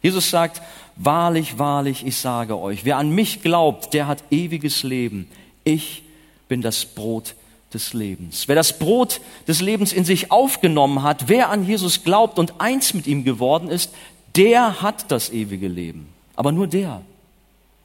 Jesus 0.00 0.30
sagt, 0.30 0.62
wahrlich, 0.96 1.58
wahrlich, 1.58 2.06
ich 2.06 2.16
sage 2.16 2.58
euch, 2.58 2.84
wer 2.84 2.96
an 2.96 3.10
mich 3.10 3.42
glaubt, 3.42 3.92
der 3.94 4.06
hat 4.06 4.24
ewiges 4.30 4.82
Leben. 4.82 5.28
Ich 5.62 6.02
bin 6.48 6.62
das 6.62 6.86
Brot 6.86 7.34
des 7.74 7.92
Lebens. 7.92 8.48
Wer 8.48 8.56
das 8.56 8.78
Brot 8.78 9.20
des 9.46 9.60
Lebens 9.60 9.92
in 9.92 10.04
sich 10.04 10.30
aufgenommen 10.30 11.02
hat, 11.02 11.28
wer 11.28 11.50
an 11.50 11.66
Jesus 11.66 12.02
glaubt 12.02 12.38
und 12.38 12.60
eins 12.60 12.94
mit 12.94 13.06
ihm 13.06 13.24
geworden 13.24 13.68
ist, 13.68 13.92
der 14.36 14.80
hat 14.80 15.10
das 15.10 15.30
ewige 15.30 15.68
Leben. 15.68 16.08
Aber 16.34 16.50
nur 16.50 16.66
der. 16.66 17.02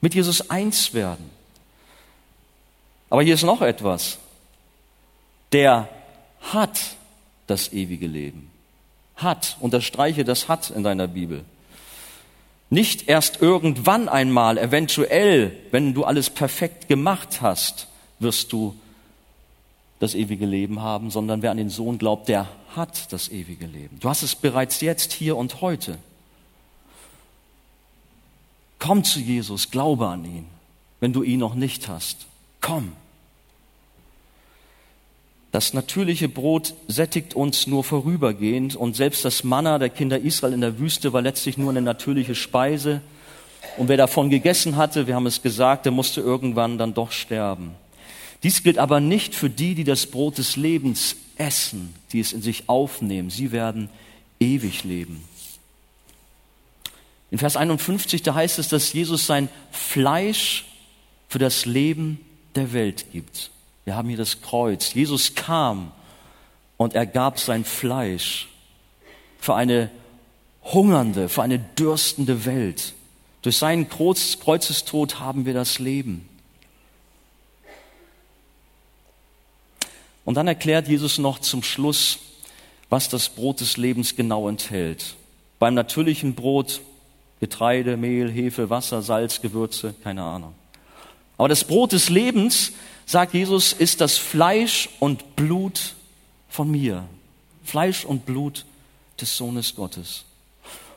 Mit 0.00 0.14
Jesus 0.14 0.50
eins 0.50 0.94
werden. 0.94 1.30
Aber 3.10 3.22
hier 3.22 3.34
ist 3.34 3.42
noch 3.42 3.62
etwas 3.62 4.18
der 5.52 5.88
hat 6.40 6.80
das 7.46 7.72
ewige 7.72 8.06
Leben. 8.06 8.50
Hat, 9.16 9.56
unterstreiche 9.60 10.24
das 10.24 10.48
hat 10.48 10.70
in 10.70 10.84
deiner 10.84 11.08
Bibel. 11.08 11.44
Nicht 12.70 13.08
erst 13.08 13.40
irgendwann 13.40 14.08
einmal, 14.08 14.58
eventuell, 14.58 15.56
wenn 15.70 15.94
du 15.94 16.04
alles 16.04 16.30
perfekt 16.30 16.88
gemacht 16.88 17.40
hast, 17.40 17.88
wirst 18.18 18.52
du 18.52 18.78
das 20.00 20.14
ewige 20.14 20.46
Leben 20.46 20.80
haben, 20.80 21.10
sondern 21.10 21.42
wer 21.42 21.50
an 21.50 21.56
den 21.56 21.70
Sohn 21.70 21.98
glaubt, 21.98 22.28
der 22.28 22.48
hat 22.76 23.12
das 23.12 23.30
ewige 23.30 23.66
Leben. 23.66 23.98
Du 24.00 24.08
hast 24.08 24.22
es 24.22 24.36
bereits 24.36 24.80
jetzt, 24.80 25.12
hier 25.12 25.36
und 25.36 25.60
heute. 25.60 25.98
Komm 28.78 29.02
zu 29.02 29.18
Jesus, 29.18 29.70
glaube 29.70 30.06
an 30.06 30.24
ihn, 30.24 30.46
wenn 31.00 31.12
du 31.12 31.22
ihn 31.22 31.40
noch 31.40 31.54
nicht 31.54 31.88
hast. 31.88 32.26
Komm. 32.60 32.92
Das 35.50 35.72
natürliche 35.72 36.28
Brot 36.28 36.74
sättigt 36.88 37.34
uns 37.34 37.66
nur 37.66 37.82
vorübergehend 37.82 38.76
und 38.76 38.96
selbst 38.96 39.24
das 39.24 39.44
Manna 39.44 39.78
der 39.78 39.88
Kinder 39.88 40.18
Israel 40.18 40.52
in 40.52 40.60
der 40.60 40.78
Wüste 40.78 41.12
war 41.12 41.22
letztlich 41.22 41.56
nur 41.56 41.70
eine 41.70 41.80
natürliche 41.80 42.34
Speise. 42.34 43.00
Und 43.78 43.88
wer 43.88 43.96
davon 43.96 44.28
gegessen 44.28 44.76
hatte, 44.76 45.06
wir 45.06 45.14
haben 45.14 45.26
es 45.26 45.40
gesagt, 45.40 45.86
der 45.86 45.92
musste 45.92 46.20
irgendwann 46.20 46.76
dann 46.76 46.92
doch 46.92 47.12
sterben. 47.12 47.72
Dies 48.42 48.62
gilt 48.62 48.78
aber 48.78 49.00
nicht 49.00 49.34
für 49.34 49.48
die, 49.48 49.74
die 49.74 49.84
das 49.84 50.06
Brot 50.06 50.38
des 50.38 50.56
Lebens 50.56 51.16
essen, 51.38 51.94
die 52.12 52.20
es 52.20 52.32
in 52.32 52.42
sich 52.42 52.68
aufnehmen. 52.68 53.30
Sie 53.30 53.50
werden 53.50 53.88
ewig 54.38 54.84
leben. 54.84 55.24
In 57.30 57.38
Vers 57.38 57.56
51, 57.56 58.22
da 58.22 58.34
heißt 58.34 58.58
es, 58.58 58.68
dass 58.68 58.92
Jesus 58.92 59.26
sein 59.26 59.48
Fleisch 59.70 60.66
für 61.28 61.38
das 61.38 61.66
Leben 61.66 62.20
der 62.54 62.72
Welt 62.72 63.06
gibt. 63.12 63.50
Wir 63.88 63.96
haben 63.96 64.10
hier 64.10 64.18
das 64.18 64.42
Kreuz. 64.42 64.92
Jesus 64.92 65.34
kam 65.34 65.92
und 66.76 66.92
er 66.92 67.06
gab 67.06 67.38
sein 67.38 67.64
Fleisch 67.64 68.46
für 69.40 69.54
eine 69.54 69.90
hungernde, 70.62 71.30
für 71.30 71.42
eine 71.42 71.58
dürstende 71.58 72.44
Welt. 72.44 72.92
Durch 73.40 73.56
seinen 73.56 73.88
Kreuz, 73.88 74.40
Kreuzestod 74.40 75.20
haben 75.20 75.46
wir 75.46 75.54
das 75.54 75.78
Leben. 75.78 76.28
Und 80.26 80.34
dann 80.34 80.48
erklärt 80.48 80.86
Jesus 80.86 81.16
noch 81.16 81.38
zum 81.38 81.62
Schluss, 81.62 82.18
was 82.90 83.08
das 83.08 83.30
Brot 83.30 83.62
des 83.62 83.78
Lebens 83.78 84.16
genau 84.16 84.50
enthält. 84.50 85.14
Beim 85.58 85.72
natürlichen 85.72 86.34
Brot 86.34 86.82
Getreide, 87.40 87.96
Mehl, 87.96 88.30
Hefe, 88.30 88.68
Wasser, 88.68 89.00
Salz, 89.00 89.40
Gewürze, 89.40 89.94
keine 90.04 90.24
Ahnung. 90.24 90.52
Aber 91.38 91.48
das 91.48 91.64
Brot 91.64 91.92
des 91.92 92.10
Lebens 92.10 92.72
sagt 93.06 93.32
Jesus, 93.32 93.72
ist 93.72 94.02
das 94.02 94.18
Fleisch 94.18 94.90
und 95.00 95.36
Blut 95.36 95.94
von 96.48 96.70
mir. 96.70 97.04
Fleisch 97.64 98.04
und 98.04 98.26
Blut 98.26 98.66
des 99.20 99.36
Sohnes 99.36 99.74
Gottes. 99.74 100.24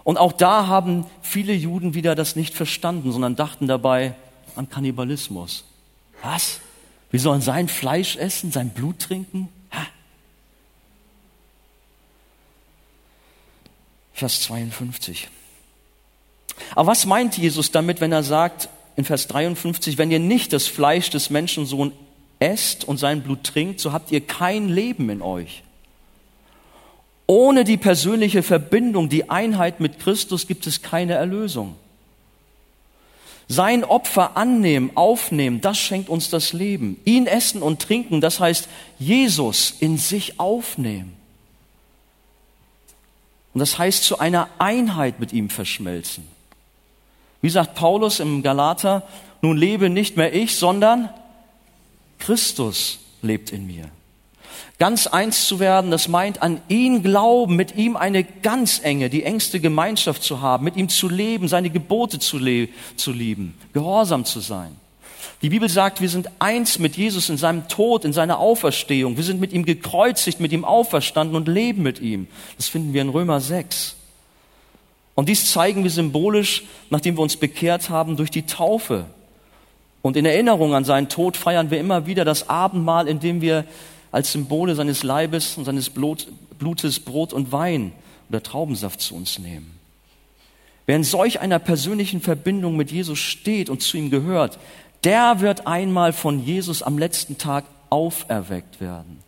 Und 0.03 0.17
auch 0.17 0.31
da 0.31 0.67
haben 0.67 1.05
viele 1.21 1.53
Juden 1.53 1.93
wieder 1.93 2.15
das 2.15 2.35
nicht 2.35 2.55
verstanden, 2.55 3.11
sondern 3.11 3.35
dachten 3.35 3.67
dabei 3.67 4.15
an 4.55 4.69
Kannibalismus. 4.69 5.63
Was? 6.23 6.59
Wir 7.11 7.19
sollen 7.19 7.41
sein 7.41 7.67
Fleisch 7.67 8.15
essen, 8.15 8.51
sein 8.51 8.69
Blut 8.69 8.99
trinken? 8.99 9.49
Ha. 9.71 9.85
Vers 14.13 14.41
52. 14.41 15.29
Aber 16.75 16.87
was 16.87 17.05
meint 17.05 17.37
Jesus 17.37 17.71
damit, 17.71 18.01
wenn 18.01 18.11
er 18.11 18.23
sagt, 18.23 18.69
in 18.95 19.05
Vers 19.05 19.27
53, 19.27 19.97
wenn 19.97 20.11
ihr 20.11 20.19
nicht 20.19 20.53
das 20.53 20.67
Fleisch 20.67 21.09
des 21.09 21.29
Menschensohn 21.29 21.91
esst 22.39 22.85
und 22.85 22.97
sein 22.97 23.21
Blut 23.21 23.43
trinkt, 23.43 23.79
so 23.79 23.93
habt 23.93 24.11
ihr 24.11 24.21
kein 24.21 24.69
Leben 24.69 25.09
in 25.09 25.21
euch. 25.21 25.63
Ohne 27.27 27.63
die 27.63 27.77
persönliche 27.77 28.43
Verbindung, 28.43 29.07
die 29.07 29.29
Einheit 29.29 29.79
mit 29.79 29.99
Christus 29.99 30.47
gibt 30.47 30.67
es 30.67 30.81
keine 30.81 31.13
Erlösung. 31.13 31.75
Sein 33.47 33.83
Opfer 33.83 34.37
annehmen, 34.37 34.91
aufnehmen, 34.95 35.61
das 35.61 35.77
schenkt 35.77 36.09
uns 36.09 36.29
das 36.29 36.53
Leben. 36.53 36.99
Ihn 37.05 37.27
essen 37.27 37.61
und 37.61 37.81
trinken, 37.81 38.21
das 38.21 38.39
heißt 38.39 38.67
Jesus 38.97 39.75
in 39.79 39.97
sich 39.97 40.39
aufnehmen. 40.39 41.13
Und 43.53 43.59
das 43.59 43.77
heißt 43.77 44.03
zu 44.03 44.19
einer 44.19 44.49
Einheit 44.57 45.19
mit 45.19 45.33
ihm 45.33 45.49
verschmelzen. 45.49 46.25
Wie 47.41 47.49
sagt 47.49 47.75
Paulus 47.75 48.19
im 48.19 48.43
Galater, 48.43 49.03
nun 49.41 49.57
lebe 49.57 49.89
nicht 49.89 50.17
mehr 50.17 50.33
ich, 50.33 50.55
sondern 50.55 51.09
Christus 52.19 52.99
lebt 53.21 53.51
in 53.51 53.65
mir. 53.65 53.89
Ganz 54.77 55.05
eins 55.05 55.47
zu 55.47 55.59
werden, 55.59 55.91
das 55.91 56.07
meint 56.07 56.41
an 56.41 56.59
ihn 56.67 57.03
glauben, 57.03 57.55
mit 57.55 57.75
ihm 57.75 57.95
eine 57.95 58.23
ganz 58.23 58.79
enge, 58.83 59.09
die 59.09 59.23
engste 59.23 59.59
Gemeinschaft 59.59 60.23
zu 60.23 60.41
haben, 60.41 60.63
mit 60.63 60.75
ihm 60.75 60.89
zu 60.89 61.07
leben, 61.07 61.47
seine 61.47 61.69
Gebote 61.69 62.19
zu, 62.19 62.39
zu 62.95 63.11
lieben, 63.11 63.55
gehorsam 63.73 64.25
zu 64.25 64.39
sein. 64.39 64.75
Die 65.43 65.49
Bibel 65.49 65.69
sagt, 65.69 66.01
wir 66.01 66.09
sind 66.09 66.29
eins 66.39 66.77
mit 66.77 66.97
Jesus 66.97 67.29
in 67.29 67.37
seinem 67.37 67.67
Tod, 67.67 68.05
in 68.05 68.13
seiner 68.13 68.39
Auferstehung. 68.39 69.17
Wir 69.17 69.23
sind 69.23 69.39
mit 69.39 69.53
ihm 69.53 69.65
gekreuzigt, 69.65 70.39
mit 70.39 70.51
ihm 70.51 70.65
auferstanden 70.65 71.35
und 71.35 71.47
leben 71.47 71.81
mit 71.81 71.99
ihm. 71.99 72.27
Das 72.57 72.67
finden 72.67 72.93
wir 72.93 73.01
in 73.01 73.09
Römer 73.09 73.39
6. 73.39 73.95
Und 75.15 75.29
dies 75.29 75.51
zeigen 75.51 75.83
wir 75.83 75.91
symbolisch, 75.91 76.63
nachdem 76.89 77.17
wir 77.17 77.21
uns 77.21 77.37
bekehrt 77.37 77.89
haben, 77.89 78.17
durch 78.17 78.31
die 78.31 78.45
Taufe. 78.45 79.05
Und 80.01 80.17
in 80.17 80.25
Erinnerung 80.25 80.73
an 80.73 80.85
seinen 80.85 81.09
Tod 81.09 81.37
feiern 81.37 81.69
wir 81.69 81.79
immer 81.79 82.07
wieder 82.07 82.25
das 82.25 82.49
Abendmahl, 82.49 83.07
in 83.07 83.19
dem 83.19 83.41
wir 83.41 83.65
als 84.11 84.31
Symbole 84.31 84.75
seines 84.75 85.03
Leibes 85.03 85.57
und 85.57 85.65
seines 85.65 85.89
Blutes 85.89 86.99
Brot 86.99 87.33
und 87.33 87.51
Wein 87.51 87.91
oder 88.29 88.41
Traubensaft 88.41 89.01
zu 89.01 89.15
uns 89.15 89.39
nehmen. 89.39 89.79
Wer 90.85 90.95
in 90.95 91.03
solch 91.03 91.39
einer 91.39 91.59
persönlichen 91.59 92.21
Verbindung 92.21 92.75
mit 92.75 92.91
Jesus 92.91 93.19
steht 93.19 93.69
und 93.69 93.81
zu 93.81 93.97
ihm 93.97 94.09
gehört, 94.09 94.57
der 95.03 95.39
wird 95.39 95.67
einmal 95.67 96.13
von 96.13 96.43
Jesus 96.43 96.83
am 96.83 96.97
letzten 96.97 97.37
Tag 97.37 97.65
auferweckt 97.89 98.81
werden. 98.81 99.20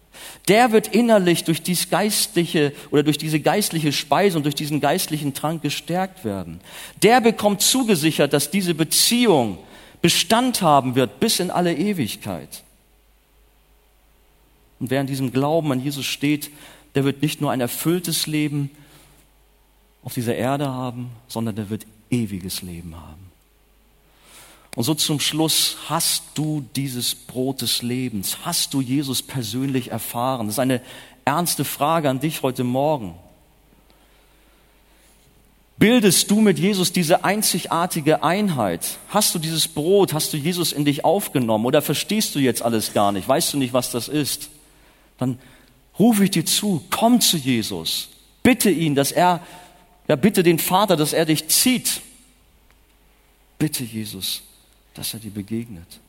Der 0.47 0.71
wird 0.71 0.87
innerlich 0.87 1.43
durch 1.43 1.61
dies 1.61 1.89
geistliche 1.89 2.73
oder 2.91 3.03
durch 3.03 3.17
diese 3.17 3.39
geistliche 3.39 3.91
Speise 3.91 4.37
und 4.37 4.43
durch 4.43 4.55
diesen 4.55 4.81
geistlichen 4.81 5.33
Trank 5.33 5.61
gestärkt 5.61 6.25
werden. 6.25 6.59
Der 7.01 7.21
bekommt 7.21 7.61
zugesichert, 7.61 8.33
dass 8.33 8.51
diese 8.51 8.73
Beziehung 8.73 9.57
Bestand 10.01 10.61
haben 10.61 10.95
wird 10.95 11.21
bis 11.21 11.39
in 11.39 11.49
alle 11.49 11.73
Ewigkeit. 11.73 12.63
Und 14.79 14.89
wer 14.89 14.99
in 14.99 15.07
diesem 15.07 15.31
Glauben 15.31 15.71
an 15.71 15.81
Jesus 15.81 16.05
steht, 16.05 16.51
der 16.93 17.05
wird 17.05 17.21
nicht 17.21 17.39
nur 17.39 17.51
ein 17.51 17.61
erfülltes 17.61 18.27
Leben 18.27 18.69
auf 20.03 20.13
dieser 20.13 20.35
Erde 20.35 20.67
haben, 20.67 21.09
sondern 21.29 21.55
der 21.55 21.69
wird 21.69 21.85
ewiges 22.09 22.61
Leben 22.61 22.95
haben. 22.95 23.22
Und 24.75 24.83
so 24.83 24.95
zum 24.95 25.19
Schluss, 25.19 25.77
hast 25.87 26.23
du 26.33 26.65
dieses 26.75 27.13
Brot 27.13 27.61
des 27.61 27.81
Lebens? 27.81 28.37
Hast 28.43 28.73
du 28.73 28.81
Jesus 28.81 29.21
persönlich 29.21 29.91
erfahren? 29.91 30.47
Das 30.47 30.55
ist 30.55 30.59
eine 30.59 30.81
ernste 31.25 31.63
Frage 31.63 32.09
an 32.09 32.19
dich 32.19 32.41
heute 32.41 32.63
Morgen. 32.63 33.15
Bildest 35.77 36.31
du 36.31 36.39
mit 36.39 36.59
Jesus 36.59 36.91
diese 36.91 37.23
einzigartige 37.23 38.23
Einheit? 38.23 38.97
Hast 39.09 39.35
du 39.35 39.39
dieses 39.39 39.67
Brot, 39.67 40.13
hast 40.13 40.31
du 40.33 40.37
Jesus 40.37 40.71
in 40.71 40.85
dich 40.85 41.03
aufgenommen 41.03 41.65
oder 41.65 41.81
verstehst 41.81 42.35
du 42.35 42.39
jetzt 42.39 42.61
alles 42.61 42.93
gar 42.93 43.11
nicht? 43.11 43.27
Weißt 43.27 43.53
du 43.53 43.57
nicht, 43.57 43.73
was 43.73 43.91
das 43.91 44.07
ist? 44.07 44.49
Dann 45.17 45.39
rufe 45.99 46.23
ich 46.23 46.31
dir 46.31 46.45
zu, 46.45 46.83
komm 46.89 47.21
zu 47.21 47.37
Jesus. 47.37 48.09
Bitte 48.43 48.69
ihn, 48.69 48.95
dass 48.95 49.11
er, 49.11 49.41
ja, 50.07 50.15
bitte 50.15 50.41
den 50.43 50.59
Vater, 50.59 50.95
dass 50.95 51.13
er 51.13 51.25
dich 51.25 51.47
zieht. 51.47 52.01
Bitte 53.59 53.83
Jesus, 53.83 54.43
dass 54.93 55.13
er 55.13 55.19
dir 55.19 55.31
begegnet. 55.31 55.99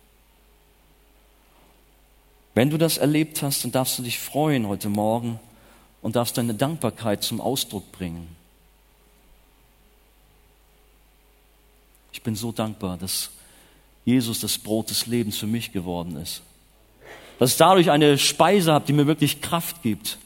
Wenn 2.55 2.71
du 2.71 2.79
das 2.79 2.99
erlebt 2.99 3.43
hast, 3.43 3.65
dann 3.65 3.73
darfst 3.73 3.99
du 3.99 4.03
dich 4.03 4.19
freuen 4.19 4.69
heute 4.69 4.89
Morgen 4.89 5.41
und 6.03 6.17
darfst 6.17 6.39
deine 6.39 6.55
Dankbarkeit 6.55 7.23
zum 7.23 7.41
Ausdruck 7.41 7.91
bringen. 7.93 8.29
Ich 12.13 12.23
bin 12.23 12.37
so 12.37 12.53
dankbar, 12.53 12.97
dass 12.97 13.31
Jesus 14.05 14.39
das 14.39 14.59
Brot 14.59 14.91
des 14.91 15.07
Lebens 15.07 15.37
für 15.37 15.47
mich 15.49 15.73
geworden 15.73 16.17
ist. 16.17 16.43
Dass 17.39 17.51
ich 17.51 17.57
dadurch 17.57 17.91
eine 17.91 18.19
Speise 18.19 18.73
habe, 18.73 18.87
die 18.87 18.93
mir 18.93 19.07
wirklich 19.07 19.41
Kraft 19.41 19.83
gibt. 19.83 20.19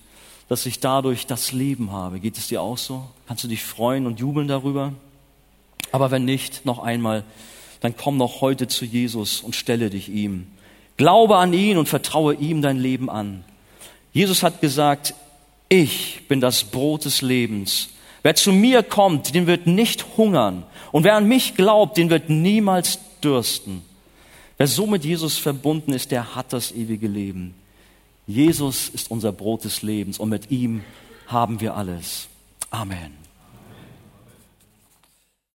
Dass 0.48 0.66
ich 0.66 0.80
dadurch 0.80 1.26
das 1.26 1.52
Leben 1.52 1.92
habe. 1.92 2.20
Geht 2.20 2.36
es 2.36 2.48
dir 2.48 2.60
auch 2.60 2.76
so? 2.76 3.08
Kannst 3.26 3.44
du 3.44 3.48
dich 3.48 3.62
freuen 3.62 4.06
und 4.06 4.20
jubeln 4.20 4.48
darüber? 4.48 4.92
Aber 5.92 6.10
wenn 6.10 6.24
nicht, 6.24 6.66
noch 6.66 6.80
einmal, 6.80 7.24
dann 7.80 7.96
komm 7.96 8.16
noch 8.16 8.40
heute 8.40 8.68
zu 8.68 8.84
Jesus 8.84 9.40
und 9.40 9.54
stelle 9.54 9.90
dich 9.90 10.08
ihm. 10.08 10.46
Glaube 10.96 11.36
an 11.36 11.52
ihn 11.52 11.78
und 11.78 11.88
vertraue 11.88 12.34
ihm 12.34 12.60
dein 12.60 12.78
Leben 12.78 13.08
an. 13.08 13.44
Jesus 14.12 14.42
hat 14.42 14.60
gesagt, 14.60 15.14
ich 15.68 16.22
bin 16.28 16.40
das 16.40 16.64
Brot 16.64 17.04
des 17.04 17.22
Lebens. 17.22 17.90
Wer 18.22 18.34
zu 18.34 18.52
mir 18.52 18.82
kommt, 18.82 19.34
den 19.34 19.46
wird 19.46 19.66
nicht 19.66 20.16
hungern. 20.16 20.64
Und 20.90 21.04
wer 21.04 21.14
an 21.14 21.28
mich 21.28 21.54
glaubt, 21.54 21.96
den 21.96 22.10
wird 22.10 22.30
niemals 22.30 22.98
dürsten. 23.22 23.82
Wer 24.56 24.66
so 24.66 24.86
mit 24.86 25.04
Jesus 25.04 25.38
verbunden 25.38 25.92
ist, 25.92 26.10
der 26.10 26.34
hat 26.34 26.52
das 26.52 26.72
ewige 26.72 27.06
Leben. 27.06 27.54
Jesus 28.26 28.88
ist 28.88 29.10
unser 29.10 29.32
Brot 29.32 29.64
des 29.64 29.82
Lebens 29.82 30.18
und 30.18 30.28
mit 30.30 30.50
ihm 30.50 30.82
haben 31.28 31.60
wir 31.60 31.76
alles. 31.76 32.28
Amen. 32.70 33.27